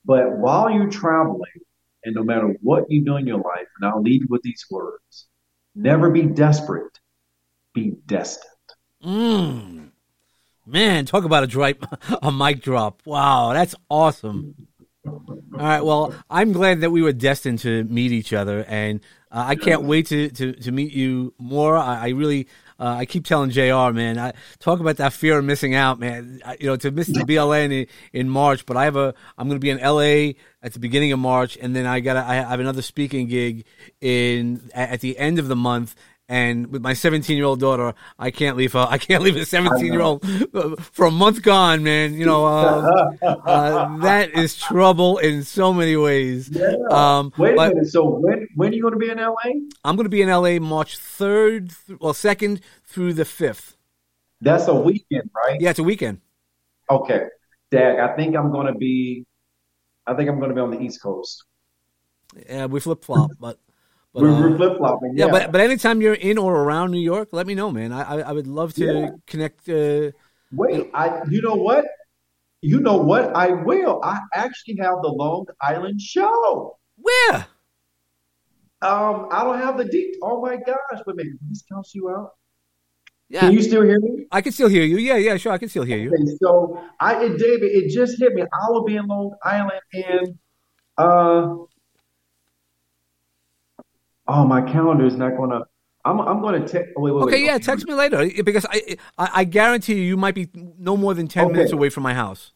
But 0.05 0.37
while 0.37 0.69
you're 0.69 0.89
traveling, 0.89 1.41
and 2.03 2.15
no 2.15 2.23
matter 2.23 2.55
what 2.61 2.85
you 2.89 3.03
do 3.03 3.15
in 3.17 3.27
your 3.27 3.37
life, 3.37 3.67
and 3.79 3.89
I'll 3.89 4.05
you 4.05 4.27
with 4.29 4.41
these 4.41 4.65
words 4.69 5.27
never 5.75 6.09
be 6.09 6.23
desperate, 6.23 6.99
be 7.73 7.93
destined. 8.05 8.49
Mm. 9.03 9.91
Man, 10.65 11.05
talk 11.05 11.23
about 11.23 11.43
a 11.43 11.47
dry, 11.47 11.75
a 12.21 12.31
mic 12.31 12.61
drop. 12.61 13.01
Wow, 13.05 13.53
that's 13.53 13.75
awesome. 13.89 14.55
All 15.05 15.59
right, 15.59 15.83
well, 15.83 16.13
I'm 16.29 16.53
glad 16.53 16.81
that 16.81 16.91
we 16.91 17.01
were 17.01 17.11
destined 17.11 17.59
to 17.59 17.83
meet 17.83 18.11
each 18.11 18.31
other, 18.31 18.63
and 18.67 19.01
uh, 19.31 19.43
I 19.47 19.55
can't 19.55 19.83
wait 19.83 20.07
to, 20.07 20.29
to, 20.29 20.53
to 20.53 20.71
meet 20.71 20.93
you 20.93 21.33
more. 21.37 21.75
I, 21.75 22.05
I 22.05 22.09
really 22.09 22.47
uh, 22.83 22.97
I 22.97 23.05
keep 23.05 23.25
telling 23.25 23.49
Jr. 23.49 23.91
Man, 23.93 24.19
I 24.19 24.33
talk 24.59 24.81
about 24.81 24.97
that 24.97 25.13
fear 25.13 25.37
of 25.39 25.45
missing 25.45 25.73
out, 25.73 25.99
man. 25.99 26.41
I, 26.45 26.57
you 26.59 26.65
know, 26.65 26.75
to 26.75 26.91
miss 26.91 27.07
the 27.07 27.21
BLN 27.21 27.71
in, 27.71 27.87
in 28.11 28.29
March, 28.29 28.65
but 28.65 28.75
I 28.75 28.83
have 28.83 28.97
a 28.97 29.13
I'm 29.37 29.47
going 29.47 29.57
to 29.57 29.63
be 29.63 29.69
in 29.69 29.77
LA 29.77 30.33
at 30.61 30.73
the 30.73 30.79
beginning 30.79 31.13
of 31.13 31.19
March, 31.19 31.57
and 31.61 31.73
then 31.73 31.85
I 31.85 32.01
got 32.01 32.17
I 32.17 32.35
have 32.35 32.59
another 32.59 32.81
speaking 32.81 33.29
gig 33.29 33.63
in 34.01 34.69
at 34.73 34.99
the 34.99 35.17
end 35.17 35.39
of 35.39 35.47
the 35.47 35.55
month, 35.55 35.95
and 36.33 36.65
with 36.71 36.81
my 36.81 36.93
17 36.93 37.37
year 37.37 37.45
old 37.45 37.59
daughter, 37.59 37.93
I 38.17 38.31
can't 38.31 38.57
leave 38.57 38.73
her. 38.73 38.87
I 38.89 38.97
can't 38.97 39.21
leave 39.21 39.35
a 39.35 39.45
17 39.45 39.93
year 39.93 40.01
old 40.01 40.25
for 40.81 41.05
a 41.05 41.11
month 41.11 41.43
gone, 41.43 41.83
man. 41.83 42.15
You 42.15 42.25
know, 42.25 42.45
uh, 42.45 43.11
uh, 43.21 43.97
that 43.99 44.31
is 44.31 44.57
trouble 44.57 45.19
in 45.19 45.43
so 45.43 45.71
many 45.71 45.95
ways. 45.95 46.49
Yeah. 46.49 46.73
Um, 46.89 47.31
Wait 47.37 47.53
a 47.53 47.55
but, 47.55 47.75
minute. 47.75 47.91
So 47.91 48.03
when 48.05 48.47
when 48.55 48.71
are 48.71 48.75
you 48.75 48.81
going 48.81 48.93
to 48.93 48.99
be 48.99 49.11
in 49.11 49.19
LA? 49.19 49.35
I'm 49.85 49.95
going 49.95 50.05
to 50.05 50.09
be 50.09 50.23
in 50.23 50.29
LA 50.29 50.57
March 50.57 50.97
3rd, 50.97 51.99
well, 51.99 52.13
2nd 52.13 52.61
through 52.83 53.13
the 53.13 53.25
5th. 53.25 53.75
That's 54.41 54.67
a 54.67 54.73
weekend, 54.73 55.29
right? 55.35 55.61
Yeah, 55.61 55.69
it's 55.69 55.79
a 55.79 55.83
weekend. 55.83 56.19
Okay, 56.89 57.27
Dag. 57.69 57.99
I 57.99 58.15
think 58.15 58.35
I'm 58.35 58.51
going 58.51 58.67
to 58.67 58.73
be. 58.73 59.23
I 60.07 60.15
think 60.15 60.29
I'm 60.29 60.39
going 60.39 60.49
to 60.49 60.55
be 60.55 60.61
on 60.61 60.71
the 60.71 60.81
East 60.81 60.99
Coast. 61.01 61.43
Yeah, 62.49 62.65
we 62.65 62.79
flip 62.79 63.05
flop, 63.05 63.31
but. 63.39 63.59
But, 64.13 64.23
we're, 64.23 64.29
uh, 64.29 64.41
we're 64.41 64.57
flip 64.57 64.77
flopping. 64.77 65.17
Yeah. 65.17 65.25
yeah. 65.25 65.31
but 65.31 65.51
but 65.51 65.61
anytime 65.61 66.01
you're 66.01 66.13
in 66.13 66.37
or 66.37 66.55
around 66.55 66.91
New 66.91 67.01
York, 67.01 67.29
let 67.31 67.47
me 67.47 67.55
know, 67.55 67.71
man. 67.71 67.91
I 67.91 68.01
I, 68.01 68.19
I 68.19 68.31
would 68.31 68.47
love 68.47 68.73
to 68.75 68.85
yeah. 68.85 69.09
connect. 69.25 69.67
Uh, 69.67 70.11
Wait, 70.51 70.89
I 70.93 71.21
you 71.29 71.41
know 71.41 71.55
what? 71.55 71.85
You 72.61 72.79
know 72.79 72.97
what? 72.97 73.35
I 73.35 73.49
will. 73.49 73.99
I 74.03 74.19
actually 74.33 74.77
have 74.77 75.01
the 75.01 75.09
Long 75.09 75.45
Island 75.59 75.99
show. 75.99 76.77
Where? 76.97 77.47
Um, 78.81 79.27
I 79.31 79.43
don't 79.43 79.59
have 79.59 79.77
the 79.77 79.85
deep. 79.85 80.15
Oh 80.21 80.41
my 80.41 80.57
gosh! 80.57 80.77
wait, 80.91 81.03
But 81.05 81.15
maybe 81.15 81.31
this 81.49 81.63
counts 81.71 81.95
you 81.95 82.09
out. 82.09 82.31
Yeah. 83.29 83.39
Can 83.41 83.53
you 83.53 83.63
still 83.63 83.81
hear 83.81 83.99
me? 83.99 84.27
I 84.31 84.41
can 84.41 84.51
still 84.51 84.67
hear 84.67 84.83
you. 84.83 84.97
Yeah, 84.97 85.15
yeah, 85.15 85.37
sure. 85.37 85.53
I 85.53 85.57
can 85.57 85.69
still 85.69 85.83
hear 85.83 85.97
you. 85.97 86.09
Okay, 86.13 86.37
so 86.39 86.79
I, 86.99 87.29
David, 87.29 87.71
it 87.71 87.89
just 87.89 88.19
hit 88.19 88.33
me. 88.33 88.43
I 88.43 88.69
will 88.69 88.83
be 88.83 88.95
in 88.95 89.07
Long 89.07 89.35
Island 89.43 89.81
and 89.93 90.37
uh 90.99 91.55
oh, 94.27 94.45
my 94.45 94.61
calendar 94.61 95.05
is 95.05 95.15
not 95.15 95.35
going 95.37 95.51
to. 95.51 95.63
I'm, 96.05 96.19
I'm 96.19 96.41
going 96.41 96.61
to 96.61 96.67
text. 96.67 96.91
Wait, 96.97 97.11
wait, 97.11 97.21
okay, 97.21 97.31
wait, 97.31 97.45
yeah, 97.45 97.57
text 97.57 97.87
me 97.87 97.93
later 97.93 98.29
because 98.43 98.65
I, 98.69 98.97
I, 99.17 99.29
I 99.33 99.43
guarantee 99.45 99.95
you, 99.95 100.01
you 100.01 100.17
might 100.17 100.35
be 100.35 100.49
no 100.53 100.97
more 100.97 101.13
than 101.13 101.27
ten 101.27 101.45
okay. 101.45 101.53
minutes 101.53 101.71
away 101.71 101.89
from 101.89 102.03
my 102.03 102.13
house. 102.13 102.51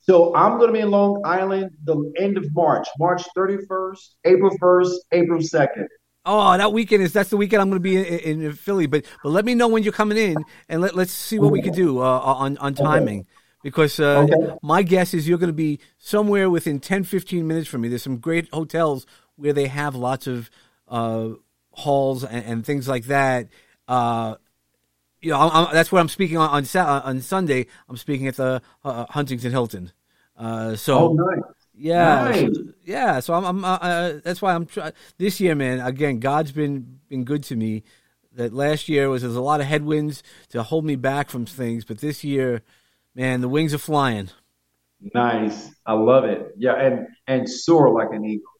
So 0.00 0.34
I'm 0.34 0.56
going 0.58 0.68
to 0.68 0.72
be 0.72 0.80
in 0.80 0.90
Long 0.90 1.22
Island 1.24 1.70
the 1.84 2.12
end 2.18 2.36
of 2.38 2.54
March, 2.54 2.88
March 2.98 3.22
31st, 3.36 3.98
April 4.24 4.50
1st, 4.60 4.94
April 5.12 5.38
2nd. 5.38 5.86
Oh, 6.24 6.56
that 6.56 6.72
weekend 6.72 7.02
is 7.02 7.12
that's 7.12 7.30
the 7.30 7.36
weekend 7.36 7.62
I'm 7.62 7.70
going 7.70 7.82
to 7.82 7.82
be 7.82 7.96
in, 7.96 8.42
in, 8.42 8.52
Philly. 8.52 8.86
But 8.86 9.04
but 9.22 9.30
let 9.30 9.44
me 9.44 9.54
know 9.54 9.68
when 9.68 9.82
you're 9.82 9.92
coming 9.92 10.18
in, 10.18 10.36
and 10.68 10.82
let 10.82 10.94
let's 10.94 11.12
see 11.12 11.38
what 11.38 11.50
we 11.50 11.62
can 11.62 11.72
do 11.72 12.00
uh, 12.00 12.18
on 12.20 12.58
on 12.58 12.74
timing. 12.74 13.20
Okay. 13.20 13.28
Because 13.62 14.00
uh, 14.00 14.20
okay. 14.20 14.56
my 14.62 14.82
guess 14.82 15.12
is 15.12 15.28
you're 15.28 15.38
going 15.38 15.48
to 15.48 15.54
be 15.54 15.80
somewhere 15.98 16.48
within 16.48 16.80
10, 16.80 17.04
15 17.04 17.46
minutes 17.46 17.68
from 17.68 17.82
me. 17.82 17.88
There's 17.88 18.02
some 18.02 18.16
great 18.16 18.48
hotels 18.54 19.06
where 19.36 19.52
they 19.52 19.66
have 19.66 19.94
lots 19.94 20.26
of 20.26 20.50
uh, 20.90 21.30
halls 21.72 22.24
and, 22.24 22.44
and, 22.44 22.66
things 22.66 22.88
like 22.88 23.04
that. 23.04 23.48
Uh, 23.88 24.34
you 25.22 25.30
know, 25.30 25.38
I'm, 25.38 25.66
I'm, 25.66 25.74
that's 25.74 25.92
what 25.92 26.00
I'm 26.00 26.08
speaking 26.08 26.36
on 26.36 26.50
on, 26.50 26.78
on 26.78 27.20
Sunday. 27.20 27.66
I'm 27.88 27.96
speaking 27.96 28.26
at 28.26 28.36
the 28.36 28.60
uh, 28.84 29.06
Huntington 29.08 29.52
Hilton. 29.52 29.92
Uh, 30.36 30.74
so, 30.74 31.10
oh, 31.10 31.12
nice. 31.12 31.42
yeah, 31.74 32.24
nice. 32.24 32.40
So, 32.40 32.62
yeah. 32.84 33.20
So 33.20 33.34
I'm, 33.34 33.44
I'm 33.44 33.64
uh, 33.64 33.76
uh, 33.76 34.20
that's 34.24 34.40
why 34.40 34.54
I'm 34.54 34.66
try- 34.66 34.92
this 35.18 35.40
year, 35.40 35.54
man. 35.54 35.80
Again, 35.80 36.18
God's 36.18 36.52
been 36.52 37.00
been 37.08 37.24
good 37.24 37.42
to 37.44 37.56
me. 37.56 37.84
That 38.32 38.52
last 38.52 38.88
year 38.88 39.08
was 39.08 39.22
there's 39.22 39.36
a 39.36 39.40
lot 39.40 39.60
of 39.60 39.66
headwinds 39.66 40.22
to 40.50 40.62
hold 40.62 40.84
me 40.84 40.96
back 40.96 41.30
from 41.30 41.46
things, 41.46 41.84
but 41.84 41.98
this 41.98 42.24
year, 42.24 42.62
man, 43.14 43.40
the 43.40 43.48
wings 43.48 43.74
are 43.74 43.78
flying. 43.78 44.30
Nice, 45.14 45.70
I 45.84 45.94
love 45.94 46.24
it. 46.24 46.54
Yeah, 46.56 46.74
and 46.74 47.08
and 47.26 47.48
soar 47.48 47.92
like 47.92 48.08
an 48.12 48.24
eagle. 48.24 48.50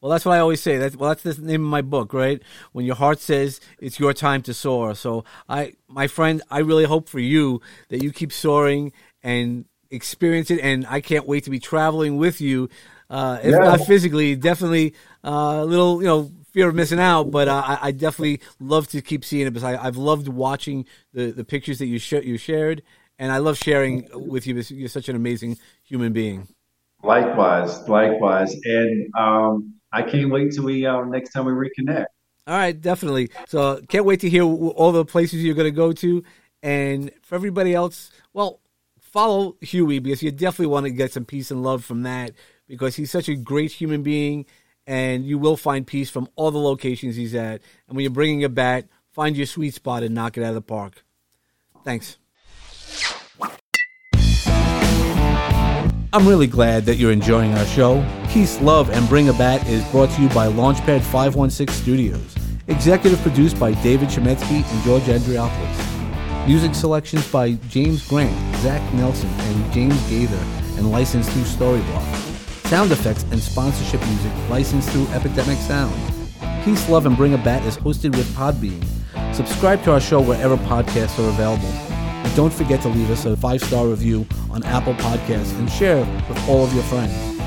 Well, 0.00 0.10
that's 0.10 0.24
what 0.24 0.36
I 0.36 0.38
always 0.38 0.60
say. 0.60 0.78
That's 0.78 0.94
well, 0.94 1.10
that's 1.10 1.22
the 1.22 1.42
name 1.42 1.64
of 1.64 1.70
my 1.70 1.82
book, 1.82 2.12
right? 2.12 2.40
When 2.72 2.84
your 2.84 2.94
heart 2.94 3.18
says 3.18 3.60
it's 3.80 3.98
your 3.98 4.12
time 4.12 4.42
to 4.42 4.54
soar. 4.54 4.94
So, 4.94 5.24
I, 5.48 5.74
my 5.88 6.06
friend, 6.06 6.40
I 6.50 6.60
really 6.60 6.84
hope 6.84 7.08
for 7.08 7.18
you 7.18 7.60
that 7.88 8.02
you 8.02 8.12
keep 8.12 8.32
soaring 8.32 8.92
and 9.22 9.64
experience 9.90 10.50
it. 10.52 10.60
And 10.60 10.86
I 10.86 11.00
can't 11.00 11.26
wait 11.26 11.44
to 11.44 11.50
be 11.50 11.58
traveling 11.58 12.16
with 12.16 12.40
you. 12.40 12.68
Uh, 13.10 13.38
if 13.42 13.52
yeah. 13.52 13.58
not 13.58 13.80
physically, 13.80 14.36
definitely 14.36 14.94
uh, 15.24 15.60
a 15.60 15.64
little, 15.64 16.00
you 16.00 16.06
know, 16.06 16.30
fear 16.52 16.68
of 16.68 16.74
missing 16.76 17.00
out. 17.00 17.32
But 17.32 17.48
uh, 17.48 17.62
I, 17.64 17.88
I, 17.88 17.90
definitely 17.90 18.40
love 18.60 18.86
to 18.88 19.00
keep 19.00 19.24
seeing 19.24 19.46
it 19.46 19.50
because 19.50 19.64
I, 19.64 19.82
have 19.82 19.96
loved 19.96 20.28
watching 20.28 20.84
the, 21.14 21.32
the 21.32 21.44
pictures 21.44 21.78
that 21.78 21.86
you 21.86 21.98
sh- 21.98 22.12
you 22.22 22.36
shared, 22.36 22.82
and 23.18 23.32
I 23.32 23.38
love 23.38 23.56
sharing 23.56 24.08
with 24.12 24.46
you. 24.46 24.54
You're 24.68 24.90
such 24.90 25.08
an 25.08 25.16
amazing 25.16 25.56
human 25.84 26.12
being. 26.12 26.48
Likewise, 27.02 27.88
likewise, 27.88 28.54
and. 28.64 29.10
Um, 29.18 29.77
I 29.92 30.02
can't 30.02 30.30
wait 30.30 30.52
till 30.52 30.64
we 30.64 30.86
uh, 30.86 31.04
next 31.04 31.32
time 31.32 31.44
we 31.44 31.52
reconnect. 31.52 32.06
All 32.46 32.56
right, 32.56 32.78
definitely. 32.78 33.30
So 33.46 33.80
can't 33.88 34.04
wait 34.04 34.20
to 34.20 34.30
hear 34.30 34.42
all 34.42 34.92
the 34.92 35.04
places 35.04 35.42
you're 35.44 35.54
going 35.54 35.66
to 35.66 35.76
go 35.76 35.92
to, 35.92 36.22
and 36.62 37.10
for 37.22 37.34
everybody 37.34 37.74
else, 37.74 38.10
well, 38.32 38.60
follow 39.00 39.56
Huey 39.60 39.98
because 39.98 40.22
you 40.22 40.30
definitely 40.30 40.66
want 40.66 40.84
to 40.84 40.90
get 40.90 41.12
some 41.12 41.24
peace 41.24 41.50
and 41.50 41.62
love 41.62 41.84
from 41.84 42.02
that 42.02 42.32
because 42.66 42.96
he's 42.96 43.10
such 43.10 43.28
a 43.28 43.34
great 43.34 43.72
human 43.72 44.02
being, 44.02 44.46
and 44.86 45.24
you 45.24 45.38
will 45.38 45.56
find 45.56 45.86
peace 45.86 46.10
from 46.10 46.28
all 46.36 46.50
the 46.50 46.58
locations 46.58 47.16
he's 47.16 47.34
at. 47.34 47.60
And 47.88 47.96
when 47.96 48.02
you're 48.02 48.10
bringing 48.10 48.44
a 48.44 48.48
bat, 48.48 48.86
find 49.12 49.36
your 49.36 49.46
sweet 49.46 49.74
spot 49.74 50.02
and 50.02 50.14
knock 50.14 50.36
it 50.36 50.42
out 50.42 50.50
of 50.50 50.54
the 50.54 50.62
park. 50.62 51.04
Thanks. 51.84 52.18
I'm 56.10 56.26
really 56.26 56.46
glad 56.46 56.86
that 56.86 56.96
you're 56.96 57.12
enjoying 57.12 57.52
our 57.54 57.66
show. 57.66 58.02
Peace, 58.30 58.60
Love, 58.60 58.90
and 58.90 59.08
Bring 59.08 59.30
a 59.30 59.32
Bat 59.32 59.66
is 59.66 59.82
brought 59.90 60.10
to 60.10 60.20
you 60.20 60.28
by 60.28 60.48
Launchpad 60.48 61.00
516 61.00 61.68
Studios. 61.68 62.36
Executive 62.66 63.18
produced 63.22 63.58
by 63.58 63.72
David 63.82 64.10
Shemetsky 64.10 64.70
and 64.70 64.84
George 64.84 65.04
Andriopoulos. 65.04 66.46
Music 66.46 66.74
selections 66.74 67.26
by 67.32 67.52
James 67.70 68.06
Grant, 68.06 68.56
Zach 68.56 68.82
Nelson, 68.92 69.30
and 69.30 69.72
James 69.72 69.98
Gaither, 70.10 70.36
and 70.76 70.90
licensed 70.90 71.30
through 71.30 71.44
Storyblock. 71.44 72.66
Sound 72.66 72.92
effects 72.92 73.22
and 73.30 73.40
sponsorship 73.40 74.06
music 74.06 74.32
licensed 74.50 74.90
through 74.90 75.08
Epidemic 75.08 75.56
Sound. 75.60 75.94
Peace, 76.64 76.86
Love, 76.90 77.06
and 77.06 77.16
Bring 77.16 77.32
a 77.32 77.38
Bat 77.38 77.64
is 77.64 77.78
hosted 77.78 78.14
with 78.14 78.26
Podbean. 78.36 78.84
Subscribe 79.34 79.82
to 79.84 79.92
our 79.92 80.00
show 80.00 80.20
wherever 80.20 80.58
podcasts 80.58 81.18
are 81.18 81.30
available. 81.30 81.68
And 81.68 82.36
don't 82.36 82.52
forget 82.52 82.82
to 82.82 82.88
leave 82.88 83.10
us 83.10 83.24
a 83.24 83.38
five 83.38 83.62
star 83.62 83.86
review 83.86 84.26
on 84.50 84.62
Apple 84.64 84.94
Podcasts 84.94 85.58
and 85.58 85.70
share 85.70 86.00
with 86.28 86.46
all 86.46 86.62
of 86.62 86.74
your 86.74 86.84
friends. 86.84 87.37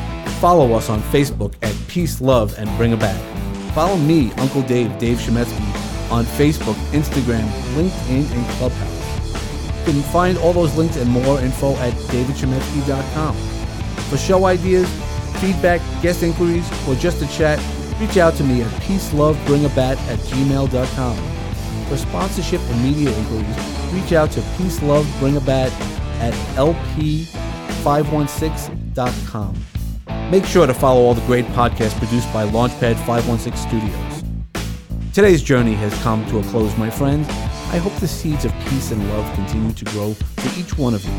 Follow 0.42 0.74
us 0.74 0.90
on 0.90 1.00
Facebook 1.14 1.54
at 1.62 1.74
Peace, 1.88 2.20
Love, 2.20 2.58
and 2.58 2.68
Bring 2.76 2.92
a 2.94 2.98
Bat. 2.98 3.22
Follow 3.76 3.96
me, 3.96 4.32
Uncle 4.40 4.64
Dave, 4.64 4.98
Dave 4.98 5.20
Shemetsky, 5.20 5.62
on 6.12 6.26
Facebook, 6.26 6.74
Instagram, 6.94 7.48
LinkedIn, 7.76 8.26
and 8.32 8.48
Clubhouse. 8.58 9.00
You 9.86 9.94
can 9.94 10.02
find 10.12 10.40
all 10.40 10.52
those 10.52 10.76
links 10.76 10.96
and 10.96 11.08
more 11.08 11.40
info 11.42 11.76
at 11.76 11.94
davidshemetsky.com. 12.10 13.36
For 14.10 14.18
show 14.18 14.46
ideas, 14.46 14.90
feedback, 15.40 15.80
guest 16.02 16.24
inquiries, 16.24 16.68
or 16.88 16.96
just 16.96 17.20
to 17.20 17.28
chat, 17.28 17.60
reach 18.00 18.18
out 18.18 18.34
to 18.38 18.44
me 18.44 18.64
at 18.64 18.72
peacelovebringabat 18.82 19.98
at 20.10 20.18
gmail.com. 20.18 21.18
For 21.88 21.98
sponsorship 21.98 22.62
and 22.62 22.84
media 22.84 23.12
inquiries, 23.16 23.58
reach 23.94 24.14
out 24.14 24.32
to 24.32 24.42
peacelovebringabat 24.58 25.72
at 26.20 26.34
lp516.com. 26.58 29.56
Make 30.32 30.46
sure 30.46 30.66
to 30.66 30.74
follow 30.74 31.02
all 31.02 31.14
the 31.14 31.26
great 31.26 31.44
podcasts 31.48 31.98
produced 32.00 32.32
by 32.32 32.46
Launchpad 32.46 32.96
516 33.06 33.54
Studios. 33.68 34.24
Today's 35.14 35.44
journey 35.44 35.74
has 35.74 35.94
come 36.04 36.26
to 36.28 36.40
a 36.40 36.44
close, 36.44 36.76
my 36.78 36.90
friends. 36.90 37.28
I 37.28 37.80
hope 37.80 37.94
the 37.96 38.08
seeds 38.08 38.46
of 38.46 38.54
peace 38.70 38.92
and 38.92 39.10
love 39.10 39.36
continue 39.36 39.74
to 39.74 39.86
grow 39.92 40.14
for 40.14 40.58
each 40.58 40.78
one 40.78 40.94
of 40.94 41.04
you. 41.04 41.12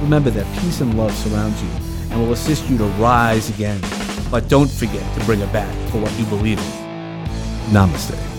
Remember 0.00 0.30
that 0.30 0.46
peace 0.60 0.80
and 0.80 0.96
love 0.96 1.12
surrounds 1.12 1.60
you 1.60 1.70
and 2.12 2.22
will 2.22 2.32
assist 2.32 2.70
you 2.70 2.78
to 2.78 2.84
rise 3.02 3.50
again. 3.50 3.80
But 4.30 4.48
don't 4.48 4.70
forget 4.70 5.02
to 5.18 5.24
bring 5.24 5.40
it 5.40 5.52
back 5.52 5.74
for 5.90 5.98
what 5.98 6.16
you 6.16 6.24
believe 6.26 6.60
in. 6.60 7.74
Namaste. 7.74 8.31